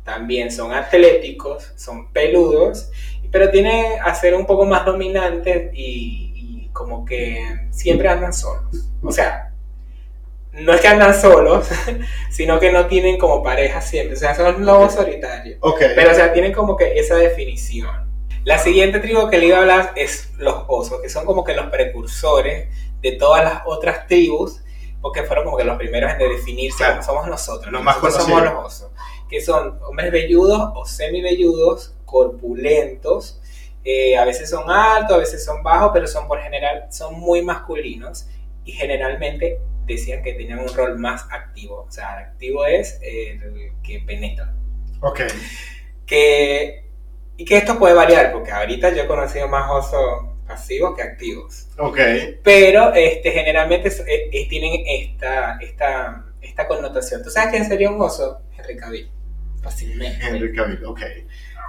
también 0.02 0.50
son 0.50 0.72
atléticos, 0.72 1.72
son 1.76 2.10
peludos, 2.12 2.90
pero 3.30 3.50
tienen 3.50 4.00
a 4.02 4.14
ser 4.14 4.34
un 4.34 4.46
poco 4.46 4.64
más 4.64 4.86
dominantes 4.86 5.70
y 5.74 6.68
como 6.72 7.04
que 7.04 7.68
siempre 7.70 8.08
andan 8.08 8.32
solos. 8.32 8.88
O 9.02 9.12
sea, 9.12 9.52
no 10.52 10.72
es 10.72 10.80
que 10.80 10.88
andan 10.88 11.14
solos, 11.14 11.68
sino 12.30 12.58
que 12.58 12.72
no 12.72 12.86
tienen 12.86 13.18
como 13.18 13.42
pareja 13.42 13.82
siempre. 13.82 14.16
O 14.16 14.18
sea, 14.18 14.34
son 14.34 14.64
lobos 14.64 14.94
solitarios. 14.94 15.58
Pero, 15.94 16.10
o 16.10 16.14
sea, 16.14 16.32
tienen 16.32 16.52
como 16.52 16.74
que 16.76 16.98
esa 16.98 17.16
definición. 17.16 18.12
La 18.44 18.58
siguiente 18.58 19.00
tribu 19.00 19.28
que 19.30 19.38
le 19.38 19.46
iba 19.46 19.58
a 19.58 19.60
hablar 19.60 19.92
es 19.96 20.32
los 20.36 20.64
osos, 20.68 21.00
que 21.00 21.08
son 21.08 21.24
como 21.24 21.44
que 21.44 21.54
los 21.54 21.66
precursores 21.66 22.68
de 23.04 23.12
todas 23.12 23.44
las 23.44 23.62
otras 23.66 24.06
tribus, 24.06 24.62
porque 25.02 25.22
fueron 25.24 25.44
como 25.44 25.58
que 25.58 25.64
los 25.64 25.76
primeros 25.76 26.10
en 26.12 26.18
definirse 26.18 26.82
como 26.82 27.02
somos 27.02 27.28
nosotros. 27.28 27.70
Los 27.70 27.82
más 27.82 27.96
conocidos. 27.96 28.26
Somos 28.26 28.42
los 28.42 28.64
osos, 28.64 28.90
que 29.28 29.42
son 29.42 29.78
hombres 29.82 30.10
velludos 30.10 30.72
o 30.74 30.86
semi-velludos, 30.86 31.94
corpulentos, 32.06 33.42
eh, 33.84 34.16
a 34.16 34.24
veces 34.24 34.48
son 34.48 34.70
altos, 34.70 35.14
a 35.14 35.18
veces 35.18 35.44
son 35.44 35.62
bajos, 35.62 35.90
pero 35.92 36.06
son 36.06 36.26
por 36.26 36.40
general, 36.40 36.86
son 36.90 37.20
muy 37.20 37.42
masculinos 37.42 38.26
y 38.64 38.72
generalmente 38.72 39.60
decían 39.84 40.22
que 40.22 40.32
tenían 40.32 40.60
un 40.60 40.74
rol 40.74 40.98
más 40.98 41.26
activo. 41.30 41.84
O 41.86 41.90
sea, 41.92 42.16
activo 42.16 42.64
es 42.64 42.98
el 43.02 43.72
que 43.82 44.00
penetra. 44.00 44.54
Ok. 45.02 45.20
Que, 46.06 46.88
y 47.36 47.44
que 47.44 47.58
esto 47.58 47.78
puede 47.78 47.92
variar, 47.92 48.32
porque 48.32 48.50
ahorita 48.50 48.94
yo 48.94 49.02
he 49.02 49.06
conocido 49.06 49.46
más 49.48 49.70
osos 49.70 50.33
pasivos 50.46 50.96
que 50.96 51.02
activos. 51.02 51.68
Ok. 51.78 51.98
Pero 52.42 52.92
este, 52.94 53.30
generalmente 53.30 53.90
eh, 54.06 54.48
tienen 54.48 54.82
esta, 54.86 55.58
esta, 55.60 56.24
esta 56.40 56.66
connotación. 56.66 57.22
¿Tú 57.22 57.30
sabes 57.30 57.50
quién 57.50 57.66
sería 57.66 57.90
un 57.90 58.00
oso? 58.00 58.40
Henry 58.56 58.76
Cavill. 58.76 59.10
Fácilmente. 59.62 60.26
Henry 60.26 60.54
Cavill, 60.54 60.84
ok 60.84 61.00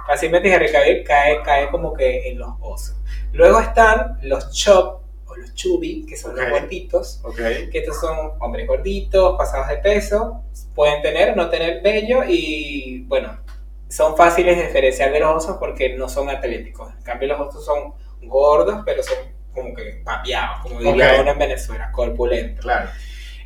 fácilmente 0.06 0.52
Henry 0.52 0.70
Cavill 0.70 1.04
cae, 1.04 1.42
cae 1.42 1.68
como 1.70 1.92
que 1.92 2.28
en 2.28 2.38
los 2.38 2.50
osos. 2.60 2.96
Luego 3.32 3.60
están 3.60 4.18
los 4.22 4.52
chop 4.52 5.02
o 5.26 5.36
los 5.36 5.54
chubby, 5.54 6.06
que 6.06 6.16
son 6.16 6.36
los 6.36 6.48
gorditos, 6.48 7.22
que 7.36 7.78
estos 7.78 8.00
son 8.00 8.32
hombres 8.40 8.66
gorditos, 8.66 9.36
pasados 9.36 9.68
de 9.68 9.78
peso, 9.78 10.44
pueden 10.74 11.02
tener 11.02 11.36
no 11.36 11.50
tener 11.50 11.82
vello 11.82 12.22
y 12.26 13.04
bueno, 13.08 13.40
son 13.88 14.16
fáciles 14.16 14.56
de 14.56 14.66
diferenciar 14.66 15.12
de 15.12 15.20
los 15.20 15.44
osos 15.44 15.56
porque 15.58 15.96
no 15.96 16.08
son 16.08 16.30
atléticos. 16.30 16.92
En 16.96 17.02
cambio 17.02 17.28
los 17.28 17.40
osos 17.40 17.64
son 17.64 17.94
gordos, 18.26 18.82
pero 18.84 19.02
son 19.02 19.16
como 19.52 19.74
que 19.74 20.02
papiados, 20.04 20.60
como 20.62 20.80
diría 20.80 21.20
uno 21.20 21.32
en 21.32 21.38
Venezuela, 21.38 21.90
corpulentos. 21.90 22.64
Claro. 22.64 22.90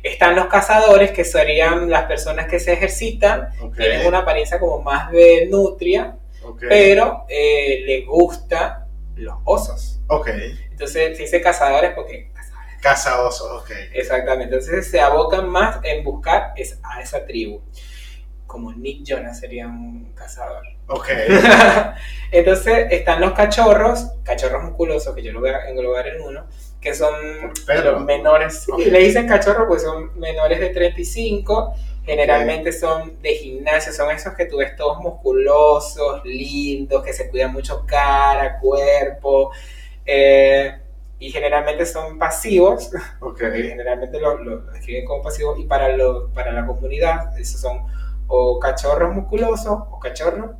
Están 0.03 0.35
los 0.35 0.47
cazadores, 0.47 1.11
que 1.11 1.23
serían 1.23 1.89
las 1.89 2.05
personas 2.05 2.47
que 2.47 2.59
se 2.59 2.73
ejercitan, 2.73 3.49
tienen 3.75 4.07
una 4.07 4.19
apariencia 4.19 4.59
como 4.59 4.81
más 4.81 5.11
de 5.11 5.47
nutria, 5.49 6.17
pero 6.59 7.25
eh, 7.29 7.83
le 7.85 8.05
gusta 8.05 8.87
los 9.15 9.35
osos. 9.45 10.01
Ok. 10.07 10.29
Entonces 10.71 11.17
se 11.17 11.23
dice 11.23 11.41
cazadores 11.41 11.91
porque... 11.95 12.31
Caza 12.81 13.21
osos, 13.21 13.61
ok. 13.61 13.69
Exactamente, 13.93 14.55
entonces 14.55 14.89
se 14.89 14.99
abocan 14.99 15.47
más 15.47 15.79
en 15.83 16.03
buscar 16.03 16.53
a 16.83 17.01
esa 17.01 17.25
tribu. 17.27 17.61
Como 18.47 18.73
Nick 18.73 19.03
Jonas 19.05 19.39
sería 19.39 19.67
un 19.67 20.13
cazador. 20.15 20.63
Ok. 20.91 21.09
entonces 22.31 22.87
están 22.91 23.21
los 23.21 23.33
cachorros, 23.33 24.11
cachorros 24.23 24.63
musculosos, 24.63 25.15
que 25.15 25.23
yo 25.23 25.31
lo 25.31 25.39
voy 25.39 25.49
a 25.49 25.69
englobar 25.69 26.07
en 26.07 26.21
uno, 26.21 26.45
que 26.79 26.93
son 26.93 27.13
los 27.83 28.01
menores. 28.05 28.67
Y 28.77 28.91
le 28.91 28.99
dicen 28.99 29.27
cachorros 29.27 29.67
pues 29.67 29.83
son 29.83 30.19
menores 30.19 30.59
de 30.59 30.69
35 30.69 31.73
Generalmente 32.03 32.71
son 32.71 33.21
de 33.21 33.35
gimnasio, 33.35 33.93
son 33.93 34.09
esos 34.11 34.33
que 34.33 34.45
tú 34.45 34.57
ves 34.57 34.75
todos 34.75 34.99
musculosos, 34.99 36.25
lindos, 36.25 37.03
que 37.03 37.13
se 37.13 37.29
cuidan 37.29 37.53
mucho 37.53 37.85
cara, 37.85 38.57
cuerpo. 38.59 39.51
Eh, 40.05 40.79
y 41.19 41.29
generalmente 41.31 41.85
son 41.85 42.17
pasivos, 42.17 42.89
Ok. 43.19 43.39
generalmente 43.53 44.19
lo, 44.19 44.43
lo 44.43 44.73
escriben 44.73 45.05
como 45.05 45.21
pasivos 45.21 45.59
y 45.59 45.65
para, 45.65 45.95
lo, 45.95 46.29
para 46.33 46.51
la 46.51 46.65
comunidad 46.65 47.37
esos 47.39 47.61
son 47.61 47.85
o 48.27 48.59
cachorros 48.59 49.13
musculosos 49.13 49.83
o 49.91 49.99
cachorros 49.99 50.51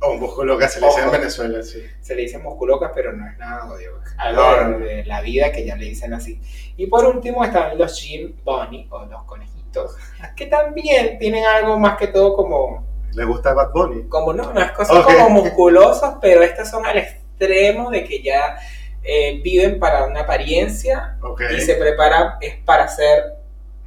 o 0.00 0.14
musculocas. 0.14 0.74
Se 0.74 0.80
le 0.80 0.86
dice 0.86 1.00
en. 1.00 1.10
Venezuela, 1.10 1.62
sí. 1.62 1.82
Se 2.00 2.14
le 2.14 2.22
dice 2.22 2.38
musculocas, 2.38 2.92
pero 2.94 3.12
no 3.12 3.26
es 3.26 3.38
nada 3.38 3.70
odio, 3.70 4.00
algo 4.18 4.42
no. 4.70 4.78
de 4.78 5.04
la 5.04 5.20
vida 5.20 5.52
que 5.52 5.64
ya 5.64 5.76
le 5.76 5.86
dicen 5.86 6.14
así. 6.14 6.40
Y 6.76 6.86
por 6.86 7.04
último 7.04 7.44
están 7.44 7.76
los 7.78 8.00
Jim 8.00 8.34
Bunny 8.44 8.88
o 8.90 9.04
los 9.06 9.24
conejitos, 9.24 9.96
que 10.36 10.46
también 10.46 11.18
tienen 11.18 11.44
algo 11.44 11.78
más 11.78 11.96
que 11.96 12.08
todo 12.08 12.34
como 12.34 12.86
Le 13.12 13.24
gusta 13.24 13.54
Bad 13.54 13.72
Bunny. 13.72 14.08
como 14.08 14.32
no, 14.32 14.52
no 14.52 14.60
es 14.60 14.72
cosas 14.72 15.04
como 15.04 15.30
musculosos, 15.30 16.14
pero 16.20 16.42
estos 16.42 16.68
son 16.68 16.84
al 16.84 16.98
extremo 16.98 17.90
de 17.90 18.04
que 18.04 18.22
ya 18.22 18.58
eh, 19.02 19.40
viven 19.42 19.78
para 19.78 20.04
una 20.04 20.22
apariencia 20.22 21.16
y 21.56 21.60
se 21.60 21.74
preparan 21.76 22.34
es 22.40 22.56
para 22.64 22.88
ser 22.88 23.35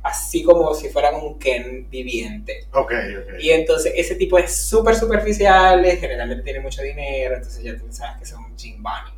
así 0.03 0.43
como 0.43 0.73
si 0.73 0.89
fueran 0.89 1.15
un 1.15 1.37
Ken 1.39 1.89
viviente. 1.89 2.67
Ok, 2.73 2.91
ok. 3.21 3.33
Y 3.39 3.51
entonces 3.51 3.93
ese 3.95 4.15
tipo 4.15 4.37
es 4.37 4.55
súper 4.55 4.95
superficiales, 4.95 5.99
generalmente 5.99 6.43
tiene 6.43 6.59
mucho 6.59 6.81
dinero, 6.81 7.35
entonces 7.35 7.63
ya 7.63 7.77
tú 7.77 7.85
sabes 7.91 8.17
que 8.19 8.25
son 8.25 8.55
chimbani. 8.55 9.11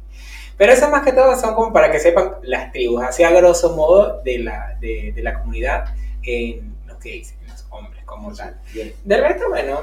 Pero 0.57 0.73
eso 0.73 0.89
más 0.89 1.03
que 1.03 1.11
todo 1.13 1.35
son 1.39 1.55
como 1.55 1.73
para 1.73 1.91
que 1.91 1.99
sepan 1.99 2.35
las 2.43 2.71
tribus, 2.71 3.03
así 3.03 3.23
a 3.23 3.31
grosso 3.31 3.75
modo 3.75 4.21
de 4.23 4.39
la, 4.39 4.77
de, 4.79 5.11
de 5.15 5.23
la 5.23 5.39
comunidad 5.39 5.85
en 6.23 6.75
los 6.87 6.99
gays, 6.99 7.33
en 7.41 7.47
los 7.49 7.65
hombres 7.69 8.03
como 8.05 8.33
tal. 8.33 8.59
Bien. 8.73 8.93
De 9.03 9.17
resto, 9.17 9.49
bueno, 9.49 9.81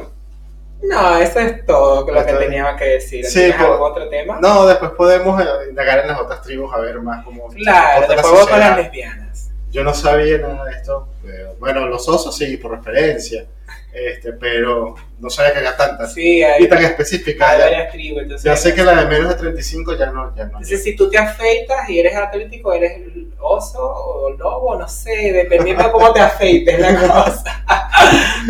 no, 0.83 1.17
eso 1.19 1.41
es 1.41 1.67
todo 1.67 2.01
lo 2.07 2.07
que 2.07 2.21
Está 2.21 2.39
bien. 2.39 2.51
tenía 2.51 2.77
que 2.77 2.85
decir. 2.85 3.25
Sí, 3.25 3.35
¿Tienes 3.41 3.57
pues, 3.57 3.69
algún 3.69 3.91
otro 3.91 4.09
tema? 4.09 4.39
No, 4.41 4.67
después 4.67 4.93
podemos 4.93 5.41
eh, 5.43 5.45
indagar 5.71 6.01
en 6.01 6.09
las 6.09 6.21
otras 6.21 6.43
tribus 6.43 6.73
a 6.73 6.79
ver 6.79 7.01
más 7.01 7.25
cómo. 7.25 7.49
claro, 7.49 8.07
comporta 8.07 8.09
la 8.09 8.23
después 8.23 8.41
voy 8.41 8.51
con 8.51 8.61
las 8.61 8.77
lesbianas. 8.77 9.28
Yo 9.71 9.85
no 9.85 9.95
sabía 9.95 10.39
nada 10.39 10.65
de 10.65 10.73
esto. 10.73 11.09
pero, 11.23 11.55
bueno, 11.59 11.87
los 11.87 12.09
osos 12.09 12.37
sí, 12.37 12.57
por 12.57 12.73
referencia. 12.73 13.47
Este, 13.93 14.33
pero 14.33 14.95
no 15.19 15.31
sabía 15.31 15.53
que 15.53 15.59
había 15.59 15.77
tantas. 15.77 16.13
Sí, 16.13 16.43
hay, 16.43 16.65
Y 16.65 16.69
tan 16.69 16.83
específicas. 16.85 17.51
hay 17.51 17.59
Ya, 17.59 17.65
varias 17.65 17.93
tribus. 17.93 18.23
Entonces, 18.23 18.45
ya 18.45 18.57
sé 18.57 18.75
que 18.75 18.83
la 18.85 18.95
de 18.95 19.07
menos 19.07 19.29
de 19.31 19.35
35 19.35 19.97
ya 19.97 20.07
no. 20.07 20.35
Ya 20.37 20.45
no. 20.45 20.51
Entonces, 20.51 20.83
si 20.83 20.95
tú 20.95 21.11
te 21.11 21.19
afeitas 21.19 21.89
y 21.89 21.99
eres 21.99 22.15
atlético, 22.15 22.73
eres 22.73 23.03
oso 23.41 23.81
o 23.83 24.31
lobo, 24.31 24.77
no 24.79 24.89
sé, 24.89 25.33
dependiendo 25.33 25.85
de 25.85 25.91
cómo 25.91 26.13
te 26.13 26.21
afeites 26.21 26.79
la 26.79 26.95
cosa. 27.25 27.65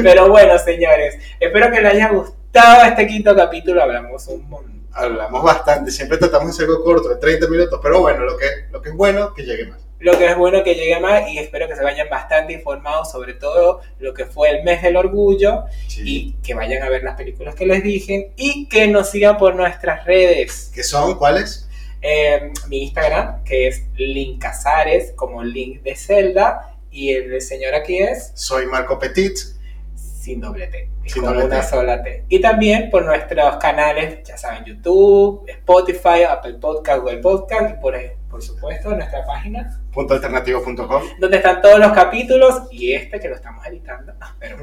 Pero 0.02 0.28
bueno, 0.28 0.58
señores, 0.58 1.16
espero 1.40 1.70
que 1.70 1.80
les 1.80 1.94
haya 1.94 2.10
gustado 2.10 2.84
este 2.84 3.06
quinto 3.06 3.34
capítulo. 3.34 3.82
Hablamos 3.82 4.26
un 4.28 4.48
montón. 4.48 4.78
Hablamos 4.92 5.44
bastante, 5.44 5.92
siempre 5.92 6.18
tratamos 6.18 6.48
de 6.48 6.52
hacer 6.52 6.64
algo 6.66 6.82
corto, 6.82 7.08
de 7.08 7.16
30 7.16 7.46
minutos, 7.48 7.78
pero 7.80 8.00
bueno, 8.00 8.24
lo 8.24 8.36
que, 8.36 8.46
lo 8.72 8.82
que 8.82 8.88
es 8.88 8.94
bueno, 8.96 9.32
que 9.32 9.44
llegue 9.44 9.66
más. 9.66 9.78
Lo 10.00 10.16
que 10.16 10.26
es 10.26 10.36
bueno 10.36 10.62
que 10.62 10.74
llegue 10.74 11.00
más 11.00 11.28
y 11.28 11.38
espero 11.38 11.66
que 11.66 11.74
se 11.74 11.82
vayan 11.82 12.08
bastante 12.08 12.52
informados 12.52 13.10
sobre 13.10 13.34
todo 13.34 13.80
lo 13.98 14.14
que 14.14 14.26
fue 14.26 14.50
el 14.50 14.62
mes 14.62 14.80
del 14.82 14.96
orgullo 14.96 15.64
Sí. 15.88 16.02
y 16.04 16.32
que 16.42 16.54
vayan 16.54 16.82
a 16.84 16.88
ver 16.88 17.02
las 17.02 17.16
películas 17.16 17.54
que 17.56 17.66
les 17.66 17.82
dije 17.82 18.32
y 18.36 18.68
que 18.68 18.86
nos 18.86 19.10
sigan 19.10 19.36
por 19.36 19.56
nuestras 19.56 20.04
redes. 20.04 20.70
¿Qué 20.74 20.82
son? 20.84 21.16
¿Cuáles? 21.18 21.68
Eh, 22.00 22.52
mi 22.68 22.84
Instagram, 22.84 23.42
que 23.42 23.66
es 23.66 23.82
Link 23.96 24.40
Casares, 24.40 25.12
como 25.16 25.42
Link 25.42 25.82
de 25.82 25.96
Zelda, 25.96 26.76
y 26.92 27.10
el 27.12 27.28
del 27.30 27.42
señor 27.42 27.74
aquí 27.74 27.98
es 27.98 28.30
Soy 28.34 28.66
Marco 28.66 28.98
Petit. 29.00 29.36
sin 29.96 30.40
doble 30.40 30.66
T, 30.68 30.88
es 31.04 31.12
Sin 31.12 31.24
doble 31.24 31.44
una 31.46 31.60
T. 31.60 31.66
sola 31.68 32.02
T. 32.02 32.24
Y 32.28 32.40
también 32.40 32.88
por 32.90 33.04
nuestros 33.04 33.56
canales, 33.56 34.20
ya 34.28 34.36
saben, 34.36 34.64
YouTube, 34.64 35.44
Spotify, 35.48 36.22
Apple 36.28 36.54
Podcast, 36.60 37.00
Google 37.00 37.18
Podcast, 37.18 37.70
y 37.76 37.80
por, 37.80 37.94
por 38.30 38.42
supuesto 38.42 38.90
nuestra 38.94 39.24
página, 39.24 39.80
donde 41.18 41.36
están 41.38 41.60
todos 41.62 41.78
los 41.78 41.92
capítulos 41.92 42.62
y 42.70 42.92
este 42.94 43.18
que 43.20 43.28
lo 43.28 43.34
estamos 43.34 43.66
editando, 43.66 44.12
pero 44.38 44.56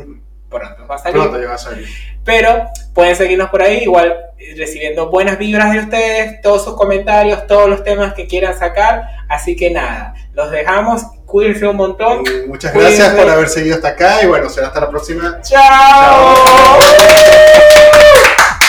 pronto 0.50 0.88
va 0.88 0.96
a 0.96 0.98
salir. 0.98 1.22
Pronto 1.22 1.42
ya 1.42 1.48
va 1.48 1.56
a 1.56 1.58
salir. 1.58 1.88
Pero 2.24 2.66
pueden 2.94 3.16
seguirnos 3.16 3.50
por 3.50 3.62
ahí, 3.62 3.84
igual 3.84 4.16
eh, 4.38 4.56
recibiendo 4.58 5.10
buenas 5.10 5.38
vibras 5.38 5.74
de 5.74 5.80
ustedes, 5.80 6.42
todos 6.42 6.64
sus 6.64 6.76
comentarios, 6.76 7.46
todos 7.48 7.70
los 7.70 7.84
temas 7.84 8.14
que 8.14 8.28
quieran 8.28 8.58
sacar. 8.58 9.04
Así 9.30 9.56
que 9.56 9.72
nada, 9.72 10.14
los 10.34 10.52
dejamos, 10.52 11.04
cuídense 11.26 11.68
un 11.68 11.78
montón. 11.78 12.24
Muchas 12.48 12.72
Cuídense. 12.72 12.98
gracias 12.98 13.20
por 13.20 13.30
haber 13.30 13.50
seguido 13.50 13.76
hasta 13.76 13.90
acá 13.90 14.24
y 14.24 14.28
bueno, 14.28 14.50
será 14.50 14.68
hasta 14.68 14.82
la 14.82 14.90
próxima. 14.90 15.42
¡Chao! 15.42 16.36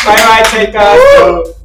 Bye 0.04 0.14
bye, 0.14 0.66
chicas. 0.66 1.55